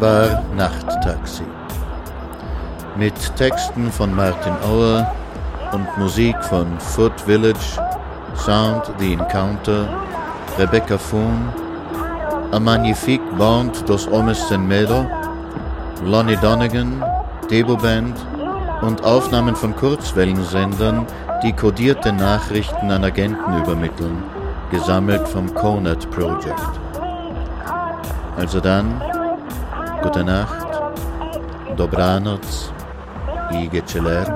War 0.00 0.42
Nachttaxi. 0.56 1.42
Mit 2.96 3.14
Texten 3.34 3.90
von 3.90 4.14
Martin 4.14 4.52
Auer 4.64 5.10
und 5.72 5.86
Musik 5.98 6.36
von 6.44 6.66
Foot 6.78 7.20
Village, 7.20 7.80
Sound 8.36 8.92
The 8.98 9.14
Encounter, 9.14 9.88
Rebecca 10.56 10.96
Foon, 10.96 11.48
A 12.52 12.60
Magnifique 12.60 13.24
Band 13.36 13.88
dos 13.88 14.08
Hommes 14.08 14.48
Sem 14.48 14.68
Medo, 14.68 15.04
Lonnie 16.04 16.36
Donegan, 16.36 17.04
Debo 17.50 17.76
Band 17.76 18.16
und 18.82 19.02
Aufnahmen 19.02 19.56
von 19.56 19.74
Kurzwellensendern, 19.74 21.06
die 21.42 21.52
kodierte 21.52 22.12
Nachrichten 22.12 22.92
an 22.92 23.02
Agenten 23.02 23.58
übermitteln, 23.58 24.22
gesammelt 24.70 25.26
vom 25.26 25.52
Conet 25.54 26.08
Project. 26.12 26.70
Also 28.36 28.60
dann, 28.60 29.02
gute 30.02 30.24
Nacht, 30.24 30.66
dobranoc 31.76 32.44
i 33.50 33.68
geceler. 33.68 34.26